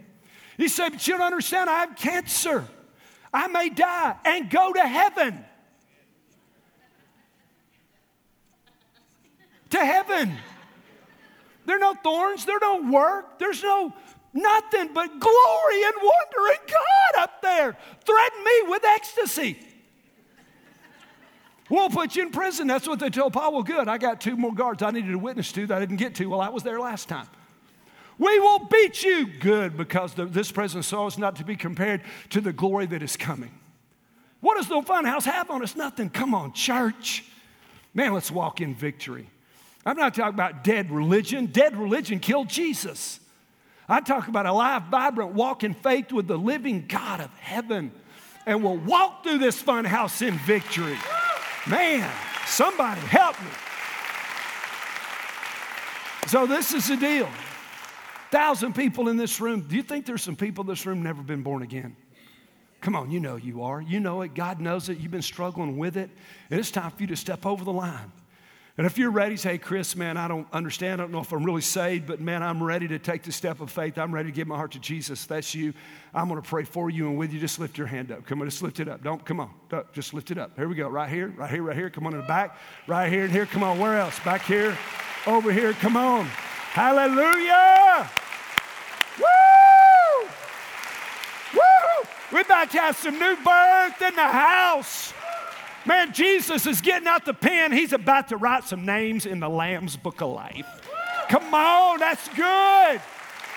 He 0.57 0.67
said, 0.67 0.89
But 0.89 1.07
you 1.07 1.17
don't 1.17 1.25
understand, 1.25 1.69
I 1.69 1.79
have 1.79 1.95
cancer. 1.95 2.67
I 3.33 3.47
may 3.47 3.69
die 3.69 4.15
and 4.25 4.49
go 4.49 4.73
to 4.73 4.81
heaven. 4.81 5.43
To 9.71 9.83
heaven. 9.83 10.37
There 11.65 11.77
are 11.77 11.79
no 11.79 11.93
thorns, 11.95 12.45
there 12.45 12.57
are 12.57 12.59
no 12.59 12.91
work, 12.91 13.39
there's 13.39 13.63
no 13.63 13.93
nothing 14.33 14.89
but 14.93 15.19
glory 15.19 15.83
and 15.83 15.93
wonder 16.01 16.51
and 16.51 16.59
God 16.67 17.23
up 17.23 17.41
there. 17.41 17.77
Threaten 18.05 18.43
me 18.43 18.61
with 18.67 18.83
ecstasy. 18.85 19.57
We'll 21.69 21.89
put 21.89 22.17
you 22.17 22.23
in 22.23 22.31
prison. 22.31 22.67
That's 22.67 22.85
what 22.85 22.99
they 22.99 23.09
told 23.09 23.31
Paul. 23.31 23.53
Well, 23.53 23.63
good. 23.63 23.87
I 23.87 23.97
got 23.97 24.19
two 24.19 24.35
more 24.35 24.53
guards 24.53 24.83
I 24.83 24.91
needed 24.91 25.13
a 25.13 25.17
witness 25.17 25.53
to 25.53 25.67
that 25.67 25.77
I 25.77 25.79
didn't 25.79 25.97
get 25.97 26.15
to 26.15 26.25
while 26.25 26.41
I 26.41 26.49
was 26.49 26.63
there 26.63 26.79
last 26.79 27.07
time. 27.07 27.27
We 28.17 28.39
will 28.39 28.59
beat 28.65 29.03
you. 29.03 29.25
Good, 29.25 29.77
because 29.77 30.13
the, 30.13 30.25
this 30.25 30.51
present 30.51 30.83
sorrow 30.83 31.07
is 31.07 31.17
not 31.17 31.37
to 31.37 31.45
be 31.45 31.55
compared 31.55 32.01
to 32.31 32.41
the 32.41 32.51
glory 32.51 32.87
that 32.87 33.01
is 33.01 33.15
coming. 33.15 33.51
What 34.41 34.57
does 34.57 34.67
the 34.67 34.81
fun 34.81 35.05
house 35.05 35.23
have 35.23 35.49
on 35.49 35.63
us? 35.63 35.75
Nothing. 35.75 36.09
Come 36.09 36.35
on, 36.35 36.51
church. 36.51 37.23
Man, 37.93 38.13
let's 38.13 38.29
walk 38.29 38.59
in 38.59 38.75
victory. 38.75 39.29
I'm 39.85 39.97
not 39.97 40.13
talking 40.13 40.33
about 40.33 40.63
dead 40.63 40.91
religion. 40.91 41.47
Dead 41.47 41.75
religion 41.75 42.19
killed 42.19 42.49
Jesus. 42.49 43.19
I 43.89 43.99
talk 43.99 44.27
about 44.27 44.45
a 44.45 44.53
live, 44.53 44.83
vibrant 44.83 45.33
walk 45.33 45.63
in 45.63 45.73
faith 45.73 46.11
with 46.11 46.27
the 46.27 46.37
living 46.37 46.85
God 46.87 47.19
of 47.19 47.33
heaven. 47.39 47.91
And 48.45 48.63
we'll 48.63 48.77
walk 48.77 49.23
through 49.23 49.39
this 49.39 49.61
fun 49.61 49.85
house 49.85 50.21
in 50.21 50.37
victory. 50.39 50.97
Man, 51.67 52.09
somebody 52.45 53.01
help 53.01 53.39
me. 53.41 53.49
So, 56.27 56.45
this 56.45 56.73
is 56.73 56.87
the 56.87 56.97
deal. 56.97 57.29
Thousand 58.29 58.73
people 58.73 59.09
in 59.09 59.17
this 59.17 59.41
room. 59.41 59.61
Do 59.67 59.75
you 59.75 59.83
think 59.83 60.05
there's 60.05 60.23
some 60.23 60.35
people 60.35 60.61
in 60.63 60.67
this 60.67 60.85
room 60.85 61.03
never 61.03 61.21
been 61.21 61.43
born 61.43 61.63
again? 61.63 61.95
Come 62.79 62.95
on, 62.95 63.11
you 63.11 63.19
know 63.19 63.35
you 63.35 63.63
are. 63.63 63.81
You 63.81 63.99
know 63.99 64.21
it. 64.21 64.33
God 64.33 64.61
knows 64.61 64.89
it. 64.89 64.99
You've 64.99 65.11
been 65.11 65.21
struggling 65.21 65.77
with 65.77 65.97
it. 65.97 66.09
And 66.49 66.59
it's 66.59 66.71
time 66.71 66.91
for 66.91 67.01
you 67.01 67.07
to 67.07 67.15
step 67.15 67.45
over 67.45 67.63
the 67.63 67.73
line. 67.73 68.11
And 68.77 68.87
if 68.87 68.97
you're 68.97 69.11
ready, 69.11 69.35
say, 69.35 69.57
Chris, 69.57 69.97
man, 69.97 70.15
I 70.15 70.29
don't 70.29 70.47
understand. 70.53 71.01
I 71.01 71.03
don't 71.03 71.11
know 71.11 71.19
if 71.19 71.33
I'm 71.33 71.43
really 71.43 71.61
saved, 71.61 72.07
but 72.07 72.21
man, 72.21 72.41
I'm 72.41 72.63
ready 72.63 72.87
to 72.87 72.99
take 72.99 73.23
the 73.23 73.31
step 73.31 73.59
of 73.59 73.69
faith. 73.69 73.97
I'm 73.97 74.13
ready 74.13 74.31
to 74.31 74.35
give 74.35 74.47
my 74.47 74.55
heart 74.55 74.71
to 74.71 74.79
Jesus. 74.79 75.25
That's 75.25 75.53
you. 75.53 75.73
I'm 76.13 76.29
going 76.29 76.41
to 76.41 76.47
pray 76.47 76.63
for 76.63 76.89
you 76.89 77.09
and 77.09 77.17
with 77.17 77.33
you. 77.33 77.39
Just 77.39 77.59
lift 77.59 77.77
your 77.77 77.87
hand 77.87 78.11
up. 78.11 78.25
Come 78.25 78.41
on, 78.41 78.49
just 78.49 78.63
lift 78.63 78.79
it 78.79 78.87
up. 78.87 79.03
Don't, 79.03 79.25
come 79.25 79.41
on. 79.41 79.51
Don't, 79.69 79.91
Just 79.91 80.13
lift 80.13 80.31
it 80.31 80.37
up. 80.37 80.55
Here 80.55 80.69
we 80.69 80.75
go. 80.75 80.87
Right 80.87 81.09
here, 81.09 81.33
right 81.35 81.49
here, 81.49 81.63
right 81.63 81.75
here. 81.75 81.89
Come 81.89 82.07
on 82.07 82.13
in 82.13 82.21
the 82.21 82.27
back. 82.27 82.57
Right 82.87 83.11
here 83.11 83.23
and 83.23 83.31
here. 83.31 83.45
Come 83.45 83.61
on. 83.63 83.77
Where 83.77 83.97
else? 83.97 84.17
Back 84.21 84.43
here. 84.43 84.77
Over 85.27 85.51
here. 85.51 85.73
Come 85.73 85.97
on. 85.97 86.25
Hallelujah. 86.25 88.09
Woo! 89.19 90.27
Woo! 91.53 92.07
We're 92.31 92.41
about 92.41 92.71
to 92.71 92.79
have 92.79 92.95
some 92.95 93.19
new 93.19 93.35
birth 93.43 94.01
in 94.01 94.15
the 94.15 94.27
house. 94.27 95.13
Man, 95.85 96.13
Jesus 96.13 96.67
is 96.67 96.79
getting 96.79 97.07
out 97.07 97.25
the 97.25 97.33
pen. 97.33 97.71
He's 97.71 97.91
about 97.91 98.27
to 98.29 98.37
write 98.37 98.65
some 98.65 98.85
names 98.85 99.25
in 99.25 99.39
the 99.39 99.49
Lamb's 99.49 99.97
Book 99.97 100.21
of 100.21 100.31
Life. 100.31 100.67
Come 101.27 101.53
on, 101.53 101.99
that's 101.99 102.27
good. 102.29 103.01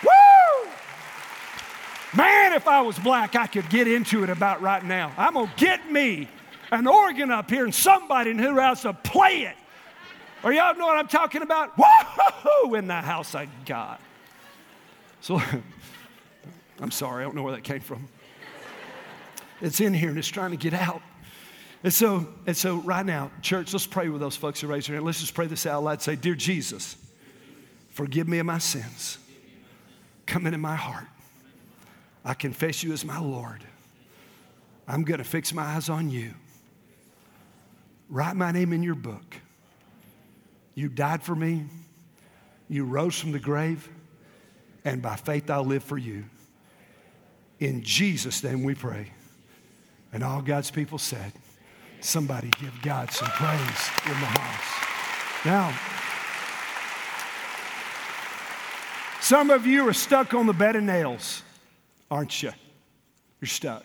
Woo! 0.02 0.70
Man, 2.16 2.54
if 2.54 2.66
I 2.66 2.80
was 2.80 2.98
black, 2.98 3.36
I 3.36 3.46
could 3.46 3.68
get 3.68 3.88
into 3.88 4.22
it 4.22 4.30
about 4.30 4.62
right 4.62 4.82
now. 4.82 5.12
I'm 5.18 5.34
going 5.34 5.48
to 5.48 5.52
get 5.56 5.90
me 5.90 6.28
an 6.70 6.86
organ 6.86 7.30
up 7.30 7.50
here 7.50 7.64
and 7.64 7.74
somebody 7.74 8.30
in 8.30 8.38
who 8.38 8.58
else 8.58 8.82
to 8.82 8.94
play 8.94 9.42
it. 9.42 9.56
Or 10.42 10.52
y'all 10.52 10.76
know 10.76 10.86
what 10.86 10.96
I'm 10.96 11.08
talking 11.08 11.42
about? 11.42 11.76
Woo! 11.76 12.74
In 12.74 12.86
the 12.86 12.94
house 12.94 13.34
of 13.34 13.48
God. 13.66 13.98
So, 15.20 15.42
I'm 16.80 16.90
sorry, 16.90 17.22
I 17.22 17.26
don't 17.26 17.34
know 17.34 17.42
where 17.42 17.54
that 17.54 17.64
came 17.64 17.80
from. 17.80 18.08
It's 19.60 19.80
in 19.80 19.92
here 19.92 20.08
and 20.08 20.18
it's 20.18 20.28
trying 20.28 20.52
to 20.52 20.56
get 20.56 20.74
out. 20.74 21.02
And 21.84 21.92
so, 21.92 22.26
and 22.46 22.56
so 22.56 22.78
right 22.78 23.04
now, 23.04 23.30
church, 23.42 23.74
let's 23.74 23.86
pray 23.86 24.08
with 24.08 24.22
those 24.22 24.36
folks 24.36 24.58
who 24.62 24.68
raise 24.68 24.86
their 24.86 24.96
hand. 24.96 25.04
Let's 25.04 25.20
just 25.20 25.34
pray 25.34 25.46
this 25.46 25.66
out 25.66 25.84
loud. 25.84 26.00
Say, 26.00 26.16
Dear 26.16 26.34
Jesus, 26.34 26.96
forgive 27.90 28.26
me 28.26 28.38
of 28.38 28.46
my 28.46 28.56
sins. 28.56 29.18
Come 30.24 30.46
into 30.46 30.58
my 30.58 30.76
heart. 30.76 31.04
I 32.24 32.32
confess 32.32 32.82
you 32.82 32.94
as 32.94 33.04
my 33.04 33.20
Lord. 33.20 33.62
I'm 34.88 35.04
going 35.04 35.18
to 35.18 35.24
fix 35.24 35.52
my 35.52 35.62
eyes 35.62 35.90
on 35.90 36.08
you. 36.08 36.32
Write 38.08 38.34
my 38.34 38.50
name 38.50 38.72
in 38.72 38.82
your 38.82 38.94
book. 38.94 39.36
You 40.74 40.88
died 40.88 41.22
for 41.22 41.34
me. 41.34 41.66
You 42.66 42.86
rose 42.86 43.20
from 43.20 43.32
the 43.32 43.38
grave. 43.38 43.86
And 44.86 45.02
by 45.02 45.16
faith, 45.16 45.50
I'll 45.50 45.64
live 45.64 45.84
for 45.84 45.98
you. 45.98 46.24
In 47.60 47.82
Jesus' 47.82 48.42
name 48.42 48.64
we 48.64 48.74
pray. 48.74 49.12
And 50.14 50.24
all 50.24 50.40
God's 50.40 50.70
people 50.70 50.96
said, 50.96 51.32
Somebody 52.04 52.50
give 52.60 52.82
God 52.82 53.10
some 53.10 53.28
praise 53.28 53.90
in 54.04 54.10
the 54.10 54.26
house. 54.26 55.46
Now, 55.46 55.74
some 59.22 59.48
of 59.48 59.66
you 59.66 59.88
are 59.88 59.94
stuck 59.94 60.34
on 60.34 60.46
the 60.46 60.52
bed 60.52 60.76
of 60.76 60.82
nails, 60.82 61.42
aren't 62.10 62.42
you? 62.42 62.52
You're 63.40 63.48
stuck. 63.48 63.84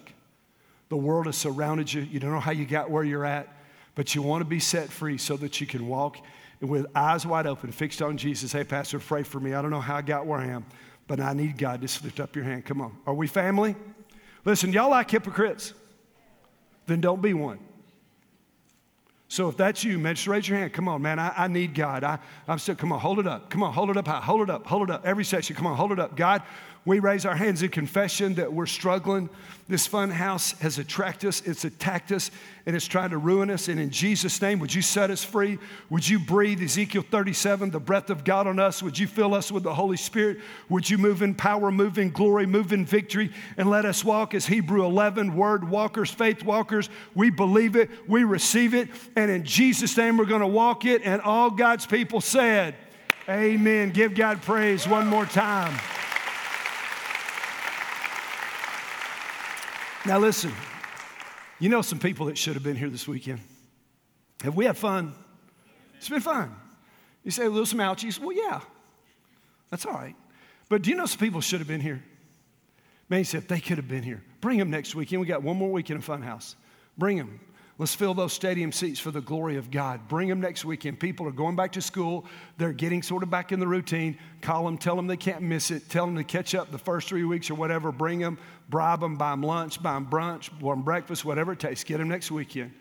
The 0.89 0.97
world 0.97 1.27
has 1.27 1.37
surrounded 1.37 1.93
you. 1.93 2.01
You 2.01 2.19
don't 2.19 2.31
know 2.31 2.41
how 2.41 2.51
you 2.51 2.65
got 2.65 2.91
where 2.91 3.05
you're 3.05 3.23
at, 3.23 3.47
but 3.95 4.13
you 4.13 4.21
want 4.21 4.41
to 4.41 4.45
be 4.45 4.59
set 4.59 4.89
free 4.89 5.17
so 5.17 5.37
that 5.37 5.61
you 5.61 5.65
can 5.65 5.87
walk 5.87 6.17
with 6.59 6.87
eyes 6.93 7.25
wide 7.25 7.47
open, 7.47 7.71
fixed 7.71 8.01
on 8.01 8.17
Jesus. 8.17 8.51
Hey, 8.51 8.65
Pastor, 8.65 8.99
pray 8.99 9.23
for 9.23 9.39
me. 9.39 9.53
I 9.53 9.61
don't 9.61 9.71
know 9.71 9.79
how 9.79 9.95
I 9.95 10.01
got 10.01 10.25
where 10.25 10.39
I 10.39 10.47
am, 10.47 10.65
but 11.07 11.21
I 11.21 11.31
need 11.31 11.57
God. 11.57 11.79
Just 11.79 12.03
lift 12.03 12.19
up 12.19 12.35
your 12.35 12.43
hand. 12.43 12.65
Come 12.65 12.81
on. 12.81 12.97
Are 13.07 13.13
we 13.13 13.27
family? 13.27 13.77
Listen, 14.43 14.73
y'all 14.73 14.89
like 14.89 15.09
hypocrites? 15.09 15.73
Then 16.85 16.99
don't 16.99 17.21
be 17.21 17.33
one. 17.33 17.59
So 19.31 19.47
if 19.47 19.55
that's 19.55 19.83
you, 19.83 19.99
man, 19.99 20.15
just 20.15 20.27
raise 20.27 20.49
your 20.49 20.57
hand. 20.57 20.73
Come 20.73 20.87
on, 20.87 21.03
man. 21.03 21.19
I, 21.19 21.31
I 21.37 21.47
need 21.47 21.75
God. 21.75 22.03
I, 22.03 22.17
I'm 22.47 22.57
still, 22.57 22.73
come 22.73 22.91
on, 22.91 22.99
hold 22.99 23.19
it 23.19 23.27
up. 23.27 23.51
Come 23.51 23.61
on, 23.61 23.71
hold 23.71 23.91
it 23.91 23.95
up 23.95 24.07
high. 24.07 24.19
Hold 24.19 24.41
it 24.41 24.49
up. 24.49 24.65
Hold 24.65 24.89
it 24.89 24.93
up. 24.93 25.05
Every 25.05 25.23
section, 25.23 25.55
come 25.55 25.67
on, 25.67 25.77
hold 25.77 25.91
it 25.91 25.99
up. 25.99 26.17
God, 26.17 26.41
we 26.85 26.99
raise 26.99 27.25
our 27.25 27.35
hands 27.35 27.61
in 27.61 27.69
confession 27.69 28.35
that 28.35 28.51
we're 28.51 28.65
struggling. 28.65 29.29
This 29.67 29.85
fun 29.85 30.09
house 30.09 30.53
has 30.61 30.79
attracted 30.79 31.27
us, 31.27 31.41
it's 31.45 31.63
attacked 31.63 32.11
us, 32.11 32.31
and 32.65 32.75
it's 32.75 32.87
trying 32.87 33.11
to 33.11 33.19
ruin 33.19 33.51
us. 33.51 33.67
And 33.67 33.79
in 33.79 33.91
Jesus' 33.91 34.41
name, 34.41 34.57
would 34.59 34.73
you 34.73 34.81
set 34.81 35.11
us 35.11 35.23
free? 35.23 35.59
Would 35.91 36.07
you 36.07 36.17
breathe 36.17 36.63
Ezekiel 36.63 37.03
37, 37.11 37.69
the 37.69 37.79
breath 37.79 38.09
of 38.09 38.23
God 38.23 38.47
on 38.47 38.57
us? 38.57 38.81
Would 38.81 38.97
you 38.97 39.05
fill 39.05 39.35
us 39.35 39.51
with 39.51 39.61
the 39.61 39.73
Holy 39.73 39.97
Spirit? 39.97 40.39
Would 40.69 40.89
you 40.89 40.97
move 40.97 41.21
in 41.21 41.35
power, 41.35 41.69
move 41.69 41.99
in 41.99 42.09
glory, 42.09 42.47
move 42.47 42.73
in 42.73 42.83
victory, 42.83 43.31
and 43.57 43.69
let 43.69 43.85
us 43.85 44.03
walk 44.03 44.33
as 44.33 44.47
Hebrew 44.47 44.83
11 44.83 45.35
word 45.35 45.69
walkers, 45.69 46.09
faith 46.09 46.43
walkers? 46.43 46.89
We 47.13 47.29
believe 47.29 47.75
it, 47.75 47.91
we 48.07 48.23
receive 48.23 48.73
it, 48.73 48.89
and 49.15 49.29
in 49.29 49.43
Jesus' 49.43 49.95
name, 49.95 50.17
we're 50.17 50.25
going 50.25 50.41
to 50.41 50.47
walk 50.47 50.85
it. 50.85 51.03
And 51.03 51.21
all 51.21 51.51
God's 51.51 51.85
people 51.85 52.21
said, 52.21 52.73
Amen. 53.29 53.91
Give 53.91 54.15
God 54.15 54.41
praise 54.41 54.87
one 54.87 55.05
more 55.05 55.27
time. 55.27 55.77
Now, 60.05 60.17
listen, 60.17 60.51
you 61.59 61.69
know 61.69 61.81
some 61.81 61.99
people 61.99 62.27
that 62.27 62.37
should 62.37 62.53
have 62.53 62.63
been 62.63 62.75
here 62.75 62.89
this 62.89 63.07
weekend. 63.07 63.39
Have 64.43 64.55
we 64.55 64.65
had 64.65 64.77
fun? 64.77 65.13
It's 65.97 66.07
been 66.07 66.21
fun. 66.21 66.55
You 67.23 67.31
say, 67.31 67.47
well, 67.49 67.65
some 67.65 67.79
ouchies. 67.79 68.17
Well, 68.17 68.31
yeah, 68.31 68.61
that's 69.69 69.85
all 69.85 69.93
right. 69.93 70.15
But 70.69 70.83
do 70.83 70.89
you 70.89 70.95
know 70.95 71.05
some 71.05 71.19
people 71.19 71.41
should 71.41 71.59
have 71.59 71.67
been 71.67 71.81
here? 71.81 72.01
Man, 73.09 73.19
he 73.19 73.23
said, 73.23 73.47
they 73.47 73.59
could 73.59 73.77
have 73.77 73.87
been 73.87 74.03
here. 74.03 74.23
Bring 74.39 74.57
them 74.57 74.69
next 74.69 74.95
weekend. 74.95 75.19
We 75.19 75.27
got 75.27 75.43
one 75.43 75.57
more 75.57 75.71
weekend 75.71 76.01
in 76.01 76.05
Funhouse. 76.05 76.55
Bring 76.97 77.17
them. 77.17 77.39
Let's 77.79 77.95
fill 77.95 78.13
those 78.13 78.33
stadium 78.33 78.73
seats 78.73 78.99
for 78.99 79.09
the 79.09 79.21
glory 79.21 79.55
of 79.55 79.71
God. 79.71 80.09
Bring 80.09 80.27
them 80.27 80.41
next 80.41 80.65
weekend. 80.65 80.99
People 80.99 81.25
are 81.29 81.31
going 81.31 81.55
back 81.55 81.71
to 81.71 81.81
school. 81.81 82.25
They're 82.57 82.73
getting 82.73 83.01
sort 83.01 83.23
of 83.23 83.29
back 83.29 83.53
in 83.53 83.61
the 83.61 83.67
routine. 83.67 84.17
Call 84.41 84.65
them, 84.65 84.77
tell 84.77 84.97
them 84.97 85.07
they 85.07 85.15
can't 85.15 85.41
miss 85.41 85.71
it. 85.71 85.87
Tell 85.87 86.05
them 86.05 86.17
to 86.17 86.25
catch 86.25 86.53
up 86.53 86.71
the 86.71 86.77
first 86.77 87.07
three 87.07 87.23
weeks 87.23 87.49
or 87.49 87.55
whatever. 87.55 87.93
Bring 87.93 88.19
them, 88.19 88.37
bribe 88.67 88.99
them, 88.99 89.15
buy 89.15 89.31
them 89.31 89.43
lunch, 89.43 89.81
buy 89.81 89.93
them 89.93 90.07
brunch, 90.07 90.49
buy 90.59 90.71
them 90.71 90.81
breakfast, 90.81 91.23
whatever 91.23 91.53
it 91.53 91.59
takes. 91.59 91.85
Get 91.85 91.99
them 91.99 92.09
next 92.09 92.31
weekend. 92.31 92.73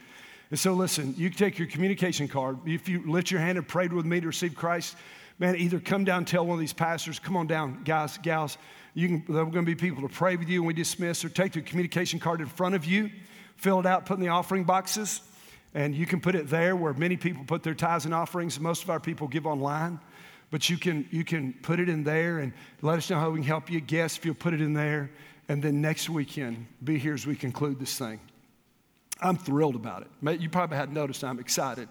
And 0.51 0.59
so, 0.59 0.73
listen, 0.73 1.15
you 1.17 1.31
can 1.31 1.39
take 1.39 1.61
your 1.61 1.69
communication 1.69 2.27
card. 2.27 2.59
If 2.67 2.89
you 2.89 3.09
lift 3.09 3.31
your 3.31 3.41
hand 3.41 3.57
and 3.57 3.69
prayed 3.69 3.93
with 3.93 4.05
me 4.05 4.19
to 4.19 4.27
receive 4.27 4.57
Christ, 4.57 4.97
man, 5.39 5.55
either 5.55 5.79
come 5.79 6.03
down, 6.03 6.25
tell 6.25 6.45
one 6.45 6.55
of 6.55 6.61
these 6.61 6.73
pastors, 6.73 7.21
come 7.21 7.37
on 7.37 7.47
down, 7.47 7.85
guys, 7.85 8.19
gals. 8.19 8.59
You 8.95 9.07
can, 9.07 9.25
there 9.29 9.43
are 9.43 9.45
going 9.45 9.65
to 9.65 9.75
be 9.75 9.77
people 9.77 10.03
to 10.03 10.13
pray 10.13 10.35
with 10.35 10.49
you 10.49 10.63
when 10.63 10.67
we 10.67 10.75
dismiss, 10.75 11.25
or 11.25 11.29
take 11.29 11.53
the 11.53 11.61
communication 11.61 12.19
card 12.19 12.41
in 12.41 12.49
front 12.49 12.75
of 12.75 12.85
you 12.85 13.11
fill 13.59 13.81
it 13.81 13.87
out, 13.87 14.07
put 14.07 14.14
in 14.14 14.21
the 14.21 14.29
offering 14.29 14.64
boxes, 14.64 15.21
and 15.75 15.94
you 15.94 16.07
can 16.07 16.21
put 16.21 16.35
it 16.35 16.49
there 16.49 16.75
where 16.75 16.95
many 16.95 17.16
people 17.16 17.45
put 17.45 17.62
their 17.62 17.74
tithes 17.74 18.07
and 18.07 18.14
offerings. 18.14 18.59
Most 18.59 18.83
of 18.83 18.91
our 18.91 19.01
people 19.01 19.28
give 19.28 19.47
online. 19.47 20.01
But 20.51 20.70
you 20.70 20.78
can, 20.78 21.07
you 21.11 21.24
can 21.24 21.53
put 21.53 21.78
it 21.78 21.89
in 21.91 22.05
there 22.05 22.39
and 22.39 22.55
let 22.80 22.97
us 22.97 23.11
know 23.11 23.18
how 23.18 23.30
we 23.30 23.41
can 23.41 23.47
help 23.47 23.70
you. 23.70 23.80
Guess 23.80 24.16
if 24.16 24.24
you'll 24.24 24.35
put 24.35 24.55
it 24.55 24.62
in 24.62 24.72
there. 24.72 25.11
And 25.49 25.62
then 25.62 25.80
next 25.80 26.09
weekend, 26.09 26.66
be 26.83 26.99
here 26.99 27.14
as 27.14 27.26
we 27.26 27.37
conclude 27.37 27.78
this 27.78 27.99
thing. 27.99 28.20
I'm 29.20 29.37
thrilled 29.37 29.74
about 29.74 30.07
it. 30.22 30.41
You 30.41 30.49
probably 30.49 30.76
hadn't 30.76 30.95
noticed 30.95 31.24
I'm 31.24 31.39
excited. 31.39 31.89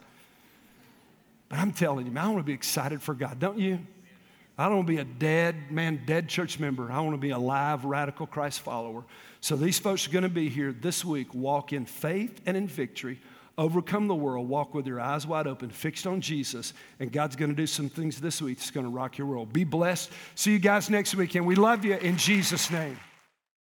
But 1.49 1.59
I'm 1.59 1.71
telling 1.71 2.05
you, 2.05 2.11
man, 2.11 2.25
I 2.25 2.27
want 2.29 2.39
to 2.39 2.43
be 2.43 2.53
excited 2.53 3.01
for 3.01 3.13
God, 3.13 3.39
don't 3.39 3.59
you? 3.59 3.79
I 4.57 4.65
don't 4.65 4.77
want 4.77 4.87
to 4.87 4.93
be 4.93 4.99
a 4.99 5.05
dead, 5.05 5.71
man, 5.71 6.01
dead 6.05 6.27
church 6.27 6.59
member. 6.59 6.91
I 6.91 6.99
want 7.01 7.13
to 7.13 7.19
be 7.19 7.29
a 7.29 7.37
live, 7.37 7.85
radical 7.85 8.25
Christ 8.25 8.61
follower. 8.61 9.03
So 9.39 9.55
these 9.55 9.77
folks 9.77 10.07
are 10.07 10.11
going 10.11 10.23
to 10.23 10.29
be 10.29 10.49
here 10.49 10.73
this 10.73 11.05
week. 11.05 11.33
Walk 11.33 11.73
in 11.73 11.85
faith 11.85 12.41
and 12.45 12.57
in 12.57 12.67
victory. 12.67 13.21
Overcome 13.59 14.07
the 14.07 14.15
world. 14.15 14.49
Walk 14.49 14.73
with 14.73 14.87
your 14.87 14.99
eyes 14.99 15.27
wide 15.27 15.47
open, 15.47 15.69
fixed 15.69 16.07
on 16.07 16.21
Jesus. 16.21 16.73
And 16.99 17.11
God's 17.11 17.35
going 17.35 17.49
to 17.49 17.55
do 17.55 17.67
some 17.67 17.89
things 17.89 18.19
this 18.19 18.41
week 18.41 18.57
that's 18.57 18.71
going 18.71 18.85
to 18.85 18.91
rock 18.91 19.17
your 19.17 19.27
world. 19.27 19.53
Be 19.53 19.63
blessed. 19.63 20.11
See 20.33 20.51
you 20.53 20.59
guys 20.59 20.89
next 20.89 21.13
week. 21.13 21.35
And 21.35 21.45
we 21.45 21.55
love 21.55 21.85
you 21.85 21.95
in 21.95 22.17
Jesus' 22.17 22.71
name. 22.71 22.97